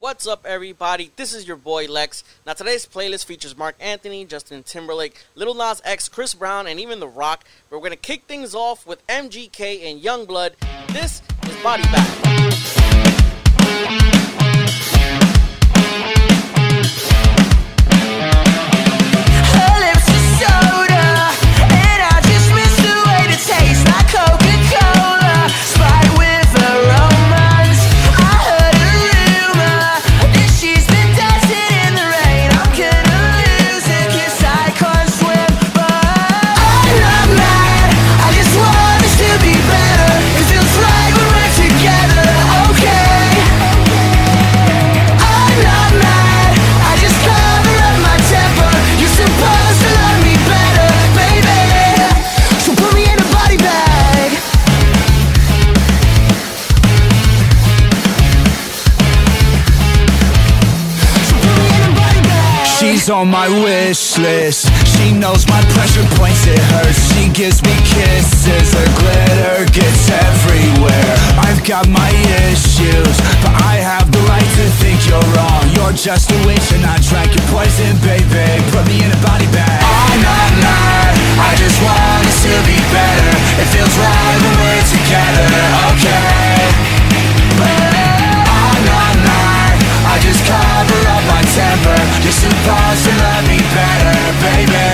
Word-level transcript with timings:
What's 0.00 0.26
up, 0.26 0.46
everybody? 0.46 1.10
This 1.16 1.34
is 1.34 1.46
your 1.46 1.58
boy 1.58 1.84
Lex. 1.84 2.24
Now, 2.46 2.54
today's 2.54 2.86
playlist 2.86 3.26
features 3.26 3.54
Marc 3.54 3.76
Anthony, 3.78 4.24
Justin 4.24 4.62
Timberlake, 4.62 5.22
Lil 5.34 5.52
Nas 5.52 5.82
X, 5.84 6.08
Chris 6.08 6.32
Brown, 6.32 6.66
and 6.66 6.80
even 6.80 7.00
The 7.00 7.06
Rock. 7.06 7.44
We're 7.68 7.80
gonna 7.80 7.96
kick 7.96 8.24
things 8.24 8.54
off 8.54 8.86
with 8.86 9.06
MGK 9.08 9.90
and 9.90 10.02
Yungblud. 10.02 10.54
This 10.94 11.20
is 11.46 11.62
Body 11.62 11.82
Bag. 11.82 12.49
On 63.10 63.28
my 63.28 63.48
wish 63.48 64.18
list. 64.18 64.70
She 64.86 65.10
knows 65.10 65.46
my 65.50 65.60
pressure 65.74 66.06
points, 66.14 66.46
it 66.46 66.58
hurts. 66.70 67.10
She 67.12 67.28
gives 67.30 67.58
me 67.62 67.74
kisses, 67.82 68.70
her 68.72 68.90
glitter 69.02 69.66
gets 69.74 70.06
everywhere. 70.10 71.14
I've 71.42 71.62
got 71.66 71.88
my 71.90 72.10
issues, 72.46 73.14
but 73.42 73.54
I 73.66 73.82
have 73.82 74.06
the 74.14 74.22
right 74.30 74.46
to 74.46 74.64
think 74.78 75.02
you're 75.10 75.28
wrong. 75.34 75.64
You're 75.74 75.92
just 75.92 76.30
a 76.30 76.38
witch 76.46 76.70
and 76.70 76.86
I 76.86 77.02
drank 77.02 77.34
your 77.34 77.44
poison, 77.50 77.98
baby. 78.06 78.62
Put 78.70 78.86
me 78.86 79.02
in 79.02 79.10
a 79.10 79.20
body 79.26 79.48
bag. 79.50 79.80
I'm 79.82 80.20
not 80.22 80.50
mad, 80.62 81.12
I 81.40 81.50
just 81.58 81.78
want 81.82 82.22
us 82.30 82.38
to 82.46 82.54
be 82.62 82.78
better. 82.94 83.34
It 83.58 83.68
feels 83.74 83.94
right 83.98 84.38
when 84.38 84.54
we're 84.54 84.86
together, 84.86 85.50
okay? 85.98 86.62
I'm 87.60 88.82
not 88.86 89.14
mad, 89.26 89.76
I 90.06 90.14
just 90.22 90.46
cover 90.46 90.79
temper 91.80 91.96
You're 92.22 92.32
supposed 92.32 93.04
to 93.04 93.12
love 93.16 93.44
me 93.48 93.58
better, 93.72 94.16
baby. 94.44 94.88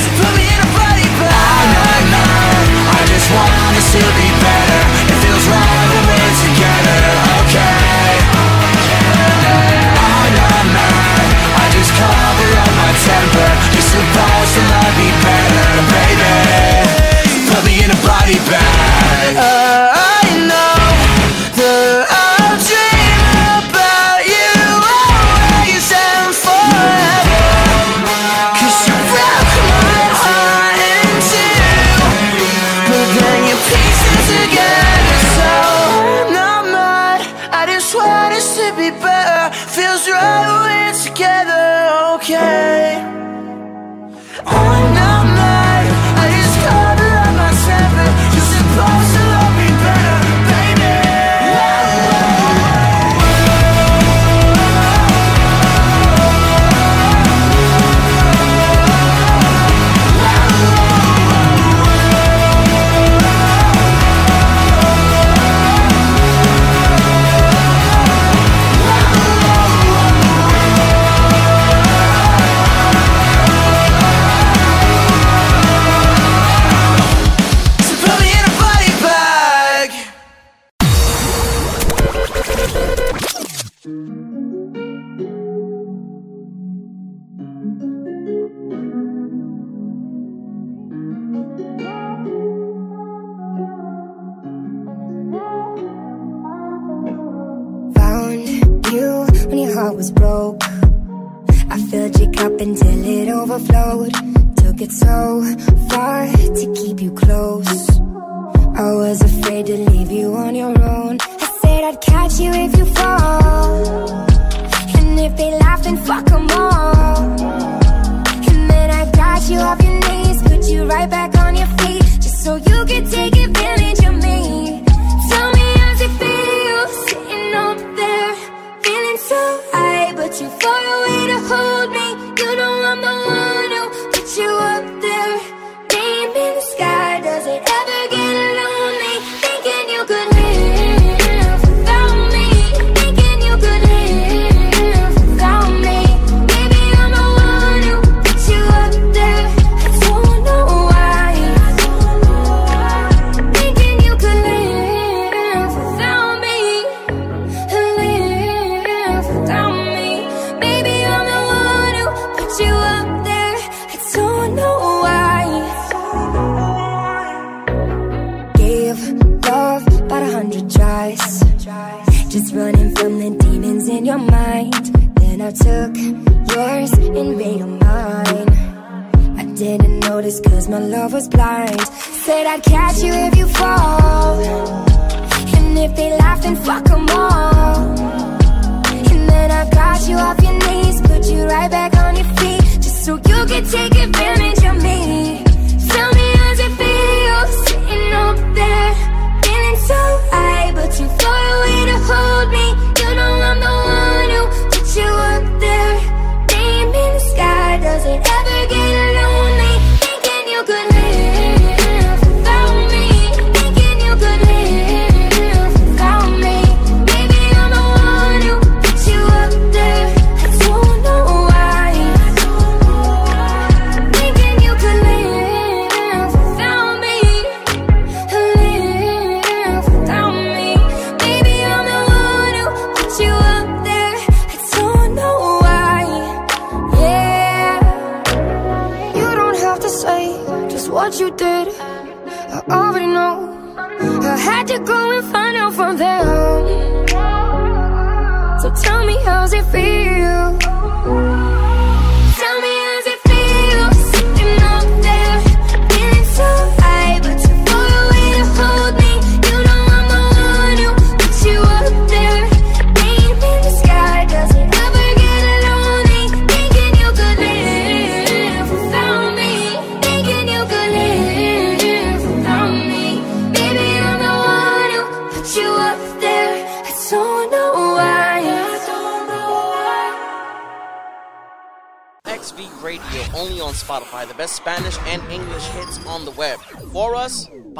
So 0.00 0.08
put 0.16 0.32
me 0.36 0.44
in 0.48 0.60
a 0.60 0.70
body 0.72 1.08
bag 1.20 1.30
I'm 1.30 1.68
not 1.76 2.02
mad, 2.08 2.66
I 2.96 3.00
just 3.06 3.28
want 3.32 3.52
us 3.76 3.92
to 3.92 4.02
be 4.16 4.28
better. 4.40 4.80
It 5.08 5.16
feels 5.20 5.44
right 5.48 5.88
when 5.92 6.04
we're 6.08 6.36
together, 6.40 7.00
okay. 7.44 8.12
I'm 10.00 10.32
not 10.36 10.64
mad, 10.72 11.28
I 11.60 11.64
just 11.72 11.92
cover 11.92 12.50
up 12.56 12.72
my 12.80 12.92
temper. 12.96 13.50
You're 13.72 13.88
supposed 13.88 14.52
to 14.56 14.62
love 14.72 14.94
me 14.96 15.08
better, 15.20 15.68
baby. 15.92 16.36
So 17.28 17.38
put 17.52 17.62
me 17.66 17.84
in 17.84 17.90
a 17.90 17.98
body 18.06 18.38
bag 18.48 19.69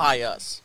by 0.01 0.23
us. 0.23 0.63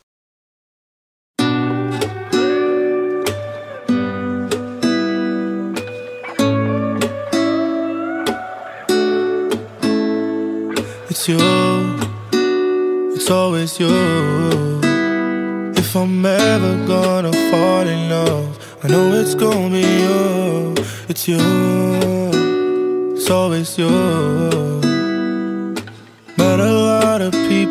It's 11.09 11.27
you, 11.27 11.37
it's 13.13 13.29
always 13.29 13.77
you. 13.77 13.89
If 15.75 15.95
I'm 15.97 16.25
ever 16.25 16.73
gonna 16.87 17.33
fall 17.51 17.85
in 17.95 18.09
love, 18.09 18.47
I 18.83 18.87
know 18.87 19.11
it's 19.21 19.35
gonna 19.35 19.69
be 19.69 19.85
you. 20.05 20.75
It's 21.09 21.27
you, 21.27 21.41
it's 23.17 23.29
always 23.29 23.77
you. 23.77 24.74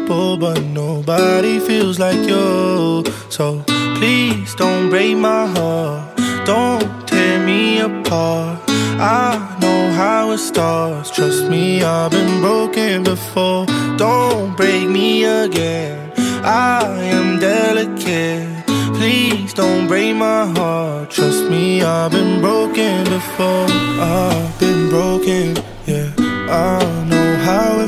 People, 0.05 0.37
but 0.37 0.63
nobody 0.63 1.59
feels 1.59 1.99
like 1.99 2.19
you. 2.29 3.05
So 3.31 3.63
please 3.99 4.55
don't 4.55 4.91
break 4.91 5.17
my 5.17 5.47
heart, 5.47 6.17
don't 6.45 7.09
tear 7.09 7.45
me 7.45 7.81
apart. 7.81 8.61
I 9.01 9.57
know 9.61 9.91
how 9.93 10.33
it 10.33 10.39
starts. 10.39 11.11
Trust 11.11 11.49
me, 11.49 11.83
I've 11.83 12.11
been 12.11 12.41
broken 12.41 13.03
before. 13.03 13.67
Don't 13.97 14.57
break 14.57 14.89
me 14.89 15.25
again. 15.25 16.13
I 16.45 16.85
am 17.17 17.39
delicate. 17.39 18.67
Please 18.99 19.53
don't 19.55 19.89
break 19.89 20.15
my 20.15 20.47
heart. 20.57 21.11
Trust 21.11 21.51
me, 21.51 21.83
I've 21.83 22.13
been 22.13 22.41
broken 22.41 23.05
before. 23.05 23.67
I've 24.01 24.59
been 24.61 24.89
broken, 24.89 25.57
yeah. 25.87 26.11
I 26.49 26.79
know 27.09 27.37
how 27.39 27.81
it 27.81 27.84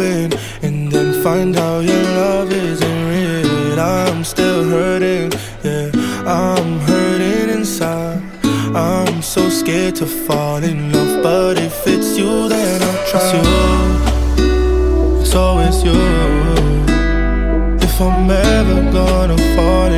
and 0.00 0.90
then 0.90 1.22
find 1.22 1.56
out 1.56 1.84
your 1.84 2.02
love 2.02 2.50
isn't 2.50 3.08
real. 3.08 3.78
I'm 3.78 4.24
still 4.24 4.64
hurting, 4.64 5.30
yeah. 5.62 5.90
I'm 6.26 6.78
hurting 6.80 7.50
inside. 7.58 8.22
I'm 8.74 9.20
so 9.20 9.50
scared 9.50 9.96
to 9.96 10.06
fall 10.06 10.62
in 10.62 10.90
love, 10.92 11.22
but 11.22 11.58
if 11.58 11.86
it's 11.86 12.16
you, 12.16 12.48
then 12.48 12.82
I'll 12.82 13.06
trust 13.10 13.34
you. 13.34 13.42
It's 15.20 15.34
always 15.34 15.82
you. 15.84 16.00
If 17.86 18.00
I'm 18.00 18.30
ever 18.30 18.90
gonna 18.90 19.36
fall 19.54 19.89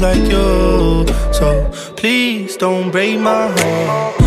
like 0.00 0.30
you. 0.30 1.06
So 1.32 1.70
please 1.96 2.56
don't 2.56 2.90
break 2.90 3.18
my 3.20 3.48
heart. 3.48 4.25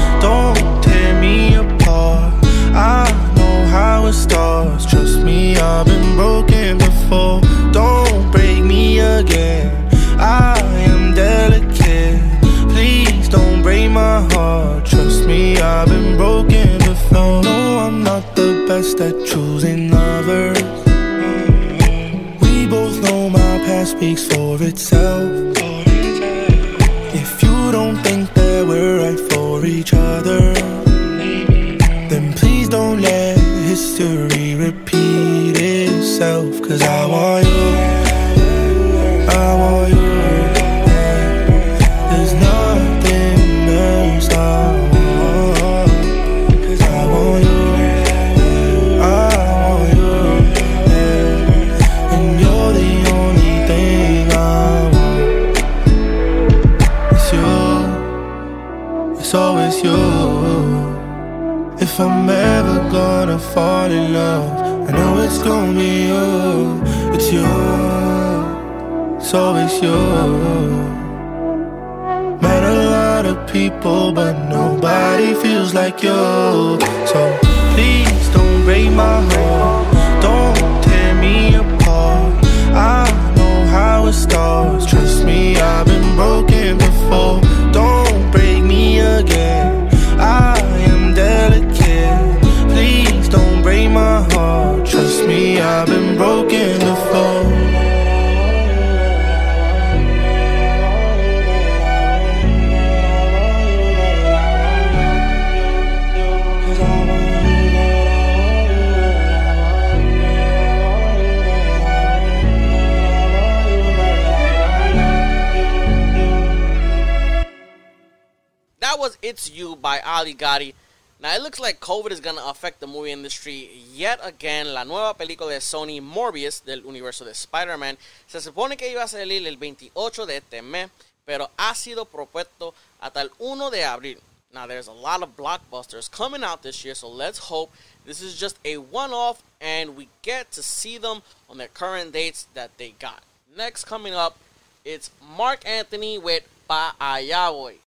Again. 124.29 124.73
La 124.73 124.85
nueva 124.85 125.13
película 125.15 125.49
de 125.49 125.59
Sony 125.59 126.01
Morbius 126.01 126.63
del 126.63 126.85
universo 126.85 127.25
de 127.25 127.31
Spider-Man 127.31 127.97
se 128.27 128.39
supone 128.39 128.77
que 128.77 128.89
iba 128.89 129.03
a 129.03 129.07
salir 129.07 129.45
el 129.45 129.57
28 129.57 130.25
de 130.25 130.37
este 130.37 130.61
mes, 130.61 130.89
pero 131.25 131.49
ha 131.57 131.75
sido 131.75 132.05
propuesto 132.05 132.73
hasta 133.01 133.21
el 133.21 133.31
1 133.39 133.69
de 133.69 133.83
abril. 133.83 134.19
Now 134.53 134.65
there's 134.65 134.87
a 134.87 134.93
lot 134.93 135.21
of 135.21 135.35
blockbusters 135.35 136.09
coming 136.09 136.43
out 136.43 136.63
this 136.63 136.83
year, 136.83 136.95
so 136.95 137.07
let's 137.07 137.37
hope 137.37 137.71
this 138.05 138.21
is 138.21 138.39
just 138.39 138.57
a 138.65 138.77
one-off 138.77 139.43
and 139.61 139.95
we 139.95 140.07
get 140.23 140.51
to 140.53 140.63
see 140.63 140.97
them 140.97 141.21
on 141.49 141.57
their 141.57 141.67
current 141.67 142.11
dates 142.11 142.47
that 142.53 142.71
they 142.77 142.95
got. 142.99 143.21
Next 143.55 143.85
coming 143.85 144.13
up, 144.13 144.37
it's 144.85 145.11
Mark 145.37 145.67
Anthony 145.67 146.17
with 146.17 146.43
Pa 146.67 146.95
Allá 146.99 147.51
Voy. 147.51 147.79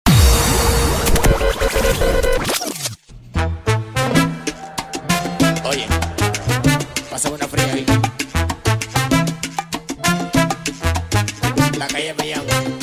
Oye, 5.63 5.87
pásame 7.11 7.35
una 7.35 7.47
fría 7.47 7.73
ahí. 7.73 7.85
La 11.77 11.87
calle 11.87 12.13
me 12.17 12.29
llama. 12.29 12.80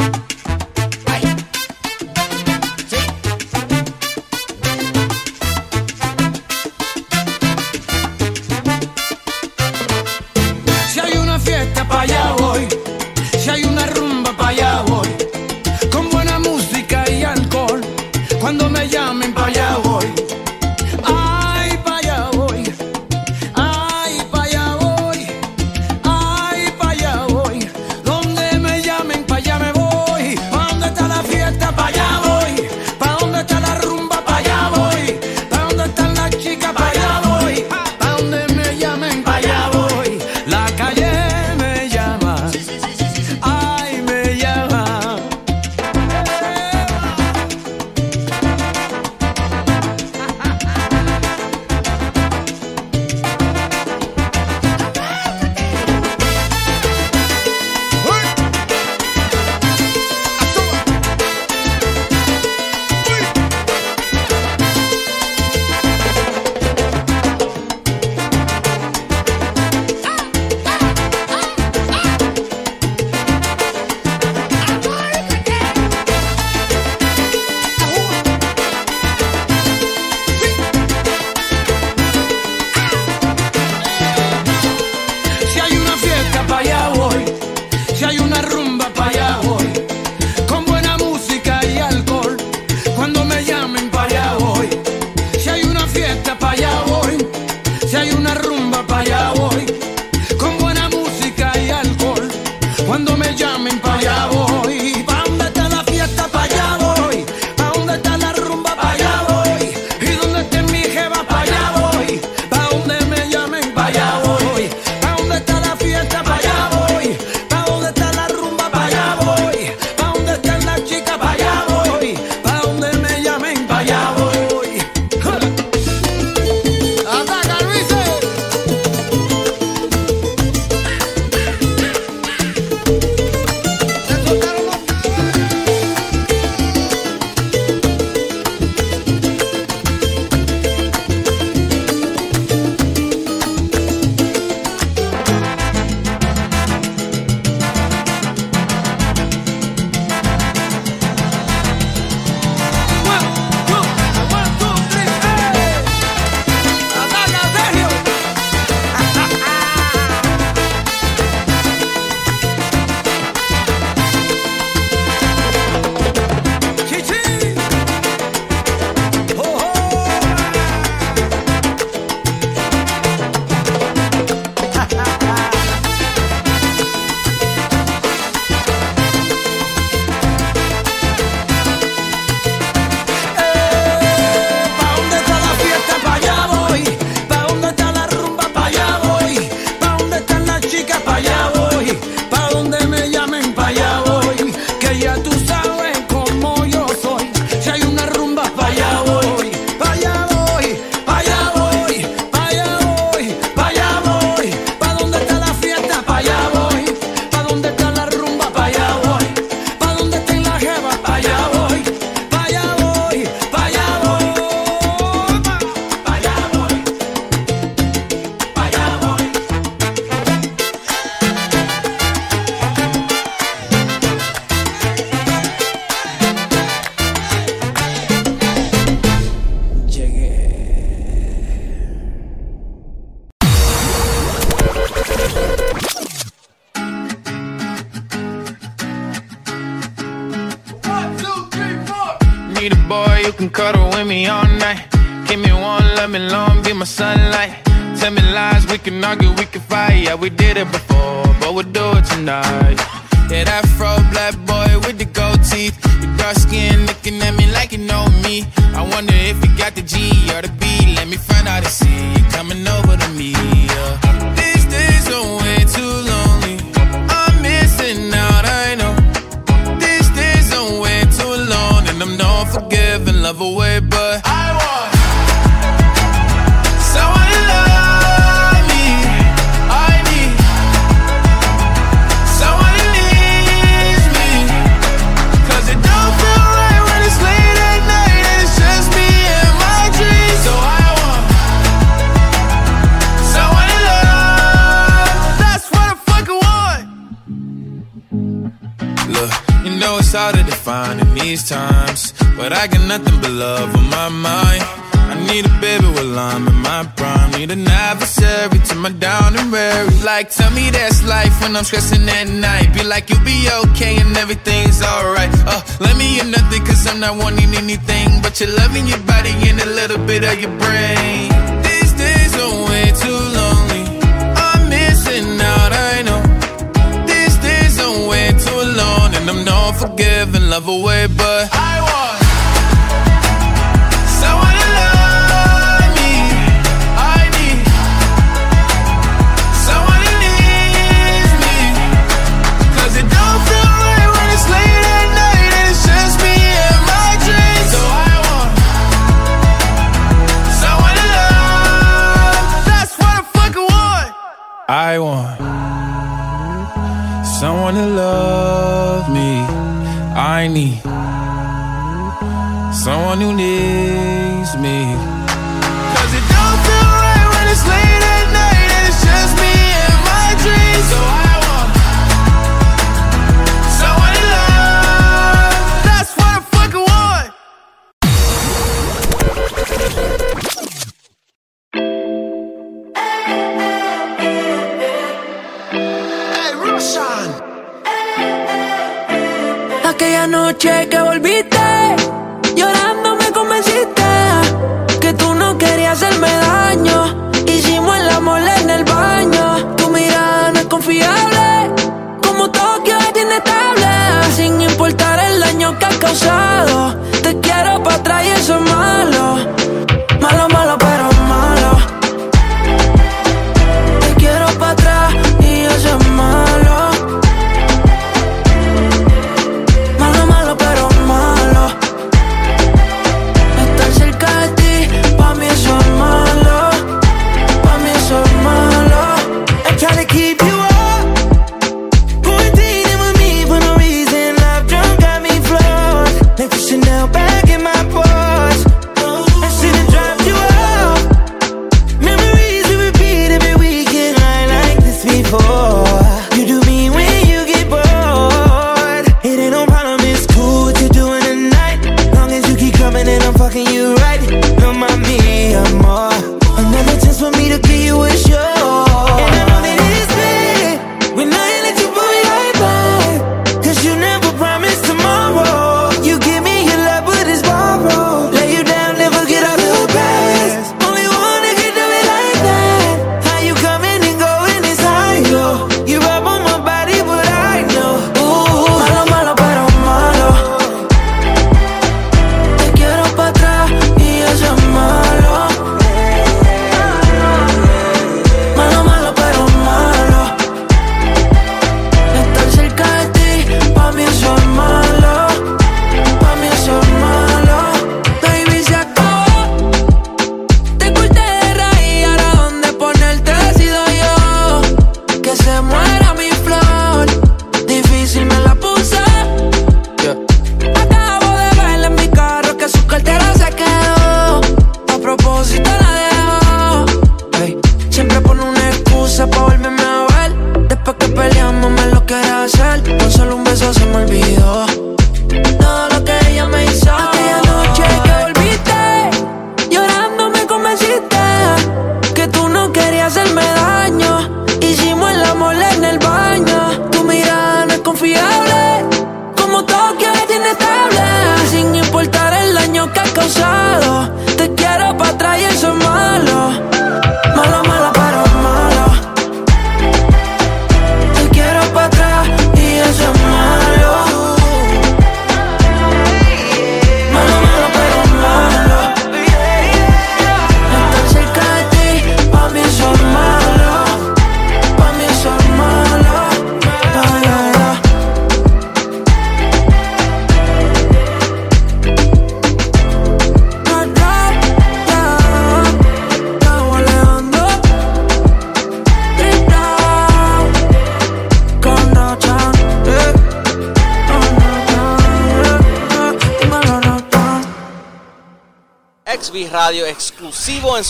Someone 363.09 363.21
who 363.23 363.33
needs 363.33 363.78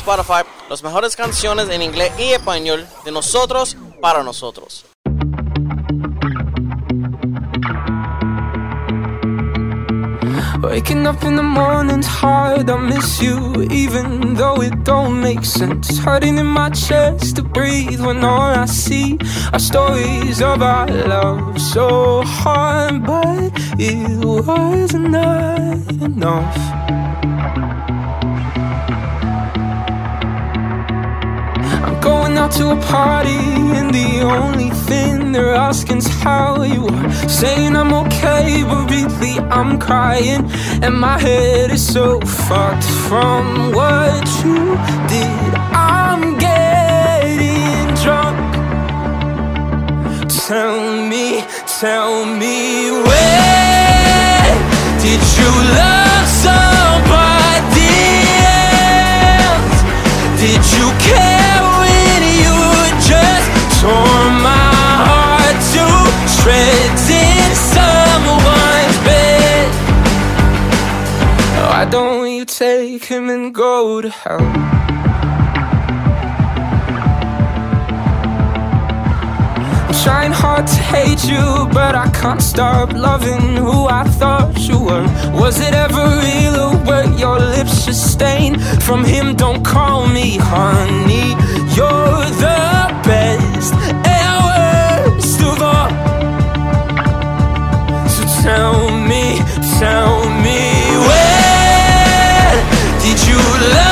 Spotify. 0.08 0.48
Las 0.70 0.82
mejores 0.82 1.14
canciones 1.14 1.68
en 1.68 1.82
inglés 1.82 2.12
y 2.18 2.32
español 2.32 2.86
de 3.04 3.12
nosotros 3.12 3.76
para 4.00 4.22
nosotros. 4.22 4.86
Waking 10.62 11.06
up 11.06 11.22
in 11.24 11.36
the 11.36 11.42
morning's 11.42 12.06
hard, 12.06 12.70
I 12.70 12.76
miss 12.76 13.20
you, 13.22 13.66
even 13.70 14.34
though 14.34 14.62
it 14.62 14.84
don't 14.84 15.20
make 15.20 15.44
sense. 15.44 15.98
Hurting 15.98 16.38
in 16.38 16.46
my 16.46 16.70
chest 16.70 17.36
to 17.36 17.42
breathe 17.42 18.00
when 18.00 18.24
all 18.24 18.54
I 18.54 18.66
see 18.66 19.18
are 19.52 19.60
stories 19.60 20.40
of 20.40 20.62
our 20.62 20.86
love. 20.86 21.60
So 21.60 22.22
hard, 22.22 23.04
but 23.04 23.52
it 23.78 24.24
wasn't 24.24 25.14
enough. 25.14 26.77
Out 32.48 32.54
to 32.56 32.70
a 32.70 32.76
party, 32.86 33.38
and 33.78 33.92
the 33.92 34.20
only 34.22 34.70
thing 34.70 35.32
they're 35.32 35.54
asking's 35.54 36.06
how 36.06 36.62
you 36.62 36.86
are. 36.86 37.12
Saying 37.28 37.76
I'm 37.76 37.92
okay, 37.92 38.62
but 38.64 38.90
really 38.90 39.38
I'm 39.50 39.78
crying, 39.78 40.50
and 40.82 40.94
my 40.98 41.18
head 41.18 41.70
is 41.70 41.86
so 41.86 42.20
fucked 42.20 42.84
from 43.08 43.72
what 43.72 44.26
you 44.44 44.76
did. 45.08 45.54
I'm 45.72 46.38
getting 46.38 47.94
drunk. 48.02 48.38
Tell 50.46 50.80
me, 51.08 51.44
tell 51.80 52.24
me 52.24 52.90
where 52.90 53.37
take 72.98 73.10
him 73.10 73.28
and 73.28 73.54
go 73.54 74.00
to 74.00 74.08
hell? 74.08 74.40
I'm 79.86 79.94
trying 80.04 80.32
hard 80.32 80.66
to 80.66 80.80
hate 80.94 81.24
you, 81.24 81.68
but 81.72 81.94
I 81.94 82.08
can't 82.10 82.42
stop 82.42 82.92
loving 82.92 83.56
who 83.56 83.86
I 83.86 84.04
thought 84.04 84.58
you 84.58 84.78
were. 84.78 85.06
Was 85.40 85.60
it 85.60 85.74
ever 85.74 86.04
real 86.26 86.56
or 86.66 86.76
were 86.88 87.08
your 87.16 87.38
lips 87.38 87.86
just 87.86 88.12
stained 88.12 88.60
from 88.82 89.04
him? 89.04 89.36
Don't 89.36 89.64
call 89.64 90.06
me 90.06 90.38
honey. 90.40 91.28
You're 91.76 92.24
the 92.46 92.62
best 93.08 93.74
and 94.16 94.36
worst 94.46 95.40
of 95.50 95.62
all. 95.74 95.90
So 98.14 98.22
tell 98.42 98.90
me, 99.10 99.24
tell 99.78 100.20
me 100.22 100.27
you 103.38 103.68
love 103.70 103.87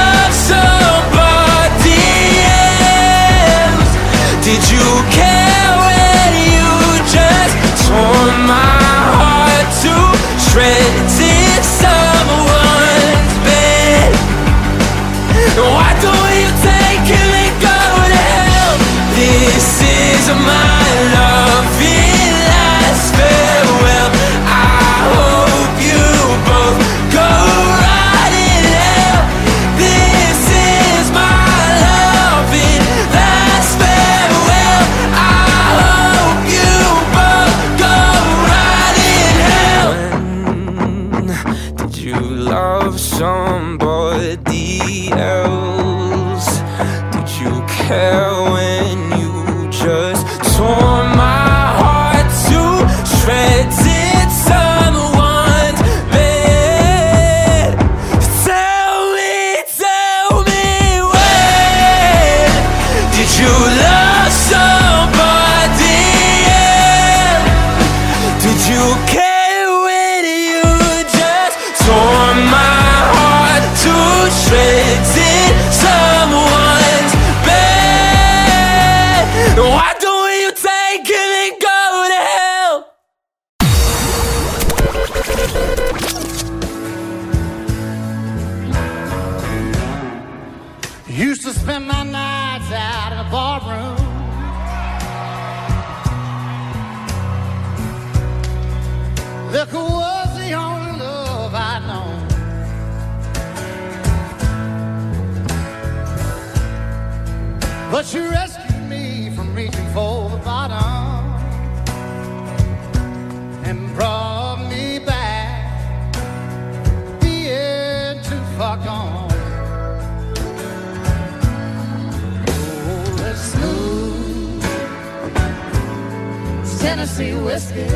Tennessee 127.56 127.74
whiskey. 127.74 127.95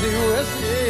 see 0.00 0.08
where 0.08 0.44
she. 0.44 0.89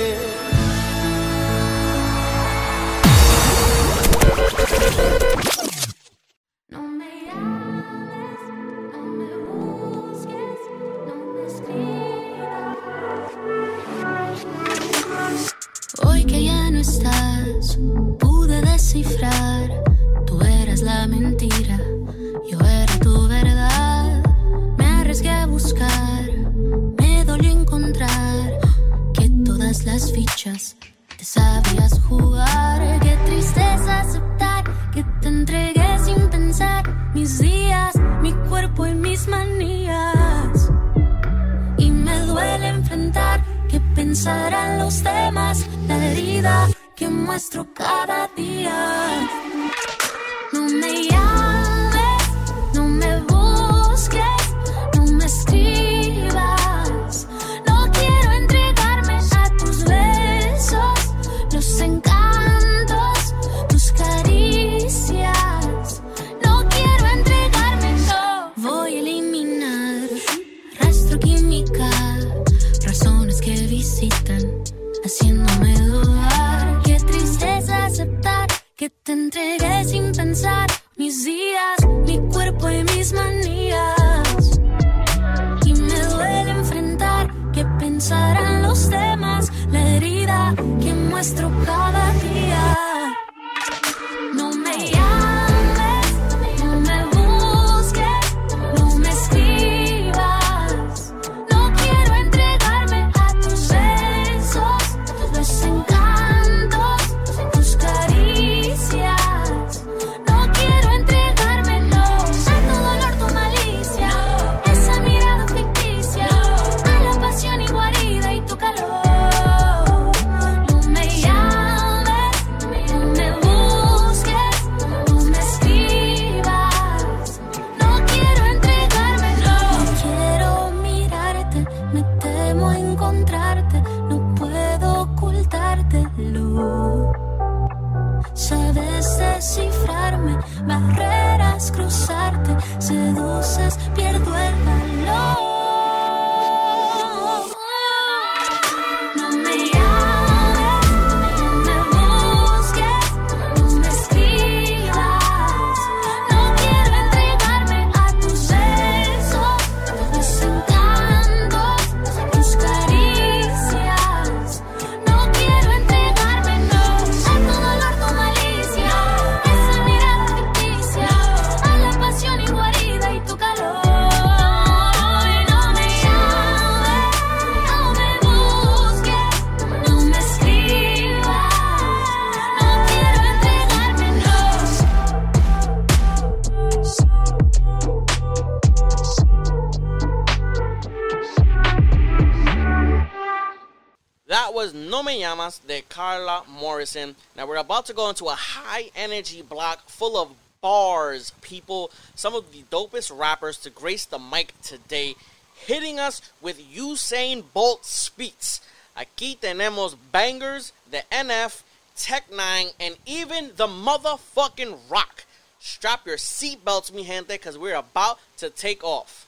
Morrison. 196.80 197.14
Now 197.36 197.46
we're 197.46 197.56
about 197.56 197.84
to 197.86 197.92
go 197.92 198.08
into 198.08 198.24
a 198.28 198.34
high 198.34 198.88
energy 198.96 199.42
block 199.42 199.86
full 199.90 200.16
of 200.16 200.30
bars, 200.62 201.30
people. 201.42 201.90
Some 202.14 202.34
of 202.34 202.52
the 202.52 202.62
dopest 202.74 203.14
rappers 203.14 203.58
to 203.58 203.68
grace 203.68 204.06
the 204.06 204.18
mic 204.18 204.54
today, 204.62 205.14
hitting 205.54 205.98
us 205.98 206.22
with 206.40 206.58
Usain 206.58 207.44
Bolt 207.52 207.84
speaks. 207.84 208.62
Aquí 208.96 209.38
tenemos 209.38 209.94
bangers, 210.10 210.72
the 210.90 211.02
NF, 211.12 211.64
Tech 211.96 212.32
Nine, 212.32 212.68
and 212.80 212.96
even 213.04 213.50
the 213.56 213.66
motherfucking 213.66 214.78
Rock. 214.88 215.26
Strap 215.58 216.06
your 216.06 216.16
seatbelts, 216.16 216.94
mi 216.94 217.04
gente, 217.04 217.28
because 217.28 217.58
we're 217.58 217.74
about 217.74 218.18
to 218.38 218.48
take 218.48 218.82
off. 218.82 219.26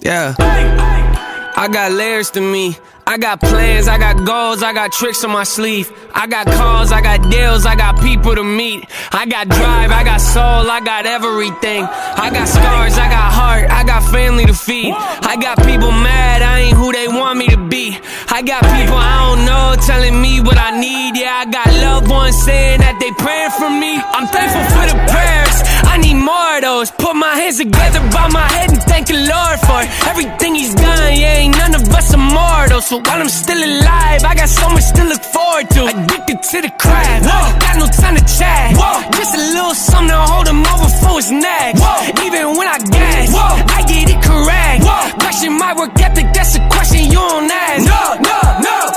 Yeah. 0.00 0.34
I 0.38 1.68
got 1.72 1.92
layers 1.92 2.30
to 2.32 2.40
me. 2.40 2.76
I 3.06 3.16
got 3.16 3.40
plans, 3.40 3.88
I 3.88 3.96
got 3.96 4.26
goals, 4.26 4.62
I 4.62 4.74
got 4.74 4.92
tricks 4.92 5.24
on 5.24 5.30
my 5.30 5.44
sleeve. 5.44 5.90
I 6.14 6.26
got 6.26 6.46
calls, 6.46 6.92
I 6.92 7.00
got 7.00 7.30
deals, 7.30 7.64
I 7.64 7.74
got 7.74 7.98
people 8.02 8.34
to 8.34 8.44
meet. 8.44 8.84
I 9.12 9.24
got 9.24 9.48
drive, 9.48 9.90
I 9.90 10.04
got 10.04 10.20
soul, 10.20 10.70
I 10.70 10.80
got 10.80 11.06
everything. 11.06 11.84
I 11.84 12.28
got 12.28 12.46
scars, 12.46 12.98
I 12.98 13.08
got 13.08 13.32
heart, 13.32 13.70
I 13.70 13.82
got 13.84 14.04
family 14.12 14.44
to 14.44 14.52
feed. 14.52 14.92
I 14.92 15.36
got 15.40 15.56
people 15.64 15.90
mad, 15.90 16.42
I 16.42 16.58
ain't 16.68 16.76
who 16.76 16.92
they 16.92 17.08
want 17.08 17.38
me 17.38 17.48
to 17.48 17.56
be. 17.56 17.98
I 18.28 18.42
got 18.42 18.60
people 18.76 19.00
I 19.00 19.16
don't 19.24 19.46
know 19.46 19.74
telling 19.86 20.20
me 20.20 20.42
what 20.42 20.58
I 20.58 20.78
need. 20.78 21.16
Yeah, 21.16 21.32
I 21.32 21.44
got 21.46 21.66
loved 21.66 22.10
ones 22.10 22.36
saying 22.44 22.80
that 22.80 23.00
they 23.00 23.10
praying 23.16 23.52
for 23.56 23.70
me. 23.72 23.96
I'm 23.96 24.28
thankful 24.28 24.64
for 24.76 24.84
the 24.84 24.96
prayers. 25.08 25.67
I 25.98 26.00
need 26.00 26.14
more 26.14 26.56
of 26.56 26.62
those. 26.62 26.90
Put 26.92 27.16
my 27.16 27.34
hands 27.34 27.58
together 27.58 27.98
by 28.14 28.28
my 28.30 28.46
head 28.54 28.70
and 28.70 28.82
thank 28.84 29.08
the 29.08 29.18
Lord 29.18 29.58
for 29.66 29.82
everything 30.06 30.54
He's 30.54 30.72
done. 30.72 31.10
Yeah, 31.18 31.42
ain't 31.42 31.58
none 31.58 31.74
of 31.74 31.82
us 31.90 32.14
immortal. 32.14 32.80
So 32.80 33.02
while 33.02 33.18
I'm 33.18 33.28
still 33.28 33.58
alive, 33.58 34.22
I 34.22 34.34
got 34.38 34.48
so 34.48 34.68
much 34.70 34.86
to 34.94 35.02
look 35.10 35.24
forward 35.34 35.66
to. 35.74 35.80
Addicted 35.90 36.38
to 36.54 36.58
the 36.62 36.70
craft. 36.78 37.26
Got 37.26 37.76
no 37.82 37.86
time 37.90 38.14
to 38.14 38.22
chat. 38.38 38.78
Whoa. 38.78 39.10
Just 39.18 39.34
a 39.34 39.42
little 39.58 39.74
something 39.74 40.14
to 40.14 40.22
hold 40.22 40.46
him 40.46 40.62
over 40.70 40.88
for 41.02 41.18
his 41.18 41.32
neck. 41.32 41.74
Whoa. 41.74 42.26
Even 42.26 42.54
when 42.54 42.68
I 42.70 42.78
gas, 42.78 43.34
I 43.34 43.82
get 43.90 44.06
it 44.06 44.22
correct. 44.22 44.86
Whoa. 44.86 45.18
Question 45.18 45.58
my 45.58 45.74
work 45.74 45.98
ethic, 45.98 46.30
that's 46.30 46.54
a 46.54 46.62
question 46.70 47.10
you 47.10 47.18
don't 47.18 47.50
ask. 47.50 47.82
No, 47.82 48.22
no, 48.22 48.38
no. 48.62 48.87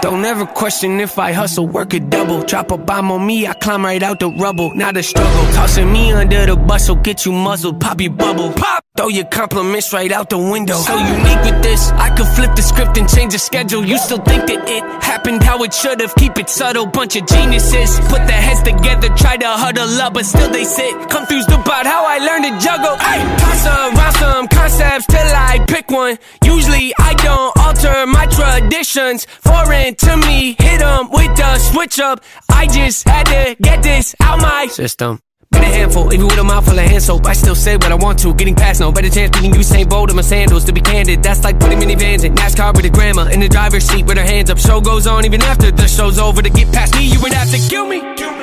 Don't 0.00 0.24
ever 0.24 0.46
question 0.46 1.00
if 1.00 1.18
I 1.18 1.32
hustle, 1.32 1.66
work 1.66 1.92
a 1.94 2.00
double. 2.00 2.42
Drop 2.42 2.70
a 2.70 2.78
bomb 2.78 3.10
on 3.10 3.26
me, 3.26 3.46
I 3.46 3.54
climb 3.54 3.84
right 3.84 4.02
out 4.02 4.20
the 4.20 4.30
rubble. 4.30 4.74
Not 4.74 4.96
a 4.96 5.02
struggle. 5.02 5.52
Tossing 5.52 5.92
me 5.92 6.12
under 6.12 6.46
the 6.46 6.56
bus, 6.56 6.88
get 7.02 7.26
you 7.26 7.32
muzzled. 7.32 7.80
Pop 7.80 8.00
your 8.00 8.12
bubble. 8.12 8.52
Pop! 8.52 8.85
Throw 8.96 9.08
your 9.08 9.26
compliments 9.26 9.92
right 9.92 10.10
out 10.10 10.30
the 10.30 10.38
window. 10.38 10.76
So 10.76 10.96
unique 10.96 11.42
with 11.44 11.62
this, 11.62 11.90
I 11.92 12.08
could 12.16 12.26
flip 12.28 12.54
the 12.56 12.62
script 12.62 12.96
and 12.96 13.08
change 13.08 13.32
the 13.32 13.38
schedule. 13.38 13.84
You 13.84 13.98
still 13.98 14.22
think 14.22 14.46
that 14.46 14.68
it 14.68 14.82
happened 15.02 15.42
how 15.42 15.62
it 15.64 15.74
should 15.74 16.00
have. 16.00 16.14
Keep 16.14 16.38
it 16.38 16.48
subtle, 16.48 16.86
bunch 16.86 17.14
of 17.16 17.26
geniuses. 17.26 18.00
Put 18.08 18.26
their 18.26 18.40
heads 18.40 18.62
together, 18.62 19.08
try 19.14 19.36
to 19.36 19.48
huddle 19.48 20.00
up, 20.00 20.14
but 20.14 20.24
still 20.24 20.50
they 20.50 20.64
sit. 20.64 21.10
Confused 21.10 21.50
about 21.52 21.84
how 21.84 22.06
I 22.06 22.18
learned 22.18 22.44
to 22.44 22.52
juggle. 22.58 22.96
Ay, 22.98 23.20
toss 23.38 23.66
around 23.66 24.14
some 24.14 24.48
concepts 24.48 25.06
till 25.06 25.30
I 25.50 25.64
pick 25.68 25.90
one. 25.90 26.16
Usually 26.42 26.94
I 26.98 27.12
don't 27.14 27.52
alter 27.58 28.06
my 28.06 28.26
traditions. 28.26 29.26
Foreign 29.42 29.94
to 29.96 30.16
me, 30.16 30.56
hit 30.58 30.80
'em 30.80 31.10
with 31.10 31.36
the 31.36 31.58
switch 31.58 31.98
up. 32.00 32.24
I 32.48 32.66
just 32.66 33.06
had 33.06 33.26
to 33.26 33.56
get 33.60 33.82
this 33.82 34.14
out 34.20 34.40
my 34.40 34.68
system. 34.68 35.20
Been 35.50 35.62
a 35.62 35.66
handful, 35.66 36.12
even 36.12 36.26
with 36.26 36.38
a 36.38 36.44
mouth 36.44 36.64
full 36.64 36.78
of 36.78 36.84
hand 36.84 37.02
soap. 37.02 37.26
I 37.26 37.32
still 37.32 37.54
say 37.54 37.76
what 37.76 37.92
I 37.92 37.94
want 37.94 38.18
to. 38.20 38.34
Getting 38.34 38.54
past 38.54 38.80
no 38.80 38.90
better 38.90 39.08
chance 39.08 39.30
beating 39.36 39.52
Usain 39.52 39.88
Bolt 39.88 40.10
in 40.10 40.16
my 40.16 40.22
sandals. 40.22 40.64
To 40.64 40.72
be 40.72 40.80
candid, 40.80 41.22
that's 41.22 41.44
like 41.44 41.60
putting 41.60 41.78
minivans 41.78 42.24
in 42.24 42.34
NASCAR 42.34 42.74
with 42.74 42.84
a 42.84 42.90
grandma 42.90 43.22
in 43.26 43.40
the 43.40 43.48
driver's 43.48 43.84
seat 43.84 44.06
with 44.06 44.18
her 44.18 44.24
hands 44.24 44.50
up. 44.50 44.58
Show 44.58 44.80
goes 44.80 45.06
on 45.06 45.24
even 45.24 45.42
after 45.42 45.70
the 45.70 45.86
show's 45.86 46.18
over. 46.18 46.42
To 46.42 46.50
get 46.50 46.72
past 46.72 46.94
me, 46.96 47.06
you 47.06 47.20
would 47.20 47.32
have 47.32 47.50
to 47.50 47.58
kill 47.70 47.86
me. 47.86 48.35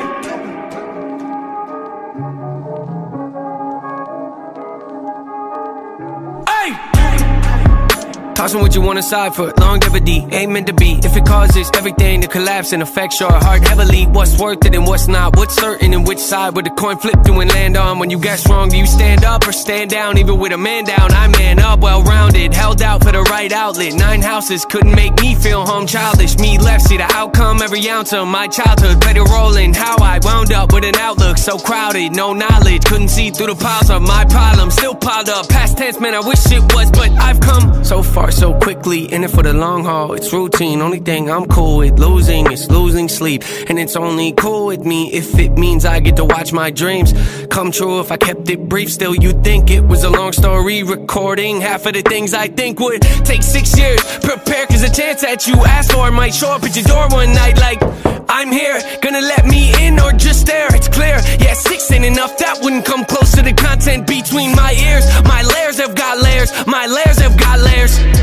What 8.43 8.75
you 8.75 8.81
want 8.81 8.99
aside 8.99 9.35
for 9.35 9.53
longevity, 9.57 10.25
ain't 10.31 10.51
meant 10.51 10.67
to 10.67 10.73
be. 10.73 10.99
If 11.03 11.15
it 11.15 11.25
causes 11.25 11.71
everything 11.75 12.21
to 12.21 12.27
collapse 12.27 12.73
and 12.73 12.83
affects 12.83 13.19
your 13.19 13.31
heart 13.31 13.65
heavily, 13.65 14.05
what's 14.05 14.37
worth 14.37 14.65
it 14.65 14.75
and 14.75 14.85
what's 14.85 15.07
not? 15.07 15.37
What's 15.37 15.55
certain 15.55 15.93
and 15.93 16.05
which 16.05 16.19
side 16.19 16.55
would 16.55 16.65
the 16.65 16.71
coin 16.71 16.97
flip 16.97 17.23
to 17.23 17.33
and 17.39 17.49
land 17.51 17.77
on? 17.77 17.99
When 17.99 18.09
you 18.09 18.19
guess 18.19 18.49
wrong, 18.49 18.69
do 18.69 18.77
you 18.77 18.85
stand 18.85 19.23
up 19.23 19.47
or 19.47 19.53
stand 19.53 19.91
down? 19.91 20.17
Even 20.17 20.39
with 20.39 20.51
a 20.51 20.57
man 20.57 20.83
down, 20.83 21.11
I 21.13 21.27
man 21.29 21.59
up, 21.59 21.79
well 21.79 22.03
rounded, 22.03 22.53
held 22.53 22.81
out 22.81 23.03
for 23.03 23.13
the 23.13 23.21
right 23.21 23.51
outlet. 23.51 23.93
Nine 23.93 24.21
houses 24.21 24.65
couldn't 24.65 24.93
make 24.93 25.19
me 25.21 25.35
feel 25.35 25.65
home 25.65 25.87
childish. 25.87 26.37
Me 26.37 26.57
left, 26.57 26.83
see 26.83 26.97
the 26.97 27.09
outcome, 27.13 27.61
every 27.61 27.87
ounce 27.89 28.11
of 28.11 28.27
my 28.27 28.47
childhood. 28.47 29.01
Played 29.01 29.17
a 29.17 29.23
role 29.23 29.55
in 29.55 29.73
how 29.73 29.95
I 30.01 30.19
wound 30.21 30.51
up 30.51 30.73
with 30.73 30.83
an 30.83 30.95
outlook 30.97 31.37
so 31.37 31.57
crowded, 31.57 32.11
no 32.15 32.33
knowledge. 32.33 32.83
Couldn't 32.85 33.09
see 33.09 33.31
through 33.31 33.53
the 33.53 33.55
piles 33.55 33.89
of 33.89 34.01
my 34.01 34.25
problems, 34.25 34.73
still 34.73 34.95
piled 34.95 35.29
up. 35.29 35.47
Past 35.47 35.77
tense, 35.77 35.99
man, 35.99 36.13
I 36.13 36.19
wish 36.19 36.51
it 36.51 36.61
was, 36.73 36.91
but 36.91 37.11
I've 37.11 37.39
come 37.39 37.83
so 37.85 38.03
far 38.03 38.32
so 38.33 38.53
quickly. 38.59 39.11
In 39.13 39.23
it 39.23 39.31
for 39.31 39.43
the 39.43 39.53
long 39.53 39.83
haul, 39.85 40.13
it's 40.13 40.33
routine. 40.33 40.81
Only 40.81 40.99
thing 40.99 41.29
I'm 41.29 41.45
cool 41.45 41.77
with 41.77 41.99
losing 41.99 42.51
is 42.51 42.69
losing 42.69 43.07
sleep. 43.07 43.43
And 43.69 43.79
it's 43.79 43.95
only 43.95 44.33
cool 44.33 44.65
with 44.67 44.85
me 44.85 45.11
if 45.13 45.37
it 45.39 45.53
means 45.53 45.85
I 45.85 45.99
get 45.99 46.15
to 46.17 46.25
watch 46.25 46.51
my 46.51 46.69
dreams 46.71 47.13
come 47.49 47.71
true. 47.71 47.99
If 47.99 48.11
I 48.11 48.17
kept 48.17 48.49
it 48.49 48.67
brief, 48.67 48.91
still 48.91 49.15
you'd 49.15 49.43
think 49.43 49.69
it 49.69 49.81
was 49.81 50.03
a 50.03 50.09
long 50.09 50.33
story. 50.33 50.83
Recording 50.83 51.61
half 51.61 51.85
of 51.85 51.93
the 51.93 52.01
things 52.01 52.33
I 52.33 52.47
think 52.47 52.79
would 52.79 53.01
take 53.23 53.43
six 53.43 53.77
years. 53.77 54.01
Prepare, 54.19 54.67
cause 54.67 54.81
the 54.81 54.93
chance 54.93 55.21
that 55.21 55.47
you 55.47 55.55
asked 55.65 55.93
for 55.93 56.11
might 56.11 56.33
show 56.33 56.51
up 56.51 56.63
at 56.63 56.75
your 56.75 56.85
door 56.85 57.07
one 57.09 57.33
night 57.33 57.57
like. 57.57 57.81
I'm 58.29 58.51
here, 58.51 58.79
gonna 59.01 59.21
let 59.21 59.45
me 59.45 59.71
in 59.85 59.99
or 59.99 60.11
just 60.11 60.41
stare. 60.41 60.67
It's 60.73 60.87
clear, 60.87 61.19
yeah, 61.39 61.53
six 61.53 61.91
ain't 61.91 62.05
enough. 62.05 62.37
That 62.37 62.59
wouldn't 62.63 62.85
come 62.85 63.05
close 63.05 63.31
to 63.33 63.41
the 63.41 63.53
content 63.53 64.07
between 64.07 64.55
my 64.55 64.73
ears. 64.73 65.05
My 65.25 65.43
layers 65.43 65.77
have 65.77 65.93
got 65.93 66.17
layers, 66.19 66.51
my 66.65 66.87
layers 66.87 67.19
have 67.19 67.37
got 67.37 67.59
layers. 67.59 68.22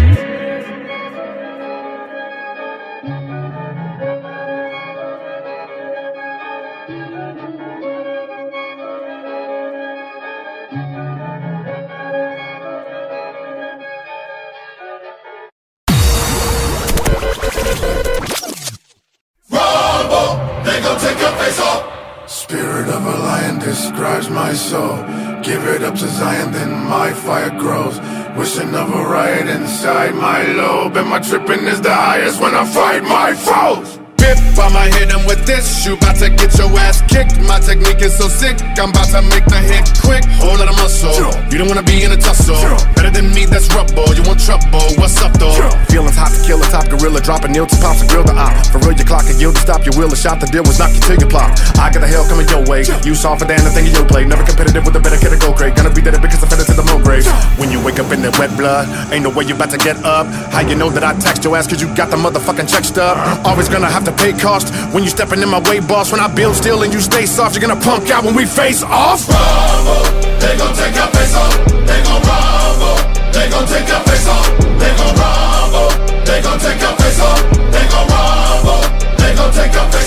Rumble, 19.53 20.31
they 20.65 20.81
gon' 20.81 20.99
take 20.99 21.19
your 21.19 21.33
face 21.33 21.61
off. 21.61 22.31
Spirit 22.31 22.89
of 22.89 23.05
a 23.05 23.19
lion 23.19 23.59
describes 23.59 24.31
my 24.31 24.53
soul. 24.53 24.97
Give 25.43 25.65
it 25.67 25.83
up 25.83 25.95
to 25.95 26.09
Zion, 26.09 26.53
then 26.53 26.71
my 26.89 27.13
fire 27.13 27.51
grows. 27.51 27.99
Wishing 28.37 28.75
of 28.75 28.89
a 28.95 29.05
riot 29.05 29.49
inside 29.49 30.15
my 30.15 30.43
lobe. 30.53 30.97
And 30.97 31.09
my 31.09 31.21
tripping 31.21 31.67
is 31.67 31.81
the 31.81 31.95
highest 31.95 32.41
when 32.41 32.55
I 32.55 32.65
fight 32.65 33.03
my 33.03 33.35
foes. 33.35 34.00
Bip, 34.21 34.37
I'ma 34.61 34.93
hit 34.93 35.09
him 35.09 35.25
with 35.25 35.49
this. 35.49 35.65
You 35.89 35.97
bout 35.97 36.21
to 36.21 36.29
get 36.29 36.53
your 36.61 36.69
ass 36.77 37.01
kicked. 37.09 37.41
My 37.49 37.59
technique 37.59 38.05
is 38.05 38.13
so 38.13 38.29
sick, 38.29 38.61
I'm 38.77 38.93
about 38.93 39.09
to 39.17 39.25
make 39.33 39.49
the 39.49 39.57
hit 39.57 39.89
quick. 40.05 40.23
Whole 40.37 40.61
lot 40.61 40.69
of 40.69 40.77
muscle. 40.77 41.17
You 41.49 41.57
don't 41.57 41.73
wanna 41.73 41.83
be 41.83 42.05
in 42.05 42.13
a 42.13 42.21
tussle. 42.21 42.61
Better 42.93 43.09
than 43.09 43.33
me, 43.33 43.49
that's 43.49 43.73
rubble. 43.73 44.13
You 44.13 44.21
want 44.29 44.45
trouble? 44.45 44.85
What's 45.01 45.17
up 45.25 45.33
though? 45.41 45.57
Feelings 45.89 46.21
hot 46.21 46.37
to 46.37 46.41
kill 46.45 46.61
a 46.61 46.69
top 46.69 46.93
gorilla, 46.93 47.25
dropping 47.25 47.57
nil 47.57 47.65
to 47.65 47.77
pops 47.81 48.05
and 48.05 48.09
grill 48.13 48.23
the 48.23 48.37
op. 48.37 48.53
For 48.69 48.79
real, 48.85 48.93
your 48.93 49.09
clock 49.09 49.25
and 49.33 49.41
yield 49.41 49.57
to 49.57 49.63
stop 49.65 49.89
your 49.89 49.97
wheel. 49.97 50.13
A 50.13 50.17
shot 50.17 50.37
the 50.39 50.47
deal 50.53 50.69
was 50.69 50.77
knock 50.79 50.93
you 50.93 51.01
till 51.01 51.17
you 51.17 51.27
plop. 51.27 51.57
I 51.81 51.89
got 51.89 52.05
the 52.05 52.11
hell 52.13 52.29
coming 52.29 52.47
your 52.53 52.61
way. 52.69 52.85
You 53.09 53.17
saw 53.17 53.41
for 53.41 53.49
damn 53.49 53.65
the 53.65 53.73
thing 53.73 53.89
in 53.89 53.97
your 53.97 54.05
play. 54.05 54.29
Never 54.29 54.45
competitive 54.45 54.85
with 54.85 55.01
a 55.01 55.01
better 55.01 55.17
kid 55.17 55.33
to 55.33 55.41
go 55.41 55.57
great. 55.57 55.75
Gonna 55.81 55.89
be 55.89 56.05
there 56.05 56.13
because 56.21 56.45
I 56.45 56.47
fed 56.47 56.61
it 56.61 56.69
to 56.69 56.77
the 56.77 56.85
moon 56.85 57.01
grave. 57.01 57.25
When 57.57 57.73
you 57.73 57.81
wake 57.81 57.97
up 57.97 58.13
in 58.13 58.21
that 58.23 58.37
wet 58.37 58.53
blood, 58.61 58.85
ain't 59.13 59.25
no 59.25 59.33
way 59.33 59.49
you 59.49 59.57
about 59.57 59.73
to 59.73 59.81
get 59.81 59.97
up. 60.05 60.29
How 60.53 60.61
you 60.61 60.77
know 60.77 60.93
that 60.93 61.05
I 61.05 61.17
text 61.17 61.41
your 61.43 61.57
ass 61.57 61.65
cause 61.65 61.81
you 61.81 61.89
got 61.97 62.13
the 62.13 62.21
motherfucking 62.21 62.69
check 62.69 62.85
stub? 62.85 63.17
Uh-huh. 63.17 63.49
Always 63.49 63.69
gonna 63.69 63.89
have 63.89 64.05
to 64.05 64.10
pay 64.13 64.33
cost 64.33 64.73
when 64.93 65.05
you 65.05 65.11
stepping 65.11 65.43
in 65.43 65.49
my 65.49 65.61
way, 65.69 65.81
boss. 65.81 66.13
When 66.13 66.21
I 66.21 66.29
build 66.33 66.57
still 66.57 66.83
and 66.83 66.93
you 66.93 67.01
stay 67.01 67.27
soft, 67.27 67.55
you're 67.55 67.67
gonna 67.67 67.81
punk 67.81 68.11
out 68.11 68.25
when 68.25 68.35
we 68.35 68.47
face 68.47 68.83
off. 68.83 69.29
Rumble, 69.29 70.05
they 70.41 70.57
gon' 70.57 70.75
take 70.75 70.95
your 70.95 71.11
face 71.15 71.35
off. 71.37 71.55
They 71.89 72.01
gon' 72.03 72.23
rumble, 72.23 72.97
they 73.33 73.47
gon' 73.51 73.67
take 73.67 73.89
your 73.89 74.03
face 74.09 74.29
off. 74.29 74.47
They 74.81 74.93
gon' 74.99 75.15
rumble, 75.21 75.91
they 76.25 76.41
gon' 76.43 76.59
take 76.59 76.81
your 76.81 76.95
face 77.01 77.21
off. 77.21 77.41
They 77.75 77.85
gon' 77.93 78.07
rumble, 78.09 78.83
they 79.19 79.35
gon' 79.35 79.53
take 79.53 79.73
your 79.73 79.85
face 79.85 79.95
off. 79.95 80.00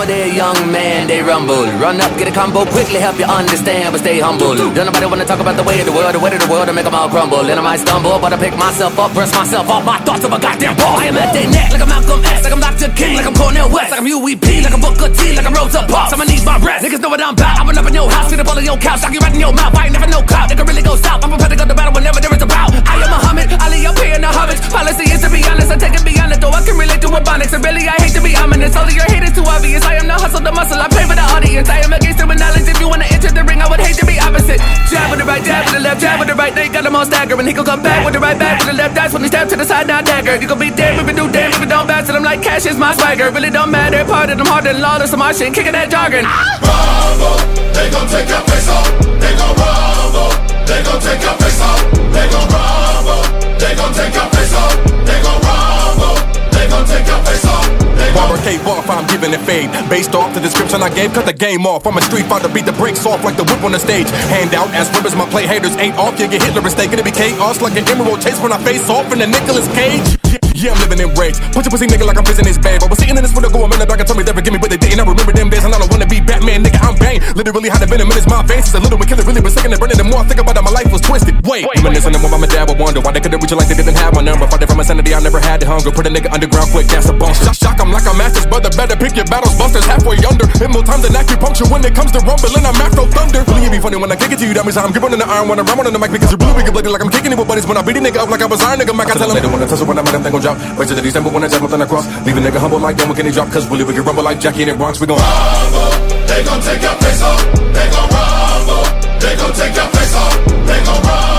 They 0.00 0.32
gon' 0.32 0.56
Rumble, 0.56 0.64
young 0.64 0.72
man, 0.72 1.06
they 1.08 1.20
rumble. 1.20 1.64
Run 1.76 2.00
up, 2.00 2.16
get 2.16 2.26
a 2.26 2.32
combo, 2.32 2.64
quickly 2.64 3.00
help 3.00 3.18
you 3.20 3.28
understand, 3.28 3.92
but 3.92 4.00
stay 4.00 4.18
humble. 4.18 4.56
Don't 4.56 4.72
nobody 4.72 5.04
wanna 5.04 5.26
talk 5.28 5.40
about 5.40 5.56
the 5.60 5.62
way 5.62 5.76
of 5.80 5.84
the 5.84 5.92
world, 5.92 6.14
the 6.14 6.18
way 6.18 6.32
of 6.32 6.40
the 6.40 6.48
world, 6.48 6.66
to 6.68 6.72
make 6.72 6.88
them 6.88 6.94
all 6.94 7.08
crumble. 7.08 7.44
And 7.44 7.60
I 7.60 7.62
might 7.62 7.84
stumble, 7.84 8.16
but 8.18 8.32
I 8.32 8.38
pick 8.40 8.56
myself 8.56 8.98
up, 8.98 9.12
brush 9.12 9.28
myself 9.36 9.68
off 9.68 9.84
my 9.84 9.98
thoughts 10.00 10.24
of 10.24 10.32
a 10.32 10.40
goddamn 10.40 10.76
ball. 10.80 10.96
I 10.96 11.12
am 11.12 11.20
at 11.20 11.36
their 11.36 11.44
neck, 11.52 11.68
like 11.72 11.82
I'm 11.84 11.88
Malcolm 11.92 12.24
X, 12.24 12.44
like 12.44 12.54
I'm 12.56 12.60
Dr. 12.64 12.88
King, 12.96 13.16
like 13.20 13.26
I'm 13.28 13.36
Cornel 13.36 13.68
West, 13.68 13.90
like 13.92 14.00
I'm 14.00 14.06
Huey 14.08 14.36
P, 14.36 14.64
like 14.64 14.72
I'm 14.72 14.80
Booker 14.80 15.12
T, 15.12 15.36
like 15.36 15.44
I'm 15.44 15.52
Rosa 15.52 15.84
Parks. 15.84 16.16
I'ma 16.16 16.24
need 16.24 16.44
my 16.48 16.56
rest. 16.64 16.80
Niggas 16.80 17.00
know 17.04 17.12
what 17.12 17.20
I'm 17.20 17.36
about. 17.36 17.60
I 17.60 17.64
run 17.68 17.76
up 17.76 17.84
in 17.84 17.92
your 17.92 18.08
house, 18.08 18.30
sit 18.32 18.40
up 18.40 18.48
on 18.48 18.64
your 18.64 18.80
couch, 18.80 19.04
knock 19.04 19.12
you 19.12 19.20
right 19.20 19.34
in 19.36 19.40
your 19.40 19.52
mouth. 19.52 19.76
I 19.76 19.84
ain't 19.84 19.92
never 19.92 20.08
no 20.08 20.24
clout, 20.24 20.48
nigga 20.48 20.64
really 20.64 20.82
go 20.82 20.96
south. 20.96 21.20
I'm 21.20 21.28
prepared 21.28 21.52
to 21.52 21.58
go 21.60 21.68
to 21.68 21.76
battle 21.76 21.92
whenever 21.92 22.24
there 22.24 22.32
is 22.32 22.40
a 22.40 22.48
bout. 22.48 22.72
I 22.72 23.04
am 23.04 23.10
Muhammad, 23.12 23.52
Ali 23.60 23.84
up 23.84 24.00
here 24.00 24.16
in 24.16 24.24
the 24.24 24.32
hobbits. 24.32 24.64
Policy 24.72 25.12
is 25.12 25.20
to 25.20 25.28
be 25.28 25.44
honest, 25.44 25.68
I 25.68 25.76
take 25.76 25.92
it 25.92 26.04
beyond 26.08 26.32
it, 26.32 26.40
though 26.40 26.56
I 26.56 26.64
can 26.64 26.80
relate 26.80 27.04
to 27.04 27.12
Ebonics. 27.12 27.52
And 27.52 27.60
really, 27.60 27.84
I 27.84 28.00
hate 28.00 28.16
to 28.16 28.22
be 28.24 28.32
ominous. 28.40 28.72
All 28.80 28.88
of 28.88 28.96
your 28.96 29.04
hate 29.12 29.28
is 29.28 29.36
too 29.36 29.44
obvious. 29.44 29.89
I 29.90 29.98
am 29.98 30.06
the 30.06 30.14
hustle, 30.14 30.38
the 30.38 30.54
muscle. 30.54 30.78
I 30.78 30.86
pay 30.86 31.02
for 31.02 31.18
the 31.18 31.26
audience. 31.34 31.66
I 31.66 31.82
am 31.82 31.92
against 31.92 32.22
it 32.22 32.26
with 32.30 32.38
knowledge. 32.38 32.62
If 32.62 32.78
you 32.78 32.86
wanna 32.86 33.10
enter 33.10 33.30
the 33.34 33.42
ring, 33.42 33.58
I 33.58 33.66
would 33.66 33.82
hate 33.82 33.98
to 33.98 34.06
be 34.06 34.22
opposite. 34.22 34.62
Jab 34.86 35.10
with 35.10 35.18
the 35.18 35.26
right, 35.26 35.42
jab 35.42 35.66
with 35.66 35.74
the 35.74 35.82
left, 35.82 35.98
jab 35.98 36.16
with 36.22 36.28
the 36.30 36.38
right. 36.38 36.54
They 36.54 36.70
got 36.70 36.86
them 36.86 36.94
all 36.94 37.04
staggering. 37.04 37.46
He 37.50 37.52
gon' 37.52 37.66
come 37.66 37.82
back 37.82 38.06
with 38.06 38.14
the 38.14 38.22
right 38.22 38.38
back 38.38 38.62
with 38.62 38.70
the 38.70 38.78
left. 38.78 38.94
That's 38.94 39.12
when 39.12 39.22
he 39.26 39.28
step 39.34 39.48
to 39.50 39.56
the 39.58 39.66
side, 39.66 39.88
now 39.90 40.00
dagger. 40.00 40.38
You 40.38 40.46
gon' 40.46 40.62
be 40.62 40.70
dead 40.70 40.94
if 41.02 41.06
you 41.10 41.16
do 41.18 41.26
damn 41.34 41.50
if 41.50 41.58
you 41.58 41.66
don't 41.66 41.90
bounce. 41.90 42.06
And 42.06 42.16
I'm 42.16 42.22
like, 42.22 42.40
cash 42.40 42.66
is 42.70 42.78
my 42.78 42.94
swagger. 42.94 43.34
Really 43.34 43.50
don't 43.50 43.72
matter. 43.74 44.04
Part 44.06 44.30
of 44.30 44.38
them 44.38 44.46
harder 44.46 44.72
than 44.72 44.80
lawless. 44.80 45.10
My 45.16 45.32
shit 45.34 45.54
kicking 45.58 45.74
that 45.74 45.90
jargon. 45.90 46.22
rumble, 46.22 47.38
they 47.74 47.90
gon' 47.90 48.06
take 48.06 48.28
your 48.30 48.42
face 48.46 48.68
off. 48.70 48.86
They 49.18 49.32
gon' 49.34 49.54
rumble, 49.58 50.30
they 50.70 50.80
gon' 50.86 51.00
take 51.02 51.22
your 51.26 51.36
face 51.42 51.60
off. 51.66 51.80
They 52.14 52.26
gon' 52.30 52.46
rumble, 52.54 53.22
they 53.58 53.72
gon' 53.74 53.92
take 53.98 54.14
your 54.14 54.28
face 54.38 54.54
off. 54.54 54.72
They 55.02 55.18
gon' 55.18 55.40
rumble. 55.42 56.16
They 56.54 56.68
gon' 56.70 56.86
take 56.86 57.06
your 57.10 57.20
face 57.26 57.46
off. 57.50 57.66
They 57.98 58.08
gon' 58.14 58.29
Cave 58.42 58.66
off, 58.66 58.88
I'm 58.88 59.06
giving 59.06 59.32
it 59.32 59.40
fade. 59.44 59.70
Based 59.90 60.14
off 60.14 60.32
the 60.34 60.40
description 60.40 60.82
I 60.82 60.88
gave, 60.88 61.12
cut 61.12 61.26
the 61.26 61.32
game 61.32 61.66
off. 61.66 61.86
I'm 61.86 61.96
a 61.96 62.02
street 62.02 62.26
fighter, 62.26 62.48
beat 62.48 62.64
the 62.64 62.72
brakes 62.72 63.04
off 63.04 63.22
like 63.22 63.36
the 63.36 63.44
whip 63.44 63.62
on 63.62 63.72
the 63.72 63.78
stage. 63.78 64.08
Hand 64.32 64.54
out 64.54 64.68
as 64.72 64.88
ribbons, 64.96 65.14
my 65.14 65.28
play 65.28 65.46
haters 65.46 65.76
ain't 65.76 65.96
off. 65.96 66.18
You 66.18 66.28
get 66.28 66.42
Hitler 66.42 66.62
mistaken 66.62 66.96
to 66.98 67.04
be 67.04 67.10
chaos 67.12 67.60
like 67.60 67.76
an 67.76 67.86
emerald 67.88 68.22
chase 68.22 68.40
when 68.40 68.52
I 68.52 68.58
face 68.64 68.88
off 68.88 69.12
in 69.12 69.18
the 69.18 69.26
Nicolas 69.26 69.68
Cage. 69.74 70.20
Yeah, 70.60 70.76
I'm 70.76 70.80
living 70.84 71.00
in 71.00 71.08
rage. 71.16 71.40
Punch 71.56 71.64
a 71.64 71.70
pussy 71.72 71.88
nigga 71.88 72.04
like 72.04 72.20
I'm 72.20 72.24
prison 72.24 72.44
his 72.44 72.60
babe. 72.60 72.84
I 72.84 72.86
was 72.86 73.00
sitting 73.00 73.16
in 73.16 73.24
this 73.24 73.32
for 73.32 73.40
the 73.40 73.48
go 73.48 73.64
a 73.64 73.68
minute 73.68 73.88
back 73.88 73.96
and 73.96 74.04
told 74.04 74.20
me 74.20 74.28
they 74.28 74.36
forgive 74.36 74.52
me, 74.52 74.60
but 74.60 74.68
they 74.68 74.76
didn't. 74.76 75.00
I 75.00 75.08
remember 75.08 75.32
them 75.32 75.48
days 75.48 75.64
and 75.64 75.72
I 75.72 75.80
don't 75.80 75.88
wanna 75.88 76.04
be 76.04 76.20
Batman, 76.20 76.60
nigga. 76.60 76.76
I'm 76.84 77.00
Bane. 77.00 77.24
Literally 77.32 77.72
had 77.72 77.80
a 77.80 77.88
venom 77.88 78.12
in 78.12 78.16
his 78.20 78.28
mind. 78.28 78.44
Since 78.52 78.76
a 78.76 78.80
little 78.84 79.00
bit 79.00 79.08
killer, 79.08 79.24
really 79.24 79.40
been 79.40 79.48
sick 79.48 79.64
and 79.64 79.72
burning. 79.80 79.96
The 79.96 80.04
more 80.04 80.20
I 80.20 80.28
think 80.28 80.36
about 80.36 80.60
it, 80.60 80.60
my 80.60 80.68
life 80.68 80.92
was 80.92 81.00
twisted. 81.00 81.32
Wait, 81.48 81.64
reminiscing 81.64 82.12
of 82.12 82.20
when 82.20 82.44
my 82.44 82.44
dad 82.44 82.68
would 82.68 82.76
wonder 82.76 83.00
why 83.00 83.08
they 83.12 83.24
couldn't 83.24 83.40
reach 83.40 83.52
it 83.52 83.56
like 83.56 83.72
they 83.72 83.78
didn't 83.80 83.96
have 83.96 84.12
my 84.12 84.20
number. 84.20 84.44
Fighting 84.52 84.68
from 84.68 84.84
insanity, 84.84 85.16
I 85.16 85.24
never 85.24 85.40
had 85.40 85.64
the 85.64 85.66
hunger. 85.66 85.88
Put 85.88 86.04
a 86.04 86.12
nigga 86.12 86.28
underground 86.28 86.68
quick, 86.76 86.92
that's 86.92 87.08
a 87.08 87.16
bone. 87.16 87.32
Shock, 87.40 87.56
shock, 87.56 87.80
I'm 87.80 87.88
like 87.88 88.04
a 88.04 88.12
master's 88.30 88.46
brother. 88.46 88.70
Better 88.70 88.96
pick 88.96 89.18
your 89.18 89.26
battles, 89.26 89.54
busters 89.58 89.84
halfway 89.84 90.16
under. 90.22 90.46
In 90.62 90.70
more 90.70 90.86
time 90.86 91.02
than 91.02 91.12
acupuncture 91.18 91.66
when 91.66 91.82
it 91.84 91.94
comes 91.94 92.14
to 92.14 92.20
rumbling, 92.22 92.62
I'm 92.62 92.78
afro 92.78 93.06
thunder. 93.10 93.42
Really, 93.50 93.66
it 93.66 93.72
be 93.74 93.80
funny 93.82 93.98
when 93.98 94.10
I 94.10 94.16
kick 94.16 94.30
it 94.30 94.38
to 94.38 94.46
you. 94.46 94.54
That 94.54 94.64
means 94.64 94.78
I'm 94.78 94.94
gripping 94.94 95.12
on 95.12 95.18
the 95.18 95.26
iron 95.26 95.50
when 95.50 95.58
I'm 95.58 95.66
on 95.66 95.90
the 95.90 95.98
mic 95.98 96.14
because 96.14 96.30
you're 96.30 96.38
blue, 96.38 96.54
blooded 96.54 96.90
like 96.94 97.02
I'm 97.02 97.10
kicking 97.10 97.32
it 97.34 97.38
with 97.38 97.48
buddies. 97.48 97.66
When 97.66 97.76
I 97.76 97.82
beat 97.82 97.98
a 97.98 98.00
nigga 98.00 98.22
up 98.22 98.30
like 98.30 98.42
I 98.42 98.46
was 98.46 98.62
iron, 98.62 98.78
nigga, 98.78 98.94
I 98.94 99.04
tell 99.18 99.28
him. 99.28 99.34
They 99.34 99.42
don't 99.42 99.52
wanna 99.52 99.66
tussle 99.66 99.86
when 99.86 99.98
I'm 99.98 100.06
at 100.06 100.12
them, 100.14 100.22
they 100.22 100.30
gon' 100.30 100.40
drop. 100.40 100.56
Wait 100.78 100.86
till 100.86 100.96
the 100.96 101.02
December 101.02 101.30
when 101.30 101.42
I 101.42 101.48
jump 101.48 101.62
nothing 101.66 101.82
across. 101.82 102.06
Leave 102.24 102.38
a 102.38 102.40
nigga 102.40 102.60
humble 102.62 102.78
like 102.78 102.96
them, 102.96 103.08
when 103.10 103.16
can 103.16 103.26
he 103.26 103.32
drop? 103.32 103.50
Cause 103.50 103.66
really, 103.68 103.84
we 103.84 103.92
can 103.94 104.04
rumble 104.04 104.22
like 104.22 104.38
Jackie 104.38 104.62
in 104.62 104.68
the 104.70 104.74
Bronx. 104.78 105.00
We 105.00 105.06
gon' 105.10 105.18
rumble. 105.18 105.90
They 106.30 106.40
gon' 106.46 106.62
take 106.62 106.82
your 106.82 106.96
face 107.02 107.22
off. 107.22 107.40
They 107.74 107.86
gon' 107.90 108.08
rumble. 108.14 108.84
They 109.18 109.34
gon' 109.36 109.54
take 109.58 109.74
your 109.74 109.88
face 109.90 110.14
off. 110.14 110.34
They 110.46 110.78
gon' 110.86 111.02
rumble. 111.02 111.29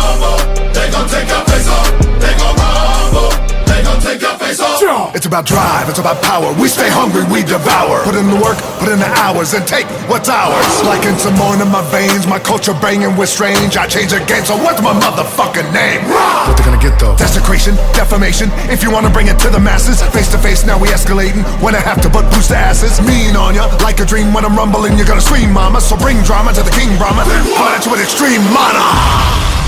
It's 5.13 5.25
about 5.25 5.45
drive, 5.45 5.89
it's 5.89 5.99
about 5.99 6.23
power. 6.23 6.55
We 6.55 6.71
stay 6.71 6.87
hungry, 6.87 7.27
we 7.27 7.43
devour. 7.43 7.99
Put 8.07 8.15
in 8.15 8.31
the 8.31 8.39
work, 8.39 8.55
put 8.79 8.87
in 8.87 8.95
the 8.95 9.11
hours, 9.19 9.51
and 9.51 9.67
take 9.67 9.83
what's 10.07 10.31
ours. 10.31 10.67
Like 10.87 11.03
in 11.03 11.19
Samoan 11.19 11.59
in 11.59 11.67
my 11.67 11.83
veins, 11.91 12.25
my 12.25 12.39
culture 12.39 12.71
banging 12.79 13.19
with 13.19 13.27
strange. 13.27 13.75
I 13.75 13.87
change 13.91 14.15
the 14.15 14.23
game, 14.23 14.47
so 14.47 14.55
what's 14.55 14.79
my 14.79 14.95
motherfucking 14.95 15.67
name? 15.75 16.07
What 16.47 16.55
they 16.55 16.63
gonna 16.63 16.79
get 16.79 16.95
though? 16.95 17.15
Desecration, 17.19 17.75
defamation. 17.91 18.47
If 18.71 18.83
you 18.83 18.91
wanna 18.91 19.11
bring 19.11 19.27
it 19.27 19.37
to 19.43 19.49
the 19.49 19.59
masses, 19.59 20.01
face 20.15 20.31
to 20.31 20.39
face, 20.39 20.63
now 20.65 20.79
we 20.79 20.87
escalating. 20.87 21.43
When 21.59 21.75
I 21.75 21.83
have 21.83 21.99
to 22.03 22.09
butt 22.09 22.31
boost 22.31 22.47
the 22.47 22.57
asses, 22.57 23.03
mean 23.03 23.35
on 23.35 23.55
ya. 23.55 23.67
Like 23.83 23.99
a 23.99 24.05
dream 24.05 24.33
when 24.33 24.45
I'm 24.45 24.55
rumbling, 24.55 24.95
you're 24.95 25.07
gonna 25.07 25.19
scream, 25.19 25.51
mama. 25.51 25.81
So 25.81 25.97
bring 25.97 26.23
drama 26.23 26.53
to 26.53 26.63
the 26.63 26.71
King 26.71 26.95
Brahma. 26.97 27.27
At 27.27 27.83
you 27.85 27.91
with 27.91 27.99
extreme 27.99 28.41
mana. 28.55 29.60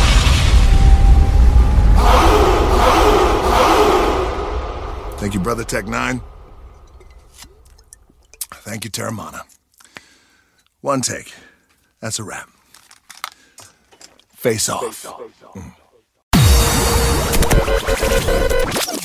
Thank 5.24 5.36
you, 5.36 5.40
Brother 5.40 5.64
Tech 5.64 5.88
Nine. 5.88 6.20
Thank 8.66 8.84
you, 8.84 8.92
Terramana. 8.92 9.44
One 10.82 11.00
take. 11.00 11.34
That's 12.02 12.20
a 12.20 12.26
wrap. 12.26 12.50
Face 14.36 14.68
off. 14.68 14.84
Mm. 15.56 15.76
Focus 18.66 18.90
on 18.90 19.03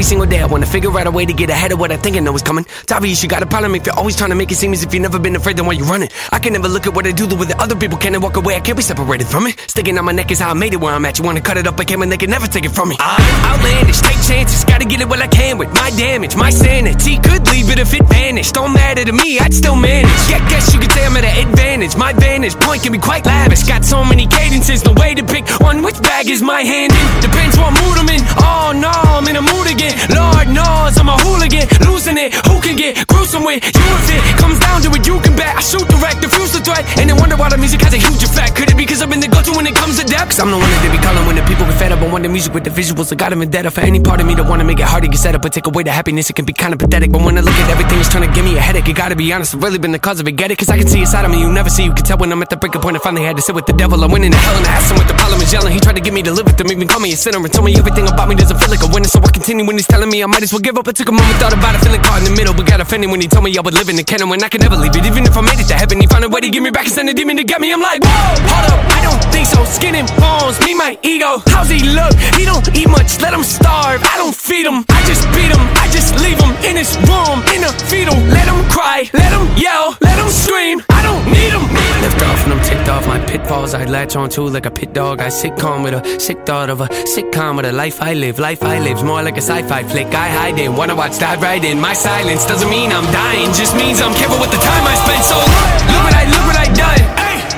every 0.00 0.08
single 0.08 0.26
day. 0.26 0.40
I 0.40 0.46
wanna 0.46 0.64
figure 0.64 0.98
out 0.98 1.06
a 1.06 1.10
way 1.10 1.26
to 1.26 1.34
get 1.34 1.50
ahead 1.50 1.72
of 1.72 1.78
what 1.78 1.92
I 1.92 1.98
think 1.98 2.16
I 2.16 2.20
know 2.20 2.34
is 2.34 2.40
coming. 2.40 2.64
It's 2.82 2.90
obvious 2.90 3.22
you 3.22 3.28
got 3.28 3.42
a 3.42 3.46
problem 3.46 3.74
if 3.74 3.84
you're 3.84 3.98
always 4.00 4.16
trying 4.16 4.30
to 4.30 4.34
make 4.34 4.50
it 4.50 4.56
seem 4.56 4.72
as 4.72 4.82
if 4.82 4.94
you've 4.94 5.02
never 5.02 5.18
been 5.18 5.36
afraid 5.36 5.58
then 5.58 5.66
why 5.66 5.74
you 5.74 5.84
running. 5.84 6.08
I 6.32 6.38
can 6.38 6.54
never 6.54 6.68
look 6.68 6.86
at 6.86 6.94
what 6.94 7.06
I 7.06 7.12
do 7.12 7.26
the 7.26 7.36
way 7.36 7.44
that 7.52 7.60
other 7.60 7.76
people 7.76 7.98
can 7.98 8.14
and 8.14 8.22
walk 8.22 8.36
away. 8.38 8.56
I 8.56 8.60
can't 8.60 8.78
be 8.78 8.82
separated 8.82 9.26
from 9.26 9.46
it. 9.46 9.60
Sticking 9.68 9.98
on 9.98 10.06
my 10.06 10.12
neck 10.12 10.30
is 10.30 10.38
how 10.38 10.48
I 10.48 10.54
made 10.54 10.72
it 10.72 10.80
where 10.80 10.94
I'm 10.94 11.04
at. 11.04 11.18
You 11.18 11.24
wanna 11.24 11.42
cut 11.42 11.58
it 11.58 11.66
up, 11.66 11.78
I 11.78 11.84
can 11.84 12.00
and 12.00 12.10
they 12.10 12.16
can 12.16 12.30
never 12.30 12.46
take 12.46 12.64
it 12.64 12.70
from 12.70 12.88
me. 12.88 12.96
I'm 12.98 13.20
outlandish, 13.44 14.00
take 14.00 14.22
chances, 14.24 14.64
gotta 14.64 14.86
get 14.86 15.02
it 15.02 15.08
while 15.10 15.22
I 15.22 15.26
can 15.26 15.58
with 15.58 15.68
my 15.74 15.90
damage, 15.90 16.34
my 16.34 16.48
sanity. 16.48 17.18
Could 17.18 17.46
leave 17.52 17.68
it 17.68 17.78
if 17.78 17.92
it 17.92 18.04
vanished. 18.08 18.54
Don't 18.54 18.72
matter 18.72 19.04
to 19.04 19.12
me, 19.12 19.38
I'd 19.38 19.52
still 19.52 19.76
manage. 19.76 20.08
Yeah, 20.30 20.40
guess 20.48 20.72
you 20.72 20.80
could 20.80 20.92
say 20.92 21.04
I'm 21.04 21.16
at 21.18 21.24
an 21.24 21.46
advantage. 21.46 21.94
My 21.94 22.14
vantage 22.14 22.54
point 22.54 22.82
can 22.82 22.92
be 22.92 22.98
quite 22.98 23.26
lavish. 23.26 23.64
Got 23.64 23.84
so 23.84 24.02
many 24.02 24.26
cadences, 24.26 24.82
no 24.82 24.92
way 24.94 25.14
to 25.14 25.24
pick 25.24 25.46
one. 25.60 25.82
Which 25.82 26.00
bag 26.00 26.30
is 26.30 26.40
my 26.40 26.62
hand 26.62 26.90
in? 26.90 27.20
Depends 27.20 27.58
what 27.58 27.72
mood 27.76 27.96
I'm 28.00 28.08
in. 28.08 28.22
Oh 28.40 28.72
no, 28.74 28.88
I'm 28.88 29.28
in 29.28 29.36
a 29.36 29.42
mood 29.42 29.66
again. 29.70 29.89
Lord 30.12 30.48
knows 30.48 30.96
I'm 30.98 31.08
a 31.08 31.16
hooligan, 31.16 31.66
losing 31.86 32.18
it. 32.18 32.34
Who 32.46 32.60
can 32.60 32.76
get 32.76 33.06
gruesome 33.06 33.44
with 33.44 33.64
you 33.64 33.88
if 34.04 34.08
it 34.12 34.36
comes 34.38 34.58
down 34.58 34.82
to 34.82 34.88
it? 34.92 35.06
You 35.06 35.20
can 35.20 35.34
bet 35.36 35.56
I 35.56 35.60
shoot 35.60 35.86
direct, 35.88 36.20
diffuse 36.20 36.52
the 36.52 36.60
threat, 36.60 36.84
and 36.98 37.08
then 37.08 37.16
wonder 37.16 37.36
why 37.36 37.48
the 37.48 37.58
music 37.58 37.80
has 37.82 37.94
a 37.94 38.00
huge 38.00 38.22
effect. 38.22 38.56
Could 38.56 38.70
it 38.70 38.76
be 38.76 38.84
because 38.84 39.02
I've 39.02 39.10
been 39.10 39.20
the 39.20 39.28
go-to 39.28 39.52
when 39.52 39.66
it 39.66 39.74
comes 39.74 39.98
to 40.00 40.04
depth? 40.06 40.34
Cause 40.34 40.40
I'm 40.40 40.50
the 40.50 40.58
one 40.58 40.68
that 40.70 40.80
they 40.82 40.90
be 40.90 41.02
calling 41.02 41.24
when 41.26 41.36
the 41.36 41.44
people 41.44 41.64
get 41.66 41.78
fed 41.78 41.92
up. 41.92 42.00
I 42.00 42.08
want 42.10 42.22
the 42.22 42.28
music 42.28 42.54
with 42.54 42.64
the 42.64 42.70
visuals. 42.70 43.12
I 43.12 43.16
got 43.16 43.30
them 43.30 43.42
in 43.42 43.50
debt 43.50 43.70
for 43.72 43.80
any 43.80 44.00
part 44.00 44.20
of 44.20 44.26
me 44.26 44.34
that 44.34 44.46
wanna 44.48 44.64
make 44.64 44.80
it 44.80 44.86
hard 44.86 45.02
to 45.04 45.08
get 45.08 45.18
set 45.18 45.34
up, 45.34 45.42
but 45.42 45.52
take 45.52 45.66
away 45.66 45.82
the 45.82 45.92
happiness. 45.92 46.30
It 46.30 46.34
can 46.34 46.44
be 46.44 46.52
kind 46.52 46.72
of 46.72 46.78
pathetic. 46.78 47.12
But 47.12 47.22
when 47.22 47.36
I 47.38 47.42
look 47.42 47.54
at 47.54 47.70
everything, 47.70 47.98
it's 48.00 48.08
trying 48.08 48.28
to 48.28 48.32
give 48.34 48.44
me 48.44 48.56
a 48.56 48.60
headache. 48.60 48.86
You 48.88 48.94
gotta 48.94 49.16
be 49.16 49.32
honest, 49.32 49.54
I've 49.54 49.62
really 49.62 49.78
been 49.78 49.92
the 49.92 49.98
cause 49.98 50.20
of 50.20 50.28
it. 50.28 50.32
Get 50.32 50.50
it? 50.50 50.58
Cause 50.58 50.68
I 50.68 50.78
can 50.78 50.88
see 50.88 51.00
inside 51.00 51.24
of 51.24 51.30
me. 51.30 51.40
You 51.40 51.52
never 51.52 51.70
see. 51.70 51.84
You 51.84 51.94
can 51.94 52.04
tell 52.04 52.18
when 52.18 52.32
I'm 52.32 52.42
at 52.42 52.50
the 52.50 52.56
breaking 52.56 52.80
point. 52.80 52.96
I 52.96 53.00
finally 53.00 53.24
had 53.24 53.36
to 53.36 53.42
sit 53.42 53.54
with 53.54 53.66
the 53.66 53.72
devil. 53.72 54.02
I 54.02 54.06
went 54.06 54.24
into 54.24 54.38
hell 54.38 54.56
and 54.56 54.66
I 54.66 54.70
asked 54.70 54.90
him 54.90 54.98
what 54.98 55.08
the 55.08 55.14
problem 55.14 55.40
is 55.40 55.52
yelling. 55.52 55.72
He 55.72 55.80
tried 55.80 55.96
to 55.96 56.02
get 56.02 56.12
me 56.12 56.22
to 56.22 56.32
live 56.32 56.46
with 56.46 56.60
him, 56.60 56.70
even 56.72 56.88
call 56.88 57.00
me 57.00 57.12
a 57.12 57.16
sinner 57.16 57.38
and 57.38 57.52
told 57.52 57.66
me 57.66 57.74
everything 57.76 58.08
about 58.08 58.28
me 58.28 58.34
doesn't 58.34 58.58
feel 58.58 58.70
like 58.70 58.82
a 58.82 58.90
winner. 58.92 59.08
So 59.08 59.20
I 59.20 59.30
continue 59.30 59.64
when 59.70 59.78
he's 59.78 59.86
telling 59.86 60.10
me 60.10 60.20
I 60.20 60.26
might 60.26 60.42
as 60.42 60.52
well 60.52 60.58
give 60.58 60.76
up. 60.76 60.88
I 60.88 60.90
took 60.90 61.08
a 61.08 61.14
moment, 61.14 61.38
thought 61.38 61.54
about 61.54 61.78
it, 61.78 61.80
feeling 61.86 62.02
caught 62.02 62.18
in 62.18 62.26
the 62.26 62.34
middle. 62.34 62.52
But 62.52 62.66
got 62.66 62.80
offended 62.80 63.08
when 63.08 63.20
he 63.20 63.28
told 63.28 63.44
me 63.44 63.54
I 63.56 63.62
would 63.62 63.74
live 63.74 63.88
in 63.88 63.94
the 63.94 64.02
canon 64.02 64.28
when 64.28 64.42
I 64.42 64.48
could 64.48 64.60
never 64.60 64.74
leave 64.74 64.96
it. 64.98 65.06
Even 65.06 65.22
if 65.22 65.36
I 65.36 65.42
made 65.46 65.62
it 65.62 65.70
to 65.70 65.78
heaven, 65.78 66.00
he 66.00 66.08
found 66.10 66.24
a 66.24 66.28
way 66.28 66.40
to 66.40 66.50
get 66.50 66.60
me 66.60 66.70
back 66.70 66.90
and 66.90 66.92
send 66.92 67.08
a 67.08 67.14
demon 67.14 67.36
to 67.36 67.44
get 67.44 67.60
me. 67.60 67.72
I'm 67.72 67.80
like, 67.80 68.02
whoa, 68.02 68.34
hold 68.50 68.66
up, 68.66 68.80
I 68.90 68.98
don't 69.06 69.22
think 69.30 69.46
so. 69.46 69.62
Skin 69.62 69.94
and 69.94 70.10
bones, 70.18 70.58
me, 70.66 70.74
my 70.74 70.98
ego. 71.06 71.38
How's 71.54 71.70
he 71.70 71.86
look? 71.86 72.10
He 72.34 72.42
don't 72.44 72.66
eat 72.74 72.90
much, 72.90 73.22
let 73.22 73.32
him 73.32 73.44
starve. 73.44 74.02
I 74.02 74.18
don't 74.18 74.34
feed 74.34 74.66
him, 74.66 74.82
I 74.90 75.06
just 75.06 75.22
beat 75.30 75.54
him. 75.54 75.62
I 75.78 75.86
just 75.94 76.18
leave 76.18 76.38
him 76.42 76.50
in 76.66 76.74
his 76.74 76.90
room, 77.06 77.38
in 77.54 77.62
a 77.62 77.70
fetal. 77.86 78.18
Let 78.34 78.50
him 78.50 78.58
cry, 78.74 79.06
let 79.14 79.30
him 79.30 79.46
yell, 79.54 79.94
let 80.02 80.18
him 80.18 80.30
scream. 80.34 80.82
I 80.90 81.00
don't 81.06 81.24
need 81.30 81.54
him. 81.54 81.62
Lift 82.02 82.22
off 82.22 82.44
and 82.44 82.52
I'm 82.54 82.62
ticked 82.64 82.88
off 82.88 83.06
my 83.06 83.18
pitfalls. 83.26 83.74
I 83.74 83.84
latch 83.84 84.16
on 84.16 84.30
to 84.30 84.42
like 84.48 84.66
a 84.66 84.70
pit 84.70 84.92
dog. 84.92 85.20
I 85.20 85.28
sit 85.28 85.56
calm 85.56 85.82
with 85.82 85.94
a 85.94 86.18
sick 86.18 86.44
thought 86.46 86.70
of 86.70 86.80
a 86.80 86.88
sitcom 87.14 87.56
with 87.56 87.66
a 87.66 87.72
life 87.72 88.02
I 88.02 88.14
live. 88.14 88.38
Life 88.38 88.62
I 88.62 88.78
live's 88.78 89.04
more 89.04 89.22
like 89.22 89.36
a 89.36 89.42
sci-fi 89.60 89.82
flick. 89.84 90.14
I 90.14 90.28
hide 90.28 90.58
in, 90.58 90.74
wanna 90.74 90.96
watch 90.96 91.18
dive 91.18 91.42
right 91.42 91.62
in. 91.62 91.78
My 91.80 91.92
silence 91.92 92.44
doesn't 92.46 92.70
mean 92.70 92.90
I'm 92.92 93.04
dying, 93.12 93.52
just 93.52 93.76
means 93.76 94.00
I'm 94.00 94.14
careful 94.14 94.38
with 94.40 94.50
the 94.50 94.56
time 94.56 94.84
I 94.86 94.94
spend. 95.04 95.22
So 95.24 95.36
look 95.36 96.02
what 96.06 96.14
I 96.16 96.24
look 96.32 96.44
what 96.48 96.56
I 96.56 96.66
done. 96.72 97.02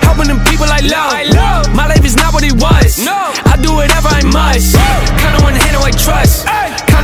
Helping 0.02 0.28
them 0.28 0.40
people 0.50 0.66
I 0.66 0.80
love. 0.82 1.74
My 1.74 1.86
life 1.86 2.04
is 2.04 2.16
not 2.16 2.34
what 2.34 2.44
it 2.44 2.54
was. 2.54 2.98
No, 2.98 3.14
I 3.14 3.56
do 3.62 3.72
whatever 3.74 4.08
I 4.08 4.22
must. 4.24 4.74
Kinda 5.22 5.38
one 5.42 5.54
hand 5.54 5.76
I 5.76 5.90
trust. 5.92 6.51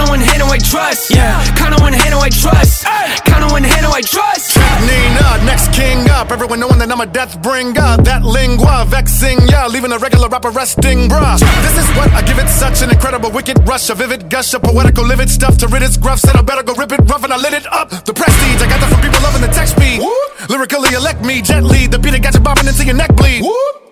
Kinda 0.09 0.25
one 0.25 0.29
hand 0.33 0.43
I 0.43 0.57
trust. 0.57 1.11
Yeah, 1.11 1.45
kinda 1.55 1.77
one 1.83 1.93
hand 1.93 2.15
I 2.15 2.31
trust. 2.31 2.87
Kinda 3.29 3.47
one 3.53 3.63
hand 3.63 3.85
I 3.85 4.01
trust. 4.01 4.57
Nina, 4.89 5.45
next 5.45 5.71
king 5.75 6.09
up. 6.09 6.33
Everyone 6.33 6.61
knowing 6.61 6.79
that 6.79 6.91
I'm 6.91 7.03
a 7.03 7.07
death 7.07 7.43
bringer. 7.43 7.99
That 8.09 8.25
lingua, 8.25 8.87
vexing 8.89 9.39
ya, 9.49 9.67
leaving 9.67 9.93
a 9.93 9.99
regular 9.99 10.29
rapper 10.29 10.49
resting, 10.49 11.11
bruh. 11.11 11.39
This 11.61 11.77
is 11.77 11.89
what 11.95 12.11
I 12.15 12.23
give 12.23 12.39
it 12.39 12.49
such 12.49 12.81
an 12.81 12.89
incredible 12.89 13.31
wicked 13.31 13.69
rush, 13.69 13.91
a 13.91 13.95
vivid 13.95 14.31
gush 14.31 14.55
of 14.55 14.63
poetical 14.63 15.05
livid 15.05 15.29
stuff 15.29 15.59
to 15.59 15.69
rid 15.69 15.83
its 15.83 15.99
gruff. 15.99 16.21
Said 16.21 16.37
I 16.37 16.41
better 16.41 16.63
go 16.63 16.73
rip 16.73 16.91
it 16.91 17.01
rough 17.05 17.25
and 17.25 17.33
I 17.33 17.37
lit 17.37 17.53
it 17.53 17.67
up. 17.71 17.91
The 17.91 18.15
prestige 18.15 18.63
I 18.63 18.67
got 18.67 18.81
that 18.81 18.89
from 18.89 19.03
people 19.03 19.21
loving 19.21 19.43
the 19.43 19.53
text 19.53 19.77
speed. 19.77 20.01
Lyrically 20.49 20.95
elect 20.95 21.23
me 21.23 21.43
gently. 21.43 21.87
The 21.87 21.99
beat 21.99 22.13
that 22.13 22.23
got 22.23 22.33
you 22.33 22.41
bobbing 22.41 22.67
into 22.67 22.83
your 22.83 22.97
neck 22.97 23.15
bleed. 23.15 23.45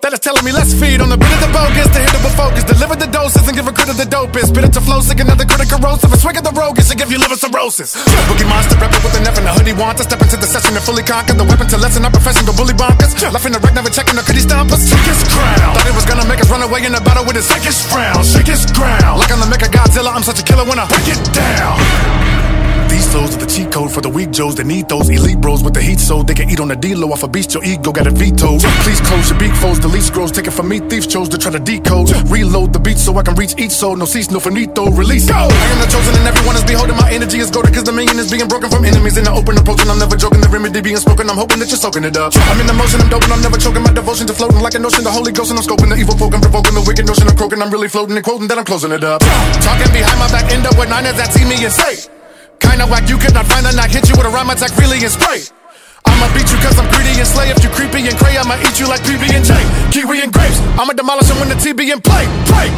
That 0.06 0.14
is 0.14 0.22
telling 0.22 0.46
me 0.46 0.54
let's 0.54 0.70
feed 0.70 1.02
on 1.02 1.10
the 1.10 1.18
bit 1.18 1.26
of 1.34 1.42
the 1.42 1.50
bogus 1.50 1.90
to 1.90 1.98
hit 1.98 2.14
it 2.14 2.22
with 2.22 2.38
focus. 2.38 2.62
Deliver 2.62 2.94
the 2.94 3.10
doses 3.10 3.42
and 3.42 3.58
give 3.58 3.66
a 3.66 3.74
credit 3.74 3.98
the 3.98 4.06
dopest. 4.06 4.54
Spit 4.54 4.62
it 4.62 4.72
to 4.78 4.82
flow, 4.86 5.02
sick 5.02 5.18
another 5.18 5.42
critic 5.42 5.66
corrosive. 5.66 6.14
A 6.14 6.18
swig 6.22 6.38
of 6.38 6.46
the 6.46 6.54
roguish 6.54 6.86
and 6.94 6.94
give 6.94 7.10
you 7.10 7.18
liver 7.18 7.34
cirrhosis. 7.34 7.98
Boogie 8.30 8.46
monster 8.46 8.78
rapper 8.78 9.02
with 9.02 9.18
an 9.18 9.26
F 9.26 9.34
and 9.34 9.50
a 9.50 9.52
hoodie 9.58 9.74
want 9.74 9.98
to 9.98 10.06
step 10.06 10.22
into 10.22 10.38
the 10.38 10.46
session 10.46 10.78
and 10.78 10.84
fully 10.86 11.02
conquer 11.02 11.34
the 11.34 11.42
weapon 11.42 11.66
to 11.66 11.76
lessen 11.82 12.06
our 12.06 12.14
profession. 12.14 12.46
Go 12.46 12.54
bully 12.54 12.78
bonkers. 12.78 13.18
Laughing 13.34 13.50
the 13.50 13.58
wreck, 13.58 13.74
never 13.74 13.90
checking 13.90 14.14
the 14.14 14.22
could 14.22 14.38
he 14.38 14.46
stomp 14.46 14.70
us? 14.70 14.86
Shake 14.86 15.10
his 15.10 15.26
crown. 15.26 15.74
Thought 15.74 15.90
it 15.90 15.96
was 15.98 16.06
gonna 16.06 16.28
make 16.30 16.38
us 16.38 16.46
run 16.54 16.62
away 16.62 16.86
in 16.86 16.94
a 16.94 17.02
battle 17.02 17.26
with 17.26 17.34
his 17.34 17.50
sickest 17.50 17.90
frown. 17.90 18.22
Shake 18.22 18.46
his 18.46 18.62
ground. 18.78 19.18
Like 19.18 19.34
I'm 19.34 19.42
the 19.42 19.50
Mecha 19.50 19.66
Godzilla, 19.74 20.14
I'm 20.14 20.22
such 20.22 20.38
a 20.38 20.46
killer 20.46 20.62
when 20.70 20.78
I 20.78 20.86
break 20.86 21.18
it 21.18 21.18
down. 21.34 21.75
Flows 23.16 23.38
the 23.38 23.48
cheat 23.48 23.72
code 23.72 23.88
for 23.88 24.02
the 24.04 24.12
weak 24.12 24.28
Joes 24.28 24.60
that 24.60 24.68
need 24.68 24.92
those 24.92 25.08
elite 25.08 25.40
bros 25.40 25.64
with 25.64 25.72
the 25.72 25.80
heat 25.80 25.96
so 25.96 26.20
they 26.22 26.36
can 26.36 26.52
eat 26.52 26.60
on 26.60 26.68
the 26.68 26.76
D-low 26.76 27.08
off 27.16 27.24
a 27.24 27.28
beast. 27.28 27.54
Your 27.56 27.64
ego 27.64 27.88
got 27.88 28.04
a 28.06 28.12
veto. 28.12 28.60
Please 28.84 29.00
close 29.00 29.32
your 29.32 29.40
beak 29.40 29.56
foes, 29.56 29.80
delete 29.80 30.04
scrolls, 30.04 30.28
take 30.28 30.44
it 30.44 30.52
from 30.52 30.68
me. 30.68 30.84
Thieves 30.84 31.08
chose 31.08 31.24
to 31.32 31.38
try 31.40 31.48
to 31.48 31.58
decode. 31.58 32.12
Reload 32.28 32.76
the 32.76 32.78
beat 32.78 33.00
so 33.00 33.16
I 33.16 33.22
can 33.22 33.32
reach 33.40 33.56
each 33.56 33.72
soul. 33.72 33.96
No 33.96 34.04
cease, 34.04 34.28
no 34.28 34.36
finito, 34.36 34.92
release. 34.92 35.24
Go! 35.24 35.48
I 35.48 35.48
am 35.48 35.80
the 35.80 35.88
chosen 35.88 36.12
and 36.12 36.28
everyone 36.28 36.60
is 36.60 36.64
beholding. 36.68 36.96
My 37.00 37.08
energy 37.08 37.40
is 37.40 37.48
golden 37.48 37.72
cause 37.72 37.88
the 37.88 37.92
million 37.96 38.20
is 38.20 38.28
being 38.28 38.48
broken 38.52 38.68
from 38.68 38.84
enemies 38.84 39.16
in 39.16 39.24
the 39.24 39.32
open 39.32 39.56
approaching. 39.56 39.88
I'm 39.88 39.96
never 39.96 40.20
joking, 40.20 40.44
the 40.44 40.52
remedy 40.52 40.84
being 40.84 41.00
spoken. 41.00 41.24
I'm 41.32 41.40
hoping 41.40 41.56
that 41.64 41.72
you're 41.72 41.80
soaking 41.80 42.04
it 42.04 42.20
up. 42.20 42.36
I'm 42.36 42.60
in 42.60 42.68
the 42.68 42.76
motion, 42.76 43.00
I'm 43.00 43.08
doping, 43.08 43.32
I'm 43.32 43.40
never 43.40 43.56
choking. 43.56 43.80
My 43.80 43.96
devotion 43.96 44.28
to 44.28 44.36
floating 44.36 44.60
like 44.60 44.76
an 44.76 44.84
ocean. 44.84 45.08
The 45.08 45.14
Holy 45.16 45.32
Ghost 45.32 45.48
and 45.48 45.56
I'm 45.56 45.64
scoping 45.64 45.88
the 45.88 45.96
evil 45.96 46.20
poking, 46.20 46.44
provoking 46.44 46.76
the 46.76 46.84
wicked 46.84 47.08
notion 47.08 47.24
of 47.24 47.36
croaking. 47.40 47.64
I'm 47.64 47.72
really 47.72 47.88
floating 47.88 48.12
and 48.12 48.20
quoting 48.20 48.44
that 48.52 48.60
I'm 48.60 48.68
closing 48.68 48.92
it 48.92 49.00
up. 49.08 49.24
Talking 49.64 49.88
behind 49.96 50.20
my 50.20 50.28
back, 50.28 50.52
end 50.52 50.68
up 50.68 50.76
with 50.76 50.92
nine 50.92 51.08
that 51.08 51.32
see 51.32 51.48
me 51.48 51.56
and 51.64 51.72
say. 51.72 52.12
Kinda 52.60 52.86
whack, 52.86 53.08
you 53.08 53.18
could 53.18 53.34
not 53.34 53.46
find 53.46 53.66
a 53.66 53.72
knock, 53.72 53.90
hit 53.90 54.08
you 54.08 54.16
with 54.16 54.26
a 54.26 54.30
rhyme 54.30 54.50
attack, 54.50 54.76
really 54.78 54.98
and 55.02 55.12
spray. 55.12 55.42
I'ma 56.06 56.32
beat 56.32 56.48
you 56.50 56.58
cause 56.58 56.78
I'm 56.78 56.88
greedy 56.90 57.18
and 57.18 57.26
slay. 57.26 57.50
If 57.50 57.62
you 57.62 57.70
creepy 57.70 58.06
and 58.08 58.16
cray, 58.16 58.36
I'ma 58.38 58.56
eat 58.62 58.78
you 58.78 58.88
like 58.88 59.02
PB 59.02 59.24
and 59.34 59.44
J. 59.44 59.52
Kiwi 59.92 60.22
and 60.22 60.32
grapes, 60.32 60.60
I'ma 60.78 60.92
demolish 60.92 61.28
them 61.28 61.38
when 61.40 61.48
the 61.48 61.56
TB 61.56 61.92
and 61.92 62.02
play. 62.02 62.24
Play. 62.46 62.68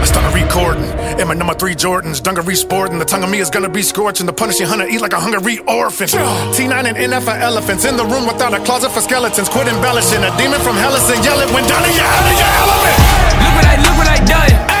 I 0.00 0.04
started 0.04 0.32
recording 0.32 0.88
in 1.20 1.28
my 1.28 1.34
number 1.34 1.52
three 1.52 1.74
Jordans, 1.74 2.22
dungaree 2.22 2.54
sporting. 2.56 2.98
The 2.98 3.04
tongue 3.04 3.22
of 3.22 3.30
me 3.30 3.38
is 3.38 3.50
gonna 3.50 3.68
be 3.68 3.82
scorching. 3.82 4.24
The 4.24 4.32
punishing 4.32 4.66
hunter 4.66 4.86
eat 4.88 5.00
like 5.00 5.12
a 5.12 5.20
hungry 5.20 5.58
orphan. 5.68 6.08
T9 6.08 6.72
and 6.72 6.96
NF 6.96 7.28
elephants 7.28 7.84
in 7.84 7.96
the 7.96 8.04
room 8.04 8.26
without 8.26 8.54
a 8.54 8.60
closet 8.60 8.90
for 8.90 9.02
skeletons. 9.02 9.50
Quit 9.50 9.68
embellishing. 9.68 10.24
A 10.24 10.34
demon 10.38 10.60
from 10.60 10.76
hell 10.76 10.94
is 10.94 11.04
and 11.10 11.22
yell 11.22 11.38
it 11.40 11.52
when 11.52 11.68
down 11.68 11.84
in 11.84 11.92
your 11.92 12.08
your 12.40 12.52
element. 12.64 12.96
Look 13.44 13.52
what 13.54 13.66
I, 13.66 13.76
look 13.84 13.96
what 13.98 14.08
I 14.08 14.18
done. 14.24 14.79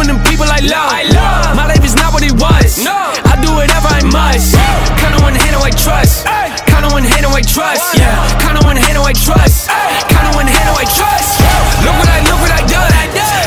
Helping 0.00 0.16
them 0.16 0.24
people 0.32 0.48
I 0.48 0.64
love. 0.64 1.52
My 1.60 1.68
life 1.68 1.84
is 1.84 1.92
not 1.92 2.16
what 2.16 2.24
it 2.24 2.32
was. 2.32 2.80
I 2.88 3.36
do 3.44 3.52
whatever 3.52 3.92
I 3.92 4.00
must. 4.08 4.56
Kinda 4.96 5.20
one 5.20 5.36
hand 5.36 5.60
I 5.60 5.68
trust. 5.76 6.24
Kinda 6.64 6.88
one 6.88 7.04
hand 7.04 7.28
I 7.28 7.44
trust. 7.44 7.84
Yeah. 8.00 8.16
Kinda 8.40 8.64
one 8.64 8.80
hand 8.80 8.96
I 8.96 9.12
trust. 9.12 9.68
Kinda 10.08 10.32
one 10.40 10.48
hand 10.48 10.72
I 10.72 10.88
trust. 10.88 11.44
Look 11.84 11.92
what 12.00 12.08
I, 12.08 12.24
look 12.32 12.40
what 12.40 12.48
I 12.48 12.64
done. 12.64 12.96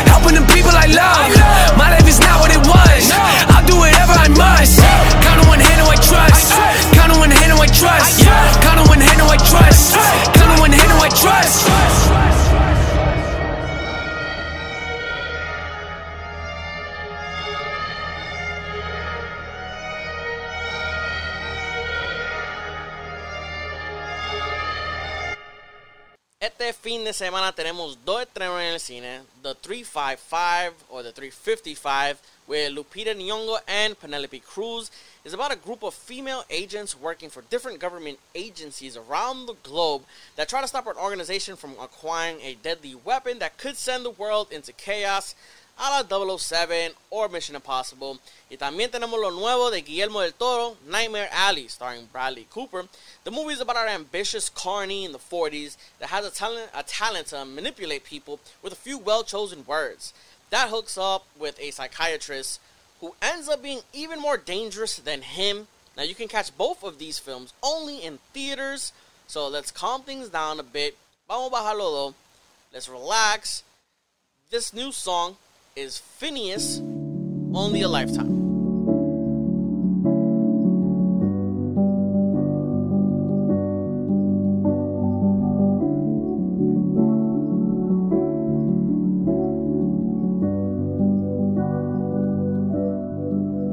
Helping 0.05 0.35
them 0.37 0.45
people 0.53 0.69
I 0.69 0.85
love. 0.93 1.33
My 1.73 1.89
life 1.89 2.05
is 2.05 2.21
not 2.21 2.37
what 2.37 2.53
it 2.53 2.61
was. 2.69 3.01
I 3.49 3.65
do 3.65 3.73
whatever 3.73 4.13
I 4.13 4.29
must. 4.29 4.77
Kinda 5.25 5.49
one 5.49 5.57
hand 5.57 5.81
I 5.89 5.97
trust. 6.05 6.53
Kinda 6.93 7.17
one 7.17 7.33
hand 7.33 7.49
I 7.57 7.65
trust. 7.65 8.21
Kinda 8.61 8.83
one 8.93 9.01
hand 9.01 9.25
I 9.25 9.37
trust. 9.41 9.97
Kinda 10.37 10.53
one 10.61 10.69
hand 10.69 10.93
I 11.01 11.09
trust. 11.17 11.72
Este 26.43 26.73
fin 26.73 27.05
de 27.05 27.13
semana 27.13 27.55
tenemos 27.55 27.97
dos 28.03 28.21
estrenos 28.21 28.59
en 28.59 28.73
el 28.73 28.79
cine: 28.81 29.21
The 29.43 29.55
355 29.55 30.73
or 30.89 31.01
The 31.01 31.13
355 31.13 32.19
with 32.47 32.73
Lupita 32.73 33.15
Nyong'o 33.15 33.59
and 33.65 33.97
Penelope 33.97 34.41
Cruz. 34.41 34.91
is 35.23 35.33
about 35.33 35.53
a 35.53 35.55
group 35.55 35.83
of 35.83 35.93
female 35.93 36.43
agents 36.49 36.99
working 36.99 37.29
for 37.29 37.43
different 37.43 37.79
government 37.79 38.19
agencies 38.35 38.97
around 38.97 39.45
the 39.45 39.55
globe 39.63 40.01
that 40.35 40.49
try 40.49 40.59
to 40.59 40.67
stop 40.67 40.85
an 40.85 40.97
organization 40.97 41.55
from 41.55 41.75
acquiring 41.81 42.41
a 42.41 42.55
deadly 42.55 42.93
weapon 42.93 43.39
that 43.39 43.57
could 43.57 43.77
send 43.77 44.03
the 44.03 44.09
world 44.09 44.51
into 44.51 44.73
chaos. 44.73 45.35
A 45.80 46.03
la 46.03 46.38
007 46.38 46.91
or 47.09 47.30
Mission 47.30 47.55
Impossible. 47.55 48.19
Y 48.49 48.57
también 48.57 48.91
tenemos 48.91 49.19
lo 49.19 49.32
nuevo 49.32 49.71
de 49.71 49.82
Guillermo 49.82 50.21
del 50.21 50.34
Toro, 50.34 50.78
Nightmare 50.88 51.30
Alley, 51.32 51.67
starring 51.67 52.05
Bradley 52.11 52.47
Cooper. 52.49 52.86
The 53.24 53.32
movie 53.32 53.53
is 53.53 53.61
about 53.61 53.78
an 53.78 53.89
ambitious 53.89 54.49
carney 54.49 55.03
in 55.03 55.11
the 55.11 55.19
40s 55.19 55.78
that 55.99 56.09
has 56.09 56.26
a 56.26 56.32
talent, 56.32 56.69
a 56.76 56.84
talent 56.84 57.28
to 57.28 57.43
manipulate 57.43 58.03
people 58.03 58.39
with 58.61 58.71
a 58.71 58.78
few 58.78 58.97
well 58.97 59.24
chosen 59.24 59.65
words. 59.65 60.13
That 60.51 60.69
hooks 60.69 60.97
up 60.97 61.26
with 61.39 61.59
a 61.59 61.71
psychiatrist 61.71 62.59
who 63.01 63.15
ends 63.21 63.49
up 63.49 63.63
being 63.63 63.82
even 63.91 64.21
more 64.21 64.38
dangerous 64.38 64.97
than 64.97 65.24
him. 65.24 65.67
Now, 65.97 66.03
you 66.03 66.15
can 66.15 66.28
catch 66.28 66.55
both 66.55 66.84
of 66.84 66.99
these 66.99 67.19
films 67.19 67.53
only 67.61 67.97
in 68.03 68.19
theaters, 68.34 68.93
so 69.28 69.47
let's 69.47 69.71
calm 69.71 70.03
things 70.03 70.30
down 70.30 70.59
a 70.59 70.63
bit. 70.63 70.97
Vamos 71.28 71.51
a 71.51 71.55
bajarlo 71.55 71.91
though. 71.91 72.13
Let's 72.71 72.88
relax. 72.88 73.63
This 74.51 74.74
new 74.74 74.91
song 74.91 75.38
is 75.76 75.97
FINNEAS, 75.97 76.82
Only 77.55 77.82
a 77.82 77.88
Lifetime. 77.88 78.41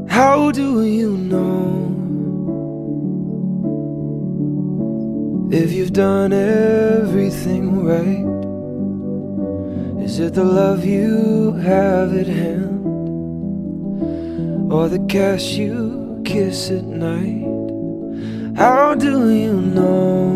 How 0.08 0.50
do 0.52 0.84
you 0.84 1.18
know 1.18 1.58
if 5.52 5.70
you've 5.70 5.92
done 5.92 6.32
everything 6.32 7.84
right? 7.84 8.49
Is 10.10 10.18
it 10.18 10.34
the 10.34 10.42
love 10.42 10.84
you 10.84 11.52
have 11.62 12.12
at 12.16 12.26
hand 12.26 12.84
or 14.72 14.88
the 14.88 14.98
cash 15.08 15.52
you 15.52 16.20
kiss 16.24 16.68
at 16.72 16.82
night? 16.82 17.46
How 18.56 18.96
do 18.96 19.32
you 19.32 19.52
know 19.52 20.32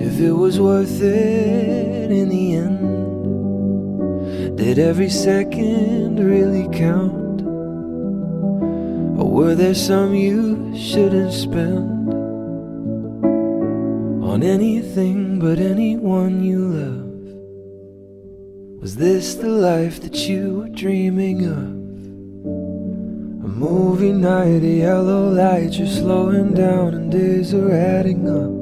if 0.00 0.18
it 0.18 0.32
was 0.32 0.58
worth 0.58 1.00
it 1.00 2.10
in 2.10 2.28
the 2.28 2.56
end? 2.56 4.56
Did 4.56 4.80
every 4.80 5.10
second 5.10 6.18
really 6.18 6.68
count? 6.76 7.42
Or 9.16 9.30
were 9.30 9.54
there 9.54 9.76
some 9.76 10.12
you 10.12 10.76
shouldn't 10.76 11.32
spend 11.32 11.95
on 14.36 14.42
anything 14.42 15.38
but 15.38 15.58
anyone 15.58 16.44
you 16.44 16.58
love? 16.58 17.10
Was 18.82 18.96
this 18.96 19.34
the 19.34 19.48
life 19.48 20.02
that 20.02 20.28
you 20.28 20.58
were 20.58 20.68
dreaming 20.68 21.46
of? 21.46 21.70
A 23.46 23.48
movie 23.48 24.12
night, 24.12 24.62
a 24.62 24.74
yellow 24.84 25.30
light, 25.30 25.72
you're 25.78 25.86
slowing 25.86 26.52
down 26.52 26.92
and 26.92 27.10
days 27.10 27.54
are 27.54 27.72
adding 27.72 28.28
up. 28.28 28.52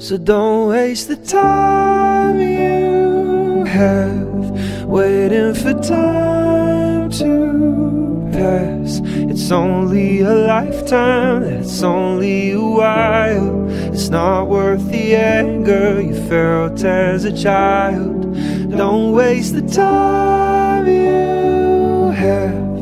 So 0.00 0.16
don't 0.16 0.68
waste 0.68 1.08
the 1.08 1.16
time 1.16 2.38
you 2.38 3.64
have 3.64 4.84
waiting 4.86 5.52
for 5.54 5.74
time 5.82 7.10
to 7.10 8.28
pass. 8.30 9.00
It's 9.34 9.50
only 9.50 10.20
a 10.20 10.32
lifetime, 10.32 11.42
it's 11.42 11.82
only 11.82 12.52
a 12.52 12.60
while. 12.60 13.68
It's 13.92 14.08
not 14.08 14.46
worth 14.46 14.88
the 14.92 15.16
anger 15.16 16.00
you 16.00 16.14
felt 16.28 16.84
as 16.84 17.24
a 17.24 17.36
child. 17.36 18.32
Don't 18.70 19.10
waste 19.10 19.54
the 19.54 19.62
time 19.62 20.86
you 20.86 22.12
have 22.12 22.78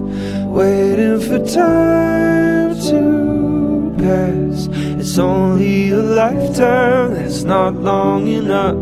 waiting 0.46 1.20
for 1.20 1.38
time 1.38 2.78
to 2.90 3.94
pass. 3.96 4.68
It's 5.00 5.16
only 5.16 5.88
a 5.88 6.02
lifetime, 6.02 7.14
that's 7.14 7.44
not 7.44 7.76
long 7.76 8.28
enough. 8.28 8.76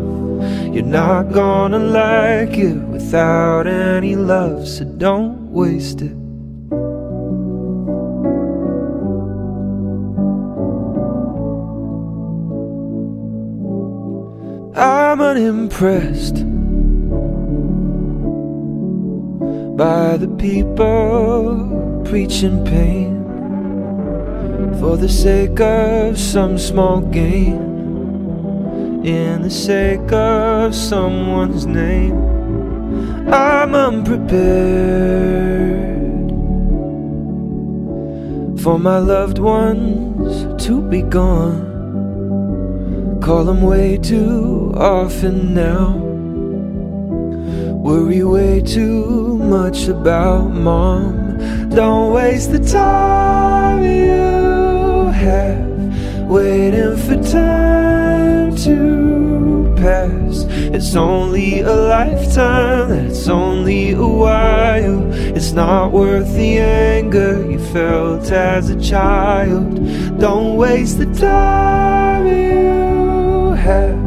You're 0.75 0.83
not 0.83 1.31
gonna 1.31 1.79
like 1.79 2.57
it 2.57 2.75
without 2.75 3.65
any 3.65 4.17
love, 4.17 4.67
so 4.67 4.83
don't 4.83 5.53
waste 5.53 6.01
it. 6.01 6.20
Unimpressed 15.31 16.35
by 19.77 20.17
the 20.17 20.27
people 20.37 22.03
preaching 22.03 22.65
pain 22.65 23.23
for 24.81 24.97
the 24.97 25.07
sake 25.07 25.61
of 25.61 26.19
some 26.19 26.57
small 26.57 26.99
gain, 26.99 27.61
in 29.05 29.41
the 29.41 29.49
sake 29.49 30.11
of 30.11 30.75
someone's 30.75 31.65
name. 31.65 32.17
I'm 33.31 33.73
unprepared 33.73 34.31
for 38.61 38.77
my 38.77 38.97
loved 38.97 39.39
ones 39.39 40.65
to 40.65 40.81
be 40.81 41.03
gone. 41.03 41.70
Call 43.21 43.43
them 43.43 43.61
way 43.61 43.99
too 43.99 44.73
often 44.75 45.53
now. 45.53 45.91
Worry 47.85 48.23
way 48.23 48.61
too 48.61 49.37
much 49.37 49.87
about 49.87 50.49
mom. 50.49 51.69
Don't 51.69 52.13
waste 52.13 52.51
the 52.51 52.59
time 52.59 53.83
you 53.83 55.11
have 55.11 56.27
waiting 56.27 56.97
for 56.97 57.21
time 57.31 58.55
to 58.55 59.71
pass. 59.77 60.45
It's 60.73 60.95
only 60.95 61.59
a 61.59 61.75
lifetime, 61.75 62.89
that's 62.89 63.27
only 63.27 63.91
a 63.91 64.07
while. 64.07 65.11
It's 65.37 65.51
not 65.51 65.91
worth 65.91 66.33
the 66.33 66.57
anger 66.57 67.51
you 67.51 67.59
felt 67.59 68.31
as 68.31 68.71
a 68.71 68.81
child. 68.81 69.75
Don't 70.19 70.57
waste 70.57 70.97
the 70.97 71.13
time 71.13 72.25
you 72.25 72.70
have 73.61 73.99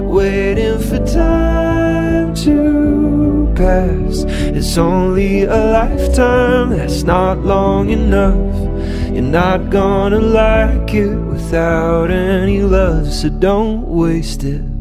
waiting 0.00 0.78
for 0.78 0.98
time 1.04 2.34
to 2.34 3.52
pass. 3.54 4.24
It's 4.56 4.78
only 4.78 5.44
a 5.44 5.60
lifetime, 5.78 6.70
that's 6.70 7.02
not 7.02 7.38
long 7.38 7.90
enough. 7.90 8.54
You're 9.12 9.32
not 9.42 9.70
gonna 9.70 10.20
like 10.20 10.94
it 10.94 11.16
without 11.16 12.10
any 12.10 12.62
love, 12.62 13.12
so 13.12 13.28
don't 13.28 13.82
waste 13.86 14.44
it. 14.44 14.75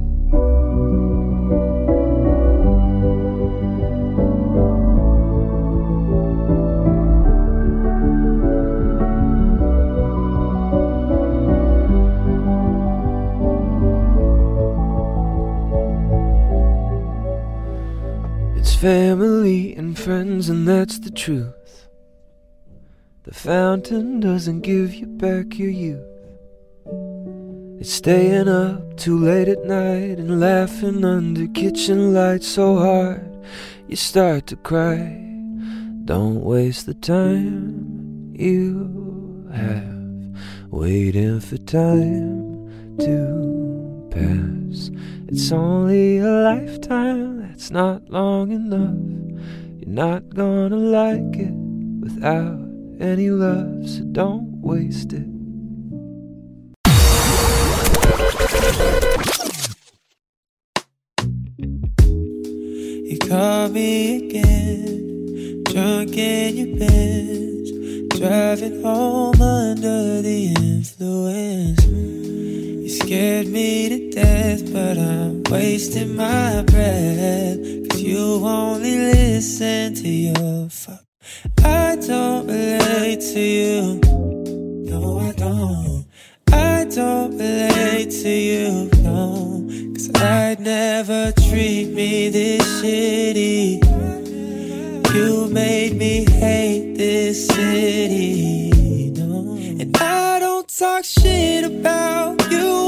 Family 19.45 19.75
and 19.75 19.97
friends, 19.97 20.49
and 20.49 20.67
that's 20.67 20.99
the 20.99 21.11
truth. 21.11 21.87
The 23.23 23.33
fountain 23.33 24.19
doesn't 24.19 24.61
give 24.61 24.95
you 24.95 25.05
back 25.05 25.59
your 25.59 25.69
youth. 25.69 25.99
It's 27.79 27.93
staying 27.93 28.47
up 28.47 28.97
too 28.97 29.19
late 29.19 29.47
at 29.47 29.63
night 29.65 30.17
and 30.17 30.39
laughing 30.39 31.05
under 31.05 31.47
kitchen 31.47 32.13
lights 32.13 32.47
so 32.47 32.77
hard 32.77 33.45
you 33.87 33.95
start 33.95 34.47
to 34.47 34.55
cry. 34.55 35.21
Don't 36.05 36.41
waste 36.41 36.87
the 36.87 36.95
time 36.95 38.33
you 38.33 39.47
have 39.53 40.33
waiting 40.71 41.39
for 41.39 41.57
time 41.57 42.97
to 42.97 44.07
pass. 44.09 44.89
It's 45.27 45.51
only 45.51 46.17
a 46.17 46.31
lifetime, 46.31 47.44
that's 47.55 47.71
not 47.71 48.09
long 48.09 48.51
enough. 48.51 48.99
You're 49.79 49.87
not 49.87 50.27
gonna 50.35 50.75
like 50.75 51.37
it 51.37 51.53
without 52.01 52.59
any 52.99 53.29
love, 53.29 53.89
so 53.89 54.03
don't 54.11 54.59
waste 54.61 55.13
it. 55.13 55.25
You 63.09 63.17
call 63.19 63.69
me 63.69 64.27
again, 64.27 65.63
drunk 65.63 66.17
in 66.17 66.57
your 66.57 66.77
Benz, 66.77 68.19
driving 68.19 68.83
home 68.83 69.41
under 69.41 70.21
the 70.21 70.53
influence. 70.59 72.24
Scared 73.05 73.49
me 73.49 73.87
to 73.87 74.09
death, 74.09 74.73
but 74.73 74.97
I'm 74.97 75.43
wasting 75.51 76.15
my 76.15 76.63
breath. 76.63 77.59
Cause 77.89 78.01
you 78.01 78.43
only 78.43 78.97
listen 78.97 79.93
to 79.93 80.09
your 80.09 80.69
fuck. 80.71 81.03
I 81.63 81.97
don't 81.97 82.47
relate 82.47 83.21
to 83.21 83.39
you. 83.39 83.99
No, 84.89 85.19
I 85.19 85.33
don't. 85.33 86.07
I 86.51 86.85
don't 86.85 87.37
relate 87.37 88.09
to 88.09 88.29
you, 88.29 88.89
no. 89.03 89.67
Cause 89.93 90.09
I'd 90.15 90.59
never 90.59 91.31
treat 91.47 91.89
me 91.89 92.29
this 92.29 92.63
shitty. 92.81 93.85
You 95.13 95.47
made 95.49 95.95
me 95.95 96.25
hate 96.25 96.95
this 96.95 97.45
city, 97.45 99.11
no. 99.11 99.57
And 99.79 99.95
I 99.97 100.39
don't 100.39 100.67
talk 100.67 101.03
shit 101.03 101.65
about 101.65 102.51
you 102.51 102.84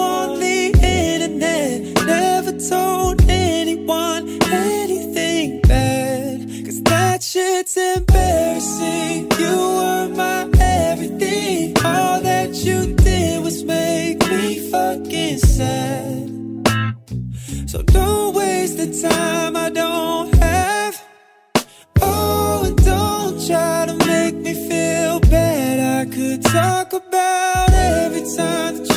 told 2.70 3.22
anyone 3.30 4.28
anything 4.51 5.61
bad. 5.61 6.39
Cause 6.65 6.82
that 6.84 7.24
shit's 7.24 7.78
embarrassing. 7.78 9.32
You 9.39 9.55
were 9.78 10.09
my 10.09 10.49
everything. 10.59 11.78
All 11.86 12.20
that 12.22 12.53
you 12.65 12.93
did 12.95 13.43
was 13.43 13.63
make 13.63 14.20
me 14.30 14.70
fucking 14.72 15.38
sad. 15.38 16.30
So 17.68 17.82
don't 17.84 18.36
waste 18.36 18.78
the 18.78 18.89
time 19.07 19.55
I 19.55 19.70
don't 19.70 20.34
have. 20.36 21.01
Oh, 22.01 22.63
and 22.65 22.78
don't 22.84 23.36
try 23.47 23.86
to 23.86 23.95
make 24.05 24.36
me 24.36 24.53
feel 24.70 25.20
bad. 25.22 25.76
I 25.99 26.11
could 26.13 26.41
talk 26.43 26.93
about 26.93 27.70
every 27.72 28.26
time 28.36 28.78
that 28.78 28.88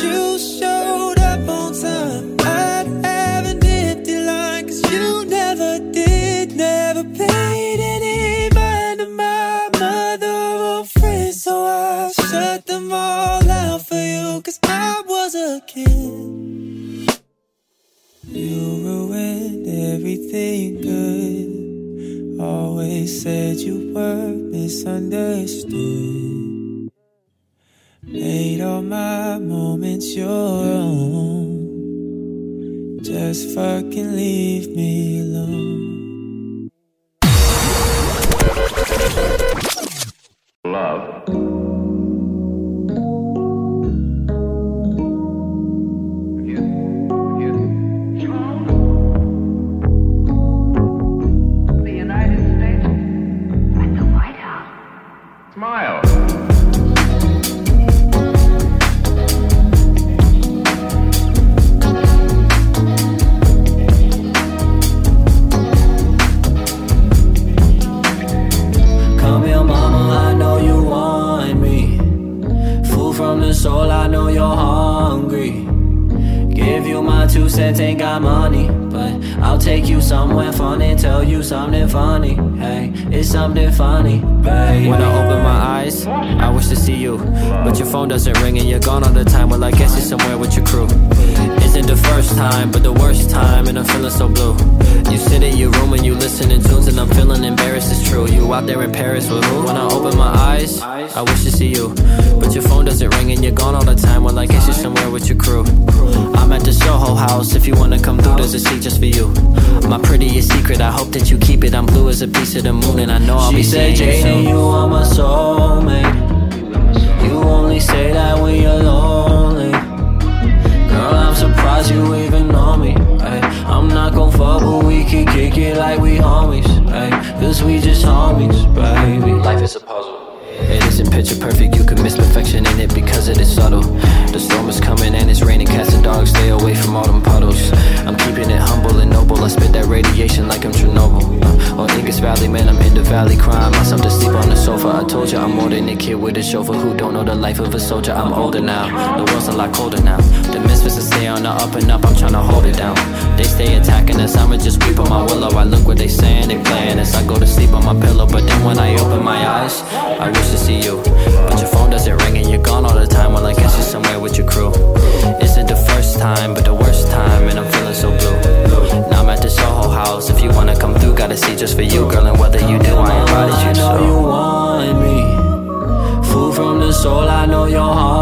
just 171.61 171.75
for 171.75 171.83
you, 171.83 172.09
girl, 172.09 172.25
and 172.25 172.39
whether 172.39 172.59
you 172.59 172.79
do, 172.79 172.95
I 172.95 173.21
invited 173.21 173.67
you, 173.67 173.75
so. 173.75 173.87
I 173.87 173.99
know 173.99 174.05
you 174.07 174.27
want 174.27 174.99
me. 174.99 176.27
fool 176.27 176.51
from 176.51 176.79
the 176.79 176.91
soul, 176.91 177.29
I 177.29 177.45
know 177.45 177.65
your 177.65 177.93
heart. 177.93 178.20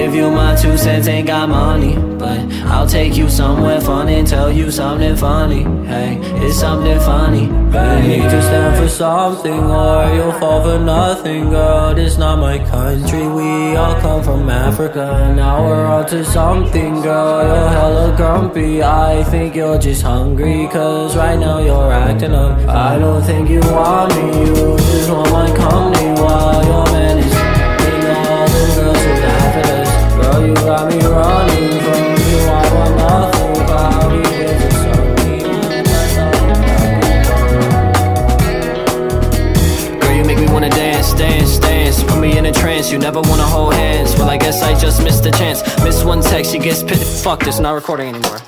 Give 0.00 0.14
you 0.14 0.30
my 0.30 0.54
two 0.54 0.78
cents, 0.78 1.08
ain't 1.08 1.26
got 1.26 1.50
money. 1.50 1.94
But 2.18 2.40
I'll 2.74 2.86
take 2.86 3.18
you 3.18 3.28
somewhere 3.28 3.82
fun 3.82 4.08
and 4.08 4.26
tell 4.26 4.50
you 4.50 4.70
something 4.70 5.14
funny. 5.14 5.64
Hey, 5.86 6.18
it's 6.42 6.58
something 6.58 6.98
funny. 7.00 7.44
Hey, 7.70 8.16
you 8.16 8.22
to 8.22 8.40
stand 8.48 8.78
for 8.78 8.88
something 8.88 9.60
or 9.60 10.14
you'll 10.14 10.32
fall 10.40 10.62
for 10.62 10.78
nothing, 10.82 11.50
girl. 11.50 11.98
It's 11.98 12.16
not 12.16 12.38
my 12.38 12.56
country, 12.70 13.28
we 13.28 13.76
all 13.76 14.00
come 14.00 14.22
from 14.24 14.48
Africa. 14.48 15.34
Now 15.36 15.66
we're 15.66 15.84
on 15.84 16.06
to 16.06 16.24
something, 16.24 17.02
girl. 17.02 17.42
You're 17.44 17.68
hella 17.68 18.16
grumpy. 18.16 18.82
I 18.82 19.22
think 19.24 19.54
you're 19.54 19.78
just 19.78 20.00
hungry, 20.00 20.66
cause 20.72 21.14
right 21.14 21.38
now 21.38 21.58
you're 21.58 21.92
acting 21.92 22.32
up. 22.32 22.58
I 22.66 22.98
don't 22.98 23.22
think 23.22 23.50
you 23.50 23.60
want 23.60 24.16
me, 24.16 24.46
you 24.46 24.78
just 24.78 25.10
want 25.10 25.30
my 25.30 25.46
company 25.54 26.08
while 26.22 26.64
you're. 26.64 26.99
I 30.72 30.88
Girl, 40.00 40.14
you 40.14 40.24
make 40.24 40.38
me 40.38 40.46
wanna 40.46 40.70
dance, 40.70 41.12
dance, 41.14 41.58
dance. 41.58 42.04
Put 42.04 42.20
me 42.20 42.38
in 42.38 42.46
a 42.46 42.52
trance. 42.52 42.92
You 42.92 42.98
never 42.98 43.20
wanna 43.20 43.42
hold 43.42 43.74
hands. 43.74 44.14
Well, 44.14 44.30
I 44.30 44.36
guess 44.36 44.62
I 44.62 44.78
just 44.78 45.02
missed 45.02 45.24
the 45.24 45.32
chance. 45.32 45.62
Miss 45.82 46.04
one 46.04 46.22
text, 46.22 46.52
she 46.52 46.58
gets 46.60 46.84
pissed. 46.84 47.24
Fuck 47.24 47.42
this, 47.42 47.58
not 47.58 47.72
recording 47.72 48.14
anymore. 48.14 48.38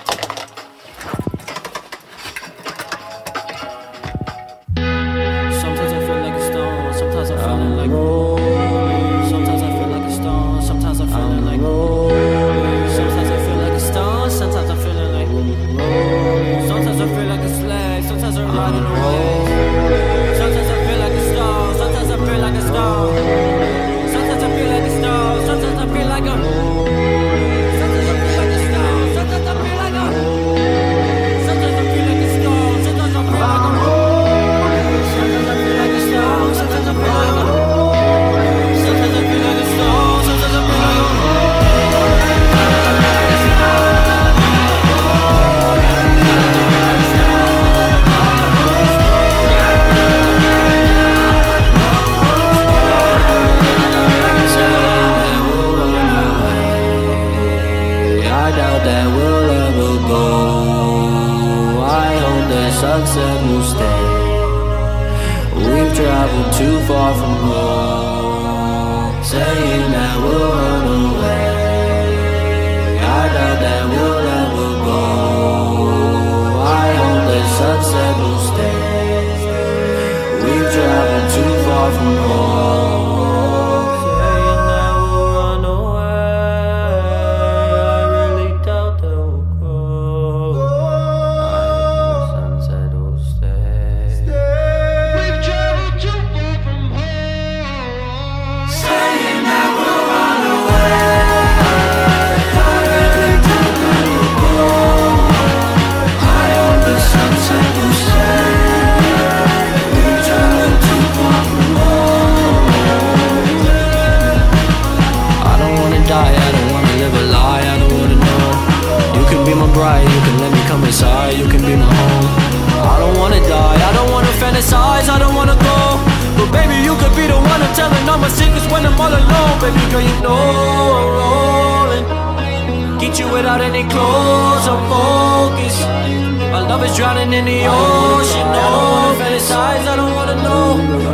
drowning 137.03 137.33
in 137.33 137.45
the 137.45 137.61
ocean. 137.67 138.47
Oh, 138.63 139.19
fantasize, 139.19 139.87
I 139.93 139.97
don't 139.97 140.15
wanna 140.19 140.37
know. 140.47 140.67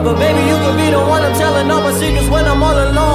But 0.04 0.16
baby, 0.22 0.42
you 0.50 0.56
could 0.62 0.76
be 0.76 0.88
the 0.96 1.02
one 1.14 1.22
I'm 1.24 1.34
telling 1.42 1.70
all 1.70 1.80
my 1.80 1.92
secrets 2.00 2.28
when 2.28 2.44
I'm 2.44 2.62
all 2.62 2.78
alone. 2.86 3.07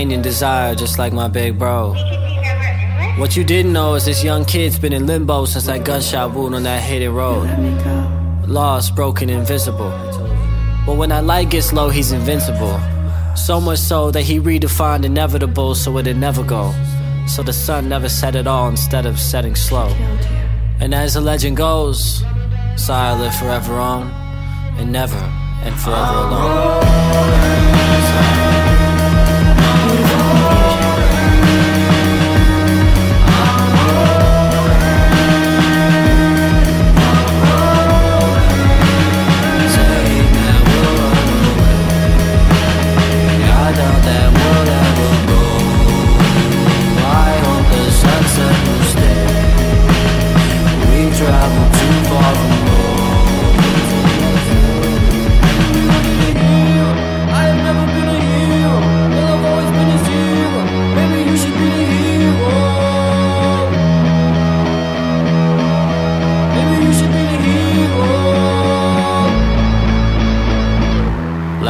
pain 0.00 0.12
and 0.12 0.22
desire, 0.22 0.74
just 0.74 0.98
like 0.98 1.12
my 1.12 1.28
big 1.28 1.58
bro. 1.58 1.94
What 3.18 3.36
you 3.36 3.44
didn't 3.44 3.74
know 3.74 3.96
is 3.96 4.06
this 4.06 4.24
young 4.24 4.46
kid's 4.46 4.78
been 4.78 4.94
in 4.94 5.06
limbo 5.06 5.44
since 5.44 5.66
that 5.66 5.84
gunshot 5.84 6.32
wound 6.34 6.54
on 6.54 6.62
that 6.62 6.82
hidden 6.82 7.12
road. 7.12 7.46
Lost, 8.48 8.94
broken, 8.96 9.28
invisible. 9.28 9.92
But 10.86 10.96
when 10.96 11.10
that 11.10 11.24
light 11.24 11.50
gets 11.50 11.74
low, 11.74 11.90
he's 11.90 12.12
invincible. 12.12 12.80
So 13.36 13.60
much 13.60 13.78
so 13.78 14.10
that 14.12 14.22
he 14.22 14.40
redefined 14.40 15.04
inevitable 15.04 15.74
so 15.74 15.98
it'd 15.98 16.16
never 16.16 16.42
go. 16.42 16.72
So 17.26 17.42
the 17.42 17.52
sun 17.52 17.90
never 17.90 18.08
set 18.08 18.34
at 18.36 18.46
all 18.46 18.68
instead 18.70 19.04
of 19.04 19.20
setting 19.20 19.54
slow. 19.54 19.88
And 20.80 20.94
as 20.94 21.12
the 21.12 21.20
legend 21.20 21.58
goes, 21.58 22.24
so 22.76 22.94
I 22.94 23.20
live 23.20 23.34
forever 23.34 23.74
on 23.74 24.04
and 24.78 24.90
never 24.92 25.24
and 25.64 25.74
forever 25.78 26.14
alone. 26.24 27.59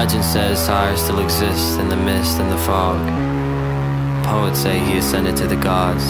Legend 0.00 0.24
says 0.24 0.58
Sire 0.58 0.96
still 0.96 1.20
exists 1.22 1.76
in 1.76 1.90
the 1.90 1.96
mist 1.96 2.38
and 2.38 2.50
the 2.50 2.56
fog. 2.56 2.96
Poets 4.24 4.60
say 4.60 4.78
he 4.78 4.96
ascended 4.96 5.36
to 5.36 5.46
the 5.46 5.56
gods. 5.56 6.02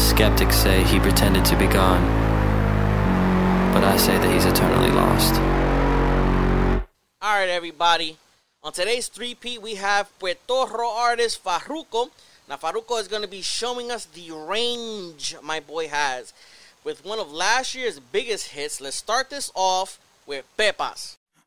Skeptics 0.00 0.54
say 0.54 0.84
he 0.84 1.00
pretended 1.00 1.44
to 1.46 1.58
be 1.58 1.66
gone. 1.66 2.00
But 3.74 3.82
I 3.82 3.96
say 3.96 4.16
that 4.18 4.32
he's 4.32 4.44
eternally 4.44 4.92
lost. 4.92 5.34
All 7.20 7.36
right, 7.36 7.48
everybody. 7.48 8.18
On 8.62 8.72
today's 8.72 9.10
3P, 9.10 9.60
we 9.60 9.74
have 9.74 10.16
Puerto 10.20 10.38
Rico 10.48 10.86
artist 10.86 11.42
Farruko. 11.42 12.10
Now, 12.48 12.54
Farruko 12.54 13.00
is 13.00 13.08
going 13.08 13.22
to 13.22 13.28
be 13.28 13.42
showing 13.42 13.90
us 13.90 14.04
the 14.04 14.30
range 14.30 15.34
my 15.42 15.58
boy 15.58 15.88
has 15.88 16.32
with 16.84 17.04
one 17.04 17.18
of 17.18 17.32
last 17.32 17.74
year's 17.74 17.98
biggest 17.98 18.50
hits. 18.50 18.80
Let's 18.80 18.94
start 18.94 19.28
this 19.28 19.50
off 19.56 19.98
with 20.24 20.44
Pepas. 20.56 21.16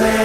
Agua 0.00 0.23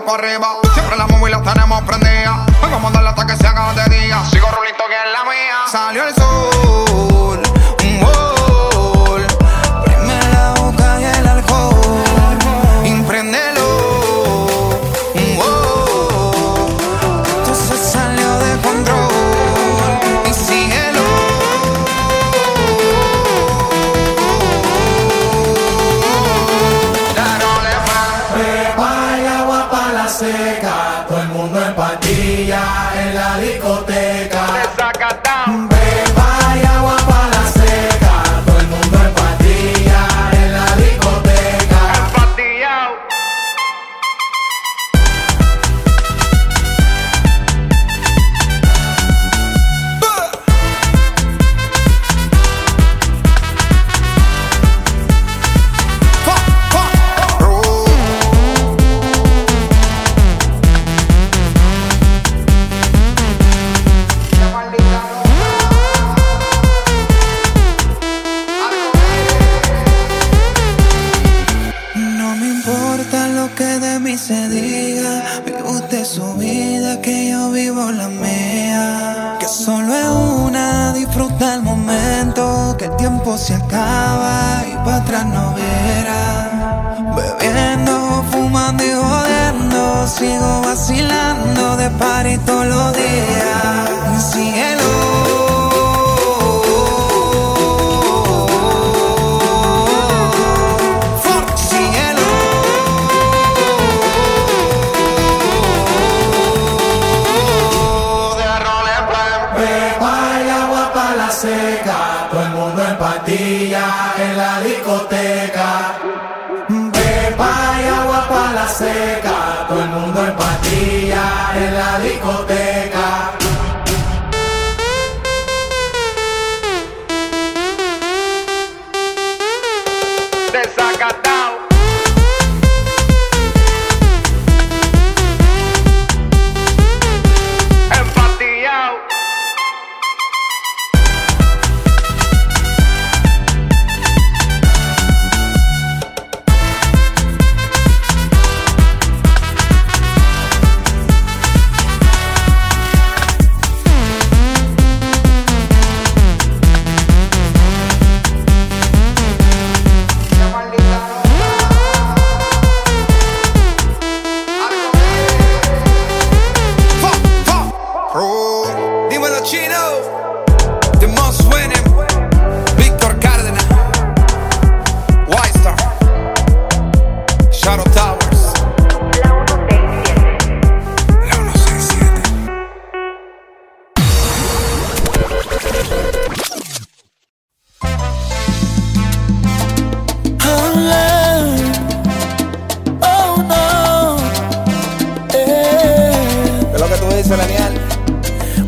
para 0.00 0.24
arriba. 0.24 0.48
Siempre 0.74 0.96
la 0.96 1.06
móvil 1.06 1.32
la 1.32 1.42
tenemos 1.42 1.82
prendida. 1.82 2.46
Vamos 2.62 2.90
a 2.90 2.94
darle 2.94 3.10
hasta 3.10 3.26
que 3.26 3.36
se 3.36 3.46
haga 3.46 3.72
de 3.74 3.96
día. 3.96 4.22
Sigo 4.30 4.48
rulito 4.50 4.84
que 4.88 4.94
es 4.94 5.12
la 5.12 5.24
mía. 5.24 5.56
Salió 5.70 6.04
el 6.08 6.14
sol. 6.14 6.31
Patilla 31.82 32.64
en 32.94 33.14
la 33.14 33.38
discoteca. 33.38 34.31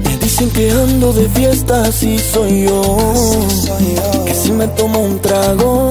Me 0.02 0.16
dicen 0.16 0.50
que 0.50 0.70
ando 0.70 1.12
de 1.12 1.28
fiesta, 1.28 1.82
así 1.82 2.18
soy 2.18 2.64
yo. 2.64 2.82
Que 4.24 4.34
si 4.34 4.52
me 4.52 4.66
tomo 4.68 5.00
un 5.00 5.20
trago, 5.20 5.90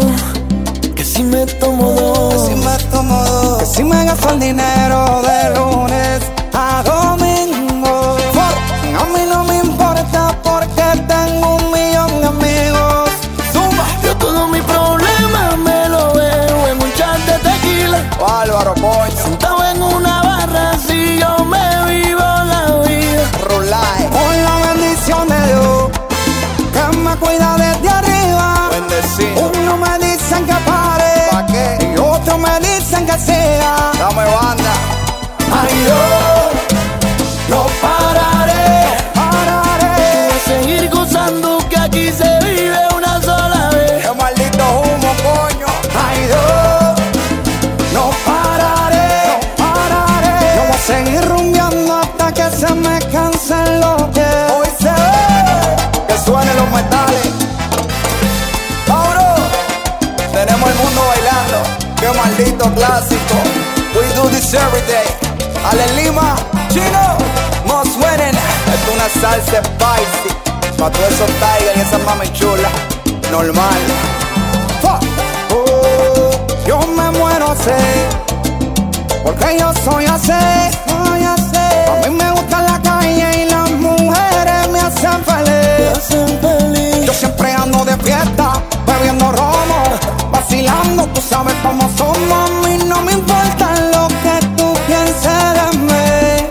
que 0.95 1.05
si 1.05 1.21
me 1.21 1.45
tomo 1.45 1.91
dos. 1.91 2.33
Que 2.33 2.49
si 2.49 2.55
me 2.55 2.77
tomo 2.91 3.23
dos. 3.25 3.57
Que 3.59 3.65
si 3.67 3.83
me 3.83 4.05
gasto 4.05 4.29
el 4.31 4.39
dinero 4.39 5.21
de 5.21 5.55
lunes 5.55 6.32
qué? 32.33 32.39
Y 32.39 32.39
otros 32.39 32.39
me 32.39 32.59
dicen 32.59 33.05
que 33.05 33.19
siga. 33.19 33.91
Dame 33.99 34.25
banda. 34.25 34.73
Ay, 35.51 35.85
yo 35.87 36.32
maldito 62.33 62.65
clásico. 62.75 63.35
We 63.95 64.01
do 64.15 64.29
this 64.29 64.53
every 64.53 64.81
day. 64.87 65.05
Ale 65.65 65.85
Lima, 65.95 66.35
Chino, 66.69 67.17
Most 67.65 67.95
winning. 67.97 68.37
Es 68.73 68.81
una 68.93 69.07
salsa 69.21 69.61
spicy. 69.63 70.29
Pa' 70.77 70.89
todos 70.89 71.11
esos 71.11 71.27
tigers 71.27 71.77
y 71.77 71.81
esas 71.81 72.01
mami 72.03 72.31
chulas. 72.33 72.71
Normal. 73.31 73.81
Fuck. 74.81 75.03
Oh, 75.51 76.31
yo 76.67 76.79
me 76.79 77.11
muero 77.11 77.51
así, 77.51 77.71
porque 79.23 79.57
yo 79.59 79.71
soy 79.85 80.05
así, 80.05 80.31
soy 80.87 81.23
así. 81.23 81.67
A 81.87 82.07
mí 82.07 82.15
me 82.15 82.31
gusta 82.31 82.61
la 82.61 82.81
calle 82.81 83.43
y 83.43 83.45
las 83.49 83.71
mujeres 83.71 84.67
me 84.69 84.79
hacen 84.79 85.23
feliz. 85.23 87.05
Yo 87.05 87.13
siempre 87.13 87.53
ando 87.53 87.85
de 87.85 87.95
fiesta, 87.97 88.53
bebiendo 88.85 89.31
romo, 89.31 89.83
vacilando, 91.03 91.07
tú 91.13 91.21
sabes 91.21 91.53
cómo 91.63 91.89
somos. 91.97 92.17
A 92.31 92.67
mí 92.67 92.77
no 92.85 93.01
me 93.01 93.13
importa 93.13 93.75
lo 93.93 94.07
que 94.07 94.45
tú 94.57 94.73
pienses 94.87 95.53
de 95.53 95.77
mí. 95.77 96.49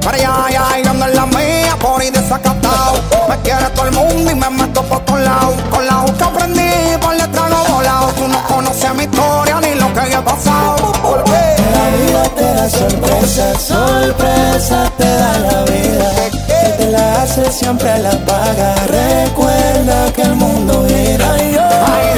Pero 0.00 0.18
ya, 0.18 0.46
ya, 0.50 0.82
yo 0.82 0.90
ando 0.90 1.06
en 1.06 1.16
la 1.16 1.26
mía, 1.26 1.76
por 1.80 2.00
ahí 2.00 2.10
desacatado. 2.10 3.00
Me 3.28 3.36
quiere 3.38 3.68
todo 3.74 3.86
el 3.86 3.92
mundo 3.92 4.30
y 4.30 4.34
me 4.34 4.50
meto 4.50 4.82
por 4.82 5.00
todos 5.00 5.20
lados. 5.20 5.54
Con 5.70 5.86
la 5.86 5.92
juca 5.94 6.26
aprendí, 6.26 6.96
por 7.00 7.16
detrás 7.16 7.50
no 7.50 7.74
volado. 7.74 8.08
Tú 8.12 8.28
no 8.28 8.42
conoces 8.44 8.94
mi 8.94 9.04
historia 9.04 9.60
ni 9.60 9.74
lo 9.74 9.92
que 9.92 10.00
haya 10.00 10.24
pasado. 10.24 10.92
¿Por 11.02 11.24
qué? 11.24 11.56
La 11.76 11.86
vida 11.96 12.22
te 12.36 12.54
da 12.54 12.70
sorpresa, 12.70 13.58
sorpresa 13.58 14.92
te 14.96 15.04
da 15.04 15.38
la 15.38 15.62
vida. 15.64 16.12
Que 16.46 16.68
te 16.78 16.90
la 16.90 17.22
hace 17.22 17.50
siempre 17.50 17.98
la 17.98 18.12
paga. 18.24 18.74
Recuerda 18.86 20.12
que 20.12 20.22
el 20.22 20.36
mundo 20.36 20.86
gira. 20.88 21.32
Ay, 21.34 21.52
yo, 21.54 22.15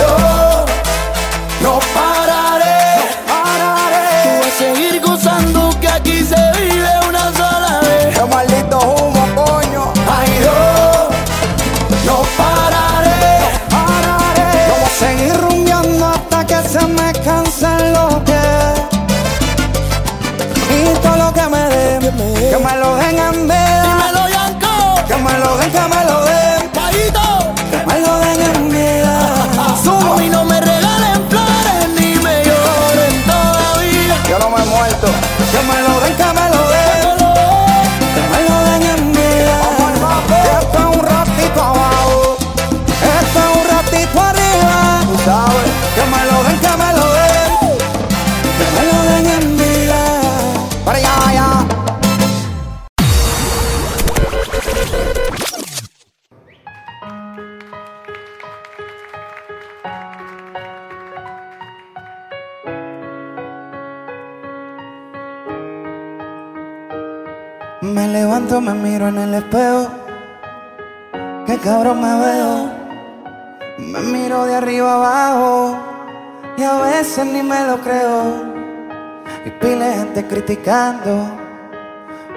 criticando. 80.69 81.31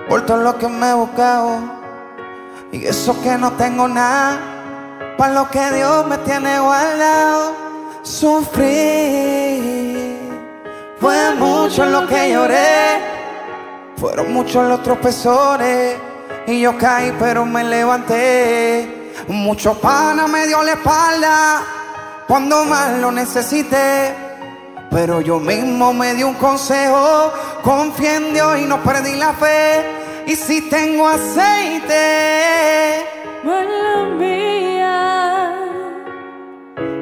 Por 0.07 0.25
todo 0.25 0.37
lo 0.37 0.57
que 0.57 0.67
me 0.67 0.89
he 0.89 0.93
buscado. 0.93 1.59
Y 2.71 2.85
eso 2.85 3.21
que 3.21 3.37
no 3.37 3.51
tengo 3.53 3.87
nada. 3.87 4.39
Para 5.17 5.33
lo 5.33 5.49
que 5.49 5.71
Dios 5.71 6.07
me 6.07 6.17
tiene 6.19 6.59
guardado. 6.59 7.55
sufrí. 8.03 8.71
Fue 10.99 11.35
mucho 11.35 11.85
lo 11.85 12.07
que 12.07 12.31
lloré, 12.31 13.01
fueron 13.97 14.33
muchos 14.33 14.67
los 14.67 14.83
tropezones. 14.83 15.95
Y 16.45 16.61
yo 16.61 16.77
caí, 16.77 17.15
pero 17.19 17.45
me 17.45 17.63
levanté. 17.63 19.13
Mucho 19.27 19.73
pana 19.79 20.27
me 20.27 20.47
dio 20.47 20.61
la 20.63 20.73
espalda 20.73 21.63
cuando 22.27 22.65
más 22.65 22.99
lo 22.99 23.11
necesité. 23.11 24.13
Pero 24.91 25.21
yo 25.21 25.39
mismo 25.39 25.93
me 25.93 26.13
di 26.13 26.23
un 26.23 26.33
consejo, 26.33 27.31
confié 27.61 28.15
en 28.15 28.33
Dios 28.33 28.59
y 28.59 28.65
no 28.65 28.81
perdí 28.83 29.15
la 29.15 29.33
fe. 29.33 29.85
Y 30.27 30.35
si 30.35 30.61
tengo 30.69 31.07
aceite, 31.07 33.05
mala 33.43 34.03
mía. 34.17 35.53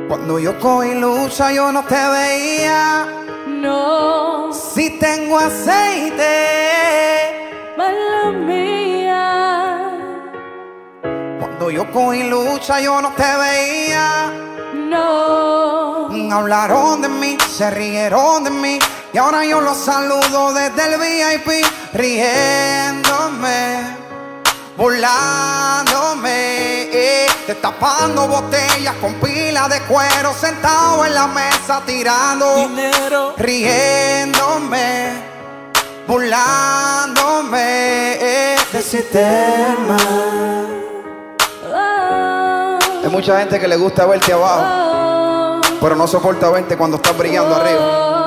Cuando 0.07 0.39
yo 0.39 0.59
cogí 0.59 0.93
lucha 0.95 1.51
yo 1.51 1.71
no 1.71 1.83
te 1.83 1.95
veía. 1.95 3.05
No. 3.47 4.51
Si 4.53 4.97
tengo 4.99 5.37
aceite, 5.37 6.23
mala 7.77 8.31
mía. 8.31 9.91
Cuando 11.39 11.69
yo 11.71 11.91
cogí 11.91 12.23
lucha 12.23 12.79
yo 12.79 13.01
no 13.01 13.11
te 13.13 13.37
veía. 13.37 14.31
No. 14.73 16.09
Hablaron 16.31 17.01
de 17.01 17.09
mí, 17.09 17.37
se 17.49 17.69
rieron 17.71 18.43
de 18.43 18.49
mí. 18.49 18.79
Y 19.11 19.17
ahora 19.17 19.43
yo 19.43 19.59
los 19.59 19.75
saludo 19.75 20.53
desde 20.53 20.85
el 20.85 20.99
VIP, 20.99 21.65
riéndome, 21.93 23.97
burlándome, 24.77 26.83
eh, 26.93 27.27
destapando 27.47 28.27
botellas 28.27 28.93
con 29.01 29.15
pila 29.15 29.67
de 29.67 29.81
cuero, 29.81 30.31
sentado 30.39 31.03
en 31.05 31.15
la 31.15 31.25
mesa 31.25 31.81
tirando 31.87 32.55
dinero, 32.55 33.33
riéndome, 33.35 35.23
burlándome 36.07 38.13
eh, 38.13 38.57
del 38.71 38.83
sistema. 38.83 39.97
Hay 43.03 43.09
mucha 43.09 43.39
gente 43.39 43.59
que 43.59 43.67
le 43.67 43.75
gusta 43.75 44.05
verte 44.05 44.33
abajo, 44.33 45.61
pero 45.81 45.95
no 45.95 46.05
soporta 46.05 46.51
verte 46.51 46.77
cuando 46.77 46.97
estás 46.97 47.17
brillando 47.17 47.55
arriba. 47.55 48.18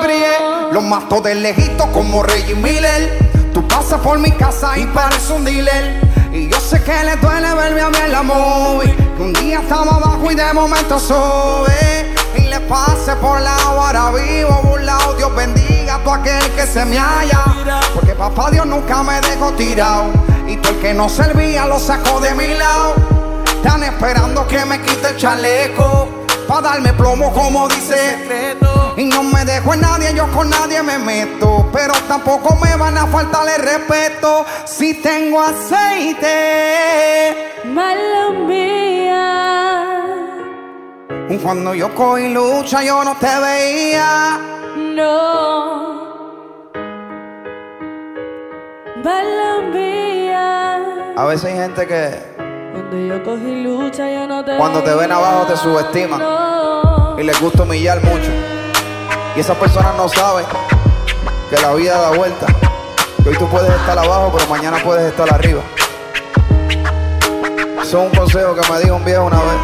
Y 0.00 0.06
brillé, 0.06 0.72
los 0.72 0.82
mato 0.82 1.20
de 1.20 1.34
lejito 1.34 1.90
como 1.92 2.22
Reggie 2.22 2.54
Miller. 2.54 3.30
Tú 3.52 3.66
pasas 3.66 4.00
por 4.00 4.18
mi 4.18 4.30
casa 4.32 4.78
y 4.78 4.86
pareces 4.86 5.30
un 5.30 5.44
dealer. 5.44 6.00
Y 6.32 6.48
yo 6.48 6.60
sé 6.60 6.82
que 6.82 6.92
le 7.04 7.16
duele 7.16 7.54
verme 7.54 7.80
a 7.80 8.04
en 8.04 8.12
la 8.12 8.22
movie. 8.22 8.94
Que 9.16 9.22
un 9.22 9.32
día 9.32 9.60
estaba 9.60 9.96
abajo 9.96 10.30
y 10.30 10.34
de 10.34 10.52
momento 10.52 10.98
sube. 10.98 12.14
Y 12.36 12.42
le 12.42 12.60
pase 12.60 13.16
por 13.16 13.40
la 13.40 13.56
ahora 13.56 14.10
vivo, 14.12 14.60
burlado. 14.62 15.14
Dios 15.14 15.34
bendiga 15.34 15.96
a 15.96 15.98
todo 15.98 16.14
aquel 16.14 16.50
que 16.52 16.66
se 16.66 16.84
me 16.84 16.98
haya. 16.98 17.40
Porque 17.94 18.14
papá 18.14 18.50
Dios 18.50 18.66
nunca 18.66 19.02
me 19.02 19.20
dejó 19.20 19.52
tirado. 19.52 20.12
Y 20.46 20.56
todo 20.56 20.72
el 20.72 20.80
que 20.80 20.94
no 20.94 21.08
servía 21.08 21.66
lo 21.66 21.78
sacó 21.78 22.20
de 22.20 22.34
mi 22.34 22.54
lado. 22.54 22.94
Están 23.44 23.82
esperando 23.82 24.46
que 24.46 24.64
me 24.64 24.80
quite 24.80 25.08
el 25.08 25.16
chaleco. 25.16 26.19
Pa' 26.48 26.60
darme 26.60 26.92
plomo 26.92 27.32
como 27.32 27.68
dice. 27.68 28.26
Y 28.96 29.04
no 29.04 29.22
me 29.22 29.44
dejo 29.44 29.74
en 29.74 29.80
nadie, 29.80 30.12
yo 30.14 30.26
con 30.32 30.50
nadie 30.50 30.82
me 30.82 30.98
meto. 30.98 31.68
Pero 31.72 31.94
tampoco 32.08 32.56
me 32.56 32.76
van 32.76 32.98
a 32.98 33.06
faltar 33.06 33.48
el 33.48 33.62
respeto. 33.62 34.44
Si 34.64 34.94
tengo 34.94 35.40
aceite. 35.40 36.32
Mala 37.64 38.30
mía. 38.46 40.00
Cuando 41.42 41.74
yo 41.74 41.94
cogí 41.94 42.28
lucha, 42.28 42.82
yo 42.82 43.02
no 43.04 43.16
te 43.16 43.38
veía. 43.38 44.38
No. 44.76 46.00
Mala 49.02 49.60
mía. 49.72 51.14
A 51.16 51.24
veces 51.24 51.46
hay 51.46 51.56
gente 51.56 51.86
que 51.86 52.29
Cuando 52.72 52.96
yo 52.96 53.22
cogí 53.24 53.62
lucha, 53.62 54.10
yo 54.10 54.26
no 54.28 54.44
te 54.44 54.56
cuando 54.56 54.82
te 54.82 54.94
ven 54.94 55.10
abajo 55.10 55.46
te 55.46 55.56
subestiman. 55.56 56.22
Y 57.18 57.22
les 57.24 57.40
gusta 57.40 57.64
humillar 57.64 58.02
mucho. 58.02 58.30
Y 59.36 59.40
esas 59.40 59.56
personas 59.56 59.96
no 59.96 60.08
saben 60.08 60.46
que 61.50 61.60
la 61.60 61.74
vida 61.74 61.98
da 62.00 62.10
vuelta. 62.10 62.46
Que 63.22 63.30
hoy 63.30 63.36
tú 63.36 63.48
puedes 63.48 63.70
estar 63.70 63.98
abajo, 63.98 64.30
pero 64.34 64.48
mañana 64.48 64.78
puedes 64.84 65.10
estar 65.10 65.32
arriba. 65.32 65.62
Eso 67.82 68.04
es 68.04 68.12
un 68.12 68.16
consejo 68.16 68.54
que 68.54 68.72
me 68.72 68.78
dijo 68.78 68.94
un 68.94 69.04
viejo 69.04 69.24
una 69.24 69.38
vez. 69.38 69.60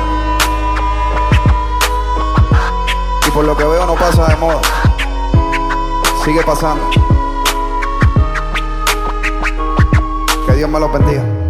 Y 3.29 3.31
por 3.31 3.45
lo 3.45 3.57
que 3.57 3.65
veo 3.65 3.87
no 3.87 3.95
pasa 3.95 4.27
de 4.27 4.37
moda. 4.37 4.61
Sigue 6.25 6.43
pasando. 6.43 6.91
Que 10.47 10.53
Dios 10.55 10.69
me 10.69 10.81
lo 10.81 10.89
bendiga. 10.89 11.46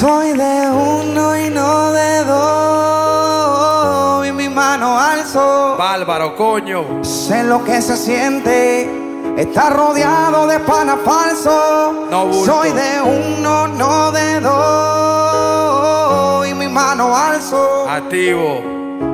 Soy 0.00 0.32
de 0.32 0.70
uno 0.70 1.36
y 1.36 1.50
no 1.50 1.92
de 1.92 2.24
dos. 2.24 4.26
Y 4.26 4.32
mi 4.32 4.48
mano 4.48 4.98
alzo. 4.98 5.76
Bárbaro, 5.76 6.34
coño. 6.36 7.04
Sé 7.04 7.42
lo 7.42 7.62
que 7.62 7.82
se 7.82 7.98
siente. 7.98 8.88
Estar 9.36 9.76
rodeado 9.76 10.46
de 10.46 10.58
pana 10.60 10.96
falso. 11.04 12.06
No 12.10 12.24
bulto. 12.24 12.46
Soy 12.46 12.72
de 12.72 13.02
uno, 13.02 13.68
no 13.68 14.10
de 14.10 14.40
dos. 14.40 16.48
Y 16.48 16.54
mi 16.54 16.68
mano 16.68 17.14
alzo. 17.14 17.86
Activo. 17.86 18.62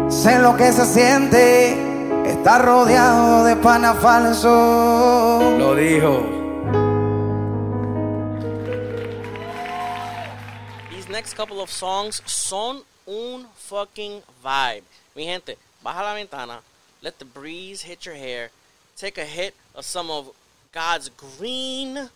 Sé 0.09 0.39
lo 0.39 0.57
que 0.57 0.71
se 0.71 0.87
siente. 0.87 1.77
Estar 2.27 2.65
rodeado 2.65 3.43
de 3.43 3.57
pana 3.57 3.93
falso. 3.95 5.57
Lo 5.59 5.75
dijo. 5.75 6.36
Next 11.17 11.33
couple 11.33 11.63
of 11.63 11.71
songs 11.71 12.21
son 12.27 12.83
un 13.09 13.47
fucking 13.57 14.23
vibe. 14.45 14.85
Mi 15.15 15.25
gente, 15.25 15.57
baja 15.83 16.03
la 16.03 16.15
ventana, 16.15 16.61
let 17.01 17.19
the 17.19 17.25
breeze 17.25 17.81
hit 17.89 18.05
your 18.05 18.17
hair, 18.17 18.51
take 18.99 19.17
a 19.17 19.25
hit 19.25 19.55
of 19.75 19.87
some 19.87 20.11
of 20.11 20.31
God's 20.73 21.09
green, 21.09 22.11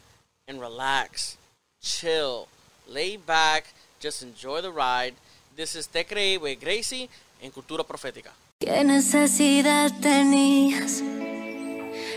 and 0.47 0.61
relax. 0.61 1.39
Chill. 1.81 2.47
Lay 2.87 3.17
back, 3.17 3.73
just 4.01 4.23
enjoy 4.23 4.61
the 4.61 4.71
ride. 4.71 5.15
This 5.57 5.75
is 5.75 5.87
Te 5.87 6.05
Creí 6.05 6.39
with 6.39 6.61
Gracie 6.61 7.09
en 7.43 7.51
Cultura 7.51 7.85
Profética. 7.85 8.33
¿Qué 8.61 8.85
necesidad 8.85 9.91
tenías 10.03 11.01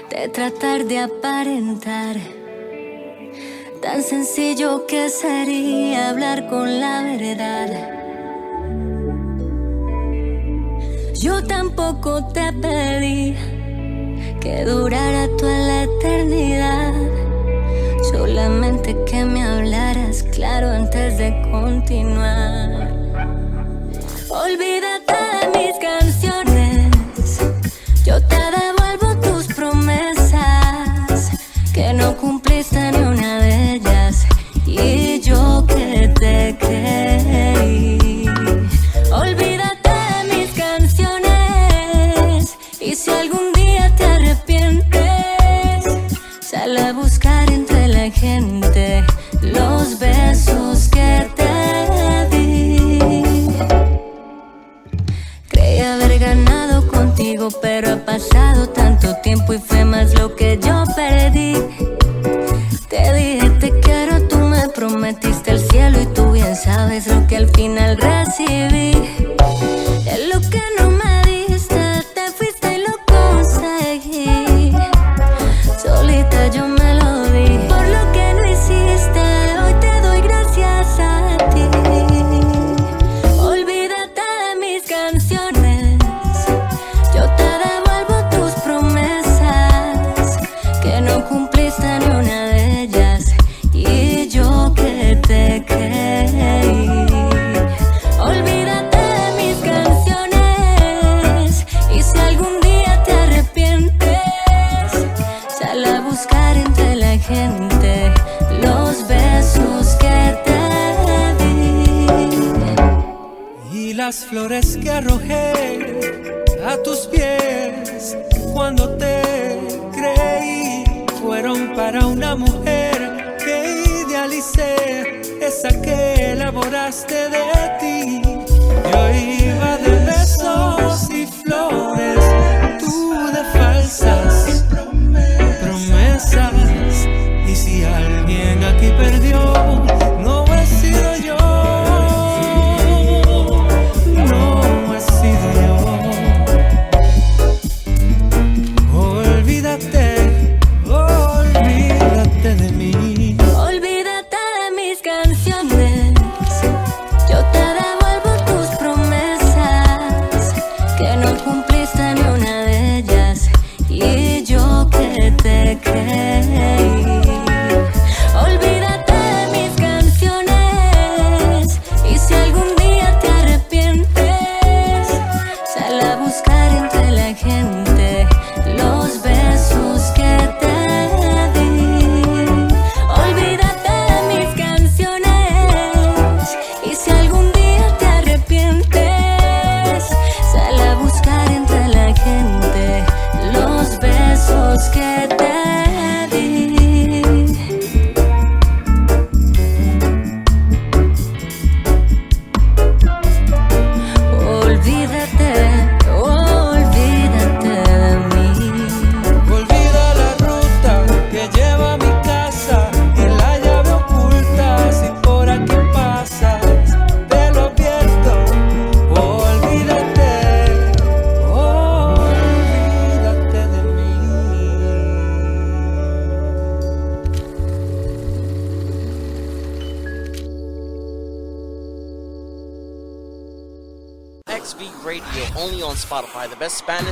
de 0.10 0.28
tratar 0.28 0.84
de 0.84 1.00
aparentar? 1.00 2.43
Tan 3.84 4.02
sencillo 4.02 4.88
que 4.88 5.10
sería 5.10 6.12
hablar 6.12 6.48
con 6.48 6.80
la 6.80 7.04
verdad. 7.04 7.90
Yo 11.16 11.44
tampoco 11.44 12.26
te 12.28 12.54
pedí 12.54 13.36
que 14.40 14.64
durara 14.64 15.28
toda 15.38 15.58
la 15.58 15.84
eternidad. 15.84 16.94
Solamente 18.10 18.96
que 19.06 19.26
me 19.26 19.44
hablaras 19.44 20.24
claro 20.32 20.70
antes 20.70 21.18
de 21.18 21.34
continuar. 21.52 22.90
Olvídate 24.30 25.14
de 25.14 25.60
mis 25.60 25.78
canciones. 25.80 26.90
Yo 28.06 28.26
te 28.28 28.43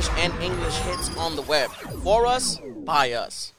Spanish 0.02 0.24
and 0.24 0.42
English 0.42 0.78
hits 0.80 1.16
on 1.16 1.36
the 1.36 1.42
web. 1.42 1.70
For 2.02 2.26
us, 2.26 2.60
by 2.84 3.12
us. 3.12 3.52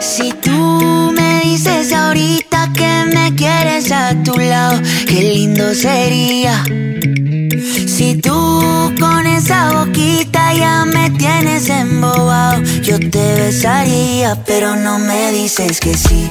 Si 0.00 0.32
tú 0.32 1.12
me 1.12 1.40
dices 1.44 1.92
ahorita 1.92 2.72
que 2.74 3.04
me 3.14 3.34
quieres 3.36 3.90
a 3.92 4.14
tu 4.22 4.38
lado, 4.38 4.80
qué 5.06 5.34
lindo 5.34 5.74
sería. 5.74 6.64
Si 7.86 8.16
tú 8.16 8.92
con 9.00 9.26
esa 9.26 9.72
boquita 9.72 10.54
ya 10.54 10.84
me 10.84 11.10
tienes 11.10 11.68
embobado, 11.68 12.62
yo 12.82 12.98
te 12.98 13.34
besaría, 13.34 14.36
pero 14.44 14.76
no 14.76 14.98
me 14.98 15.32
dices 15.32 15.80
que 15.80 15.94
sí, 15.94 16.30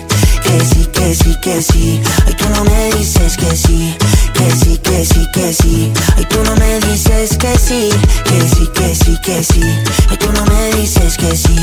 que 0.53 0.65
sí, 0.65 0.85
que 0.93 1.15
sí, 1.15 1.35
que 1.41 1.61
sí. 1.61 2.01
Ay, 2.25 2.33
tú 2.35 2.45
no 2.49 2.63
me 2.63 2.91
dices 2.97 3.37
que 3.37 3.55
sí, 3.55 3.95
que 4.33 4.51
sí, 4.51 4.77
que 4.77 5.05
sí, 5.05 5.27
que 5.33 5.53
sí. 5.53 5.91
Ay, 6.15 6.25
tú 6.29 6.43
no 6.43 6.55
me 6.55 6.79
dices 6.81 7.37
que 7.37 7.57
sí, 7.57 7.89
que 8.25 8.41
sí, 8.41 8.67
que 8.73 8.95
sí, 8.95 9.17
que 9.23 9.43
sí. 9.43 9.61
Ay, 10.09 10.17
tú 10.17 10.31
no 10.31 10.45
me 10.45 10.75
dices 10.75 11.17
que 11.17 11.35
sí, 11.35 11.55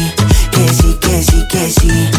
que 0.51 0.69
sí, 0.75 0.99
que 1.01 1.23
sí, 1.23 1.47
que 1.49 1.71
sí. 1.71 2.11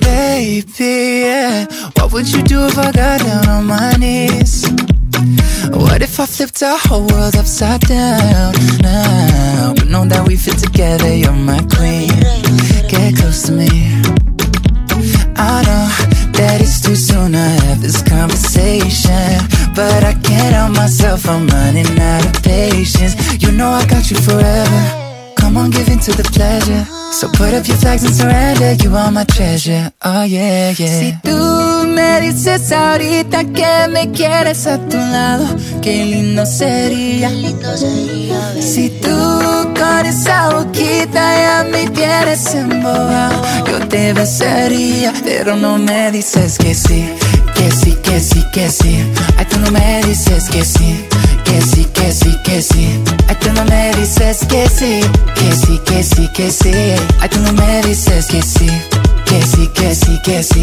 Baby, 0.00 0.64
yeah. 0.78 1.66
What 1.96 2.12
would 2.12 2.26
you 2.28 2.42
do 2.42 2.66
if 2.66 2.78
I 2.78 2.90
got 2.90 3.20
down 3.20 3.48
on 3.48 3.66
my 3.66 3.92
knees? 3.98 4.64
What 5.70 6.02
if 6.02 6.18
I 6.18 6.26
flipped 6.26 6.62
our 6.62 6.78
whole 6.78 7.06
world 7.06 7.36
upside 7.36 7.80
down 7.82 8.54
now? 8.80 9.74
But 9.76 9.88
know 9.88 10.06
that 10.06 10.26
we 10.26 10.36
fit 10.36 10.58
together, 10.58 11.14
you're 11.14 11.32
my 11.32 11.60
queen. 11.76 12.08
Get 12.88 13.16
close 13.16 13.42
to 13.44 13.52
me. 13.52 14.29
I 15.40 15.62
know 15.66 15.86
that 16.36 16.60
it's 16.60 16.80
too 16.82 16.94
soon 16.94 17.32
to 17.32 17.38
have 17.38 17.80
this 17.80 18.02
conversation. 18.02 19.32
But 19.74 20.04
I 20.04 20.14
can't 20.26 20.54
help 20.54 20.72
myself, 20.76 21.28
I'm 21.28 21.46
running 21.46 21.98
out 21.98 22.26
of 22.26 22.42
patience. 22.42 23.14
You 23.42 23.50
know 23.52 23.70
I 23.70 23.86
got 23.86 24.10
you 24.10 24.18
forever. 24.18 24.82
Come 25.40 25.56
on, 25.56 25.70
give 25.70 25.88
in 25.88 25.98
to 26.00 26.12
the 26.12 26.24
pleasure. 26.36 26.84
So 27.12 27.28
put 27.28 27.54
up 27.54 27.66
your 27.66 27.78
flags 27.78 28.04
and 28.04 28.14
surrender. 28.14 28.74
You 28.84 28.94
are 28.94 29.10
my 29.10 29.24
treasure. 29.24 29.90
Oh, 30.04 30.22
yeah, 30.22 30.74
yeah. 30.78 31.00
Si 31.00 31.12
tú 31.22 31.86
me 31.88 32.20
dices 32.20 32.70
ahorita 32.70 33.44
que 33.44 33.88
me 33.88 34.12
quieres 34.12 34.66
a 34.66 34.76
tu 34.88 34.96
lado, 34.96 35.46
qué 35.80 36.04
lindo 36.04 36.44
sería. 36.44 37.28
Qué 37.30 37.34
lindo 37.34 37.76
sería 37.76 38.62
Si 38.62 38.90
tú 39.00 39.59
con 39.80 40.04
esa 40.04 40.50
boquita 40.50 41.22
ya 41.42 41.66
me 41.70 41.88
tienes 41.88 42.54
embobado, 42.54 43.42
Yo 43.66 43.88
te 43.88 44.12
besaría, 44.12 45.12
pero 45.24 45.56
no 45.56 45.78
me 45.78 46.10
dices 46.12 46.58
que 46.58 46.74
sí, 46.74 47.08
que 47.54 47.70
sí, 47.70 47.96
que 48.02 48.20
sí, 48.20 48.44
que 48.52 48.68
sí. 48.68 49.10
Ay, 49.38 49.46
tú 49.48 49.58
no 49.58 49.70
me 49.70 50.02
dices 50.04 50.50
que 50.50 50.64
sí, 50.64 51.06
que 51.44 51.62
sí, 51.62 51.84
que 51.94 52.12
sí, 52.12 52.36
que 52.44 52.60
sí. 52.62 53.00
Ay, 53.28 53.36
tú 53.40 53.52
no 53.52 53.64
me 53.64 53.90
dices 53.94 54.38
que 54.46 54.68
sí, 54.68 55.00
que 55.34 55.52
sí, 55.56 55.80
que 55.86 56.02
sí, 56.02 56.28
que 56.34 56.50
sí. 56.50 56.72
Ay, 57.20 57.28
tú 57.30 57.40
no 57.40 57.52
me 57.54 57.82
dices 57.82 58.26
que 58.26 58.42
sí, 58.42 58.68
que 59.24 59.42
sí, 59.42 59.66
que 59.74 59.94
sí, 59.94 60.20
que 60.24 60.42
sí. 60.42 60.62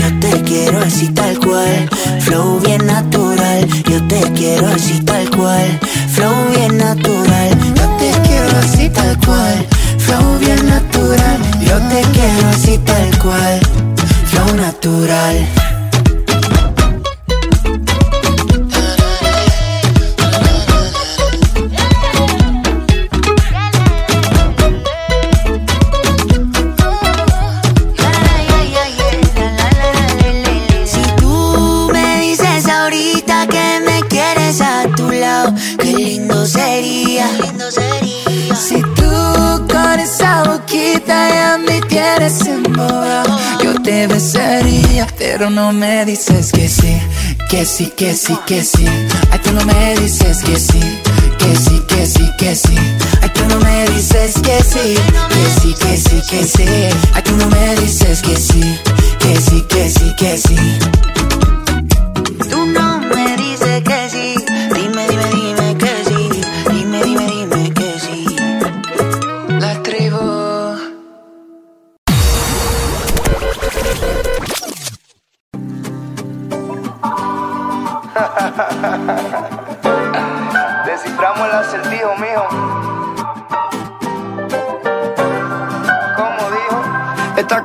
Yo 0.00 0.18
te 0.18 0.42
quiero 0.44 0.78
así 0.80 1.08
tal 1.08 1.38
cual, 1.38 1.88
flow 2.20 2.58
bien 2.60 2.86
natural. 2.86 3.66
Yo 3.90 4.02
te 4.08 4.20
quiero 4.32 4.66
así 4.68 4.98
tal 5.00 5.28
cual, 5.30 5.78
flow 6.08 6.34
bien 6.56 6.78
natural. 6.78 7.50
Yo 7.76 7.86
te 7.98 8.10
quiero 8.26 8.58
así 8.60 8.88
tal 8.88 9.18
cual, 9.18 9.66
flow 9.98 10.38
bien 10.38 10.66
natural. 10.66 11.38
Yo 11.60 11.76
te 11.90 12.00
quiero 12.14 12.48
así 12.48 12.78
tal 12.78 13.18
cual, 13.18 13.60
flow 14.30 14.56
natural. 14.56 15.79
Pero 45.32 45.48
no 45.48 45.72
me 45.72 46.04
dices 46.04 46.50
que 46.50 46.68
sí, 46.68 47.00
que 47.48 47.64
sí, 47.64 47.86
que 47.96 48.14
sí, 48.14 48.36
que 48.48 48.64
sí. 48.64 48.84
Ay, 49.30 49.38
tú 49.38 49.52
no 49.52 49.64
me 49.64 49.94
dices 50.00 50.42
que 50.42 50.58
sí, 50.58 50.80
que 51.38 51.56
sí, 51.56 51.80
que 51.86 52.04
sí, 52.04 52.30
que 52.36 52.56
sí. 52.56 52.74
Ay, 53.22 53.30
tú 53.32 53.44
no 53.48 53.60
me 53.60 53.86
dices 53.90 54.34
que 54.42 54.60
sí, 54.60 54.96
que 55.28 55.60
sí, 55.60 55.74
que 55.78 55.96
sí, 55.96 56.22
que 56.28 56.44
sí. 56.44 56.66
Ay, 57.14 57.22
tú 57.22 57.36
no 57.36 57.46
me 57.46 57.76
dices 57.76 58.20
que 58.22 58.36
sí, 58.36 58.80
que 59.20 59.40
sí, 59.40 59.62
que 59.68 59.88
sí, 59.88 60.14
que 60.16 60.36
sí. 60.36 61.09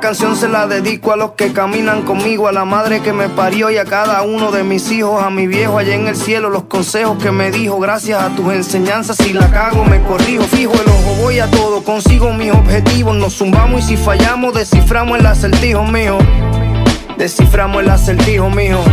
Canción 0.06 0.36
se 0.36 0.48
la 0.48 0.68
dedico 0.68 1.14
a 1.14 1.16
los 1.16 1.32
que 1.32 1.52
caminan 1.52 2.04
conmigo, 2.04 2.48
a 2.48 2.52
la 2.52 2.64
madre 2.64 3.02
que 3.02 3.12
me 3.12 3.28
parió 3.28 3.72
y 3.72 3.78
a 3.78 3.86
cada 3.86 4.22
uno 4.22 4.52
de 4.52 4.64
mis 4.64 4.92
hijos, 4.92 5.24
a 5.24 5.32
mi 5.32 5.48
viejo 5.48 5.80
allá 5.80 5.96
en 5.96 6.08
el 6.08 6.16
cielo, 6.16 6.52
los 6.52 6.66
consejos 6.66 7.18
que 7.18 7.32
me 7.32 7.50
dijo, 7.50 7.80
gracias 7.80 8.22
a 8.22 8.30
tus 8.36 8.54
enseñanzas, 8.54 9.18
si 9.18 9.34
la 9.34 9.50
cago 9.50 9.84
me 9.84 10.00
corrijo, 10.04 10.44
fijo 10.44 10.74
el 10.74 10.88
ojo, 10.88 11.24
voy 11.24 11.40
a 11.40 11.50
todo, 11.50 11.84
consigo 11.84 12.32
mis 12.34 12.52
objetivos, 12.52 13.16
nos 13.16 13.36
zumbamos 13.36 13.80
y 13.80 13.84
si 13.84 13.98
fallamos, 13.98 14.54
desciframos 14.54 15.18
el 15.18 15.26
acertijo, 15.26 15.84
mijo. 15.86 16.20
Desciframos 17.18 17.82
el 17.82 17.90
acertijo, 17.90 18.48
mijo. 18.52 18.84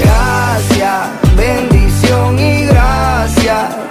Gracias, 0.00 1.10
bendición 1.36 2.38
y 2.38 2.64
gracias. 2.64 3.85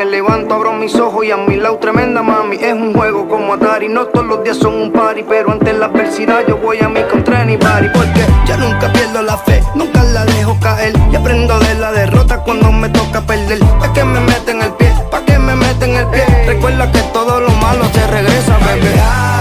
Me 0.00 0.06
levanto, 0.06 0.54
abro 0.54 0.72
mis 0.72 0.94
ojos 0.94 1.26
y 1.26 1.30
a 1.30 1.36
mi 1.36 1.56
lado 1.56 1.76
tremenda 1.76 2.22
mami. 2.22 2.56
Es 2.56 2.72
un 2.72 2.94
juego 2.94 3.28
como 3.28 3.52
Atari, 3.52 3.86
no 3.86 4.06
todos 4.06 4.24
los 4.24 4.42
días 4.42 4.56
son 4.56 4.74
un 4.80 4.90
party. 4.90 5.24
Pero 5.28 5.52
ante 5.52 5.74
la 5.74 5.86
adversidad 5.86 6.40
yo 6.48 6.56
voy 6.56 6.78
a 6.78 6.88
mi 6.88 7.02
contra 7.02 7.42
anybody. 7.42 7.90
Porque 7.92 8.24
yo 8.46 8.56
nunca 8.56 8.90
pierdo 8.94 9.20
la 9.20 9.36
fe, 9.36 9.62
nunca 9.74 10.02
la 10.02 10.24
dejo 10.24 10.58
caer. 10.58 10.94
Y 11.12 11.16
aprendo 11.16 11.58
de 11.58 11.74
la 11.74 11.92
derrota 11.92 12.38
cuando 12.38 12.72
me 12.72 12.88
toca 12.88 13.20
perder. 13.20 13.58
Es 13.58 13.88
que 13.90 14.02
me 14.02 14.20
meten 14.20 14.62
el 14.62 14.72
pie, 14.72 14.90
pa' 15.10 15.22
que 15.22 15.38
me 15.38 15.54
meten 15.54 15.94
el 15.94 16.06
pie. 16.06 16.24
Recuerda 16.46 16.90
que 16.90 17.00
todo 17.12 17.38
lo 17.38 17.50
malo 17.50 17.84
te 17.92 18.06
regresa, 18.06 18.56
bebé. 18.56 19.39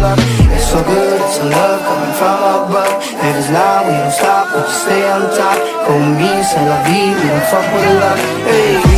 Luck. 0.00 0.18
It's 0.56 0.66
so 0.72 0.82
good, 0.82 1.20
it's 1.20 1.38
a 1.38 1.44
love 1.44 1.80
coming 1.84 2.14
from 2.16 2.38
above. 2.40 2.96
Let 3.20 3.36
us 3.36 3.48
now, 3.50 3.84
we 3.86 3.92
don't 3.92 4.12
stop, 4.12 4.44
we 4.52 4.60
just 4.60 4.82
stay 4.84 5.02
on 5.12 5.22
top. 5.36 5.58
Como 5.86 6.16
me, 6.18 6.32
c'est 6.42 6.64
la 6.64 6.82
vie, 6.84 7.12
we 7.14 7.26
don't 7.28 7.46
fuck 7.52 7.66
with 7.72 8.00
luck. 8.00 8.18
Hey, 8.48 8.89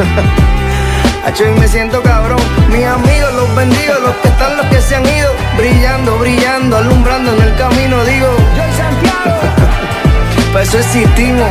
Hacho, 1.24 1.44
y 1.46 1.60
me 1.60 1.68
siento 1.68 2.02
cabrón. 2.02 2.40
Mis 2.68 2.84
amigos, 2.84 3.34
los 3.34 3.54
bendigo, 3.54 3.94
los 4.02 4.14
que 4.16 4.28
están, 4.28 4.56
los 4.56 4.66
que 4.66 4.80
se 4.80 4.96
han 4.96 5.04
ido. 5.04 5.30
Brillando, 5.56 6.18
brillando, 6.18 6.76
alumbrando 6.76 7.34
en 7.34 7.42
el 7.42 7.56
camino, 7.56 8.04
digo. 8.04 8.26
Yo 8.56 8.62
Santiago. 8.76 9.40
Para 10.52 10.64
eso 10.64 10.78
existimos. 10.78 11.50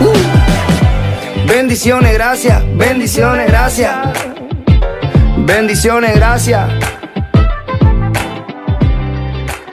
Uh. 0.00 1.46
Bendiciones, 1.48 2.14
gracias. 2.14 2.62
Bendiciones, 2.76 3.48
gracias. 3.48 3.94
Bendiciones, 5.38 6.14
gracias. 6.14 6.68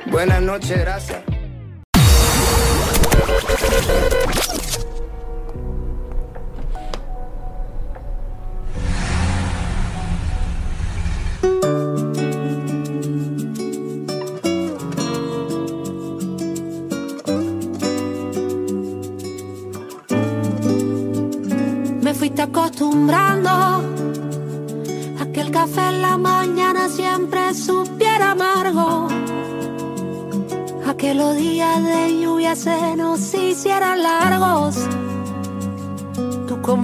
Buenas 0.07 0.41
noches, 0.41 0.79
gracias. 0.79 1.26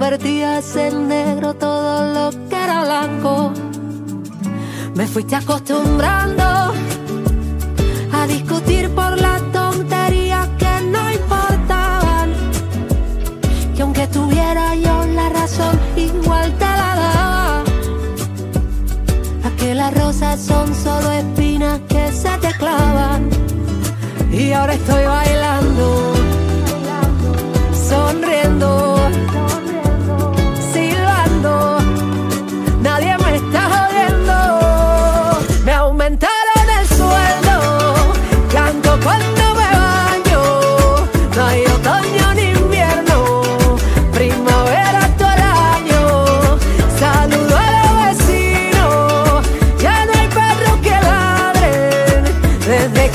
Convertías 0.04 0.76
en 0.76 1.08
negro 1.08 1.54
todo 1.54 2.12
lo 2.12 2.48
que 2.50 2.56
era 2.62 2.84
blanco. 2.84 3.52
Me 4.94 5.06
fuiste 5.06 5.34
acostumbrando 5.34 6.44
a 8.12 8.26
discutir 8.26 8.90
por 8.90 9.18
las 9.18 9.40
tonterías 9.50 10.46
que 10.58 10.80
no 10.94 11.10
importaban. 11.10 12.34
Que 13.74 13.80
aunque 13.80 14.06
tuviera 14.08 14.74
yo 14.74 15.06
la 15.06 15.30
razón, 15.30 15.80
igual 15.96 16.52
te 16.58 16.66
la 16.80 16.92
daba. 17.02 17.64
A 19.46 19.50
que 19.56 19.74
las 19.74 19.94
rosas 19.94 20.38
son 20.38 20.74
solo 20.74 21.12
espinas 21.12 21.80
que 21.88 22.12
se 22.12 22.36
te 22.42 22.52
clavan. 22.58 23.30
Y 24.30 24.52
ahora 24.52 24.74
estoy 24.74 25.04
bailando, 25.06 25.33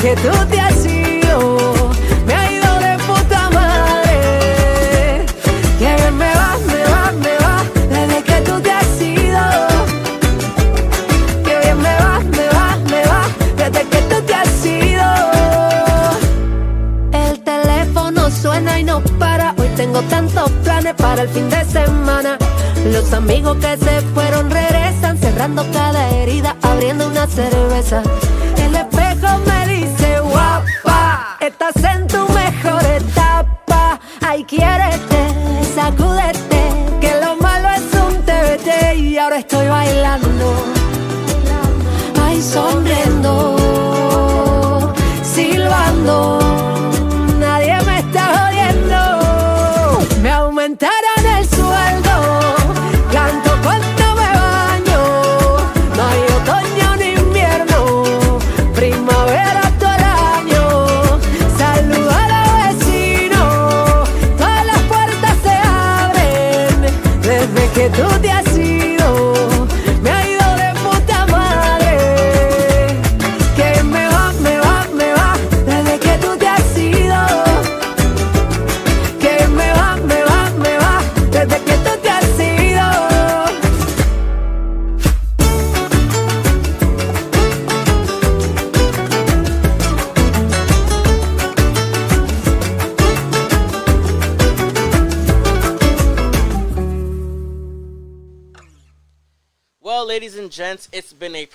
que 0.02 0.16
tú 0.16 0.30
te 0.50 0.60
has 0.62 0.86
ido 0.86 1.90
me 2.26 2.34
ha 2.34 2.52
ido 2.52 2.80
de 2.80 2.98
puta 3.04 3.50
madre. 3.50 5.26
Que 5.78 5.96
bien 5.96 6.18
me 6.18 6.34
va, 6.34 6.58
me 6.68 6.84
va, 6.92 7.12
me 7.12 7.36
va 7.44 7.64
desde 7.90 8.24
que 8.24 8.42
tú 8.48 8.62
te 8.62 8.72
has 8.72 9.02
ido. 9.02 9.44
Que 11.44 11.60
bien 11.64 11.82
me 11.82 11.96
va, 12.04 12.20
me 12.38 12.48
va, 12.48 12.78
me 12.90 13.02
va 13.10 13.22
desde 13.58 13.82
que 13.90 14.02
tú 14.10 14.22
te 14.22 14.34
has 14.34 14.66
ido. 14.66 15.08
El 17.12 17.40
teléfono 17.42 18.32
suena 18.32 18.80
y 18.80 18.84
no 18.86 19.02
para. 19.20 19.54
Hoy 19.58 19.68
tengo 19.76 20.02
tantos 20.04 20.50
planes 20.64 20.94
para 20.96 21.24
el 21.24 21.30
fin 21.30 21.50
de 21.50 21.66
semana. 21.66 22.38
Los 22.94 23.12
amigos 23.12 23.58
que 23.58 23.76
se 23.78 24.02
fueron 24.14 24.50
regresan, 24.50 25.18
cerrando 25.18 25.66
cada 25.74 26.10
herida, 26.12 26.56
abriendo 26.62 27.08
una 27.08 27.28
cerveza. 27.28 28.02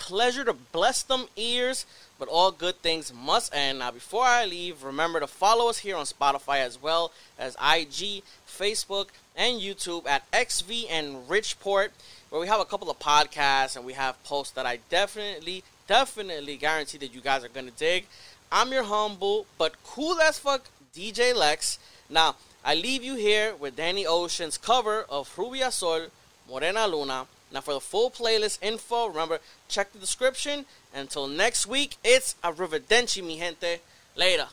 pleasure 0.05 0.45
to 0.45 0.53
bless 0.53 1.03
them 1.03 1.29
ears, 1.35 1.87
but 2.19 2.29
all 2.29 2.51
good 2.51 2.77
things 2.83 3.11
must 3.11 3.55
end. 3.55 3.79
Now, 3.79 3.91
before 3.91 4.27
I 4.27 4.45
leave, 4.45 4.85
remember 4.85 5.19
to 5.19 5.27
follow 5.27 5.71
us 5.71 5.79
here 5.79 5.97
on 5.97 6.05
Spotify 6.05 6.59
as 6.59 6.81
well 6.81 7.11
as 7.39 7.55
IG, 7.55 8.23
Facebook, 8.47 9.07
and 9.35 9.63
YouTube 9.63 10.07
at 10.07 10.23
XV 10.35 10.85
and 10.91 11.27
Richport, 11.27 11.89
where 12.29 12.39
we 12.39 12.47
have 12.49 12.61
a 12.61 12.67
couple 12.67 12.91
of 12.91 12.99
podcasts 12.99 13.77
and 13.77 13.87
we 13.87 13.95
have 13.95 14.23
posts 14.25 14.53
that 14.53 14.67
I 14.67 14.81
definitely, 14.91 15.65
definitely 15.89 16.59
guarantee 16.59 16.99
that 16.99 17.15
you 17.15 17.23
guys 17.23 17.43
are 17.43 17.49
going 17.49 17.67
to 17.67 17.73
dig. 17.73 18.07
I'm 18.53 18.73
your 18.73 18.85
humble 18.85 19.47
but 19.57 19.83
cool 19.85 20.21
as 20.21 20.39
fuck 20.39 20.69
DJ 20.95 21.35
Lex. 21.35 21.79
Now, 22.11 22.37
I 22.63 22.75
leave 22.75 23.03
you 23.03 23.15
here 23.15 23.55
with 23.55 23.77
Danny 23.77 24.05
Ocean's 24.07 24.59
cover 24.59 25.07
of 25.09 25.33
Rubia 25.39 25.71
Sol, 25.71 26.09
Morena 26.47 26.87
Luna. 26.87 27.27
Now, 27.55 27.61
for 27.61 27.73
the 27.73 27.81
full 27.81 28.11
playlist 28.11 28.59
info, 28.61 29.07
remember, 29.07 29.39
check 29.69 29.93
the 29.93 29.99
description. 30.01 30.67
Until 30.93 31.29
next 31.29 31.69
week, 31.69 31.97
it's 32.03 32.35
a 32.43 32.53
riverdenci 32.53 33.23
mi 33.23 33.39
gente. 33.39 33.81
Later. 34.17 34.49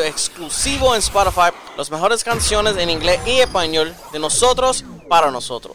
exclusivo 0.00 0.94
en 0.94 1.00
Spotify, 1.00 1.50
las 1.76 1.90
mejores 1.90 2.24
canciones 2.24 2.76
en 2.76 2.88
inglés 2.88 3.20
y 3.26 3.40
español 3.40 3.94
de 4.12 4.18
nosotros 4.18 4.84
para 5.08 5.30
nosotros. 5.30 5.71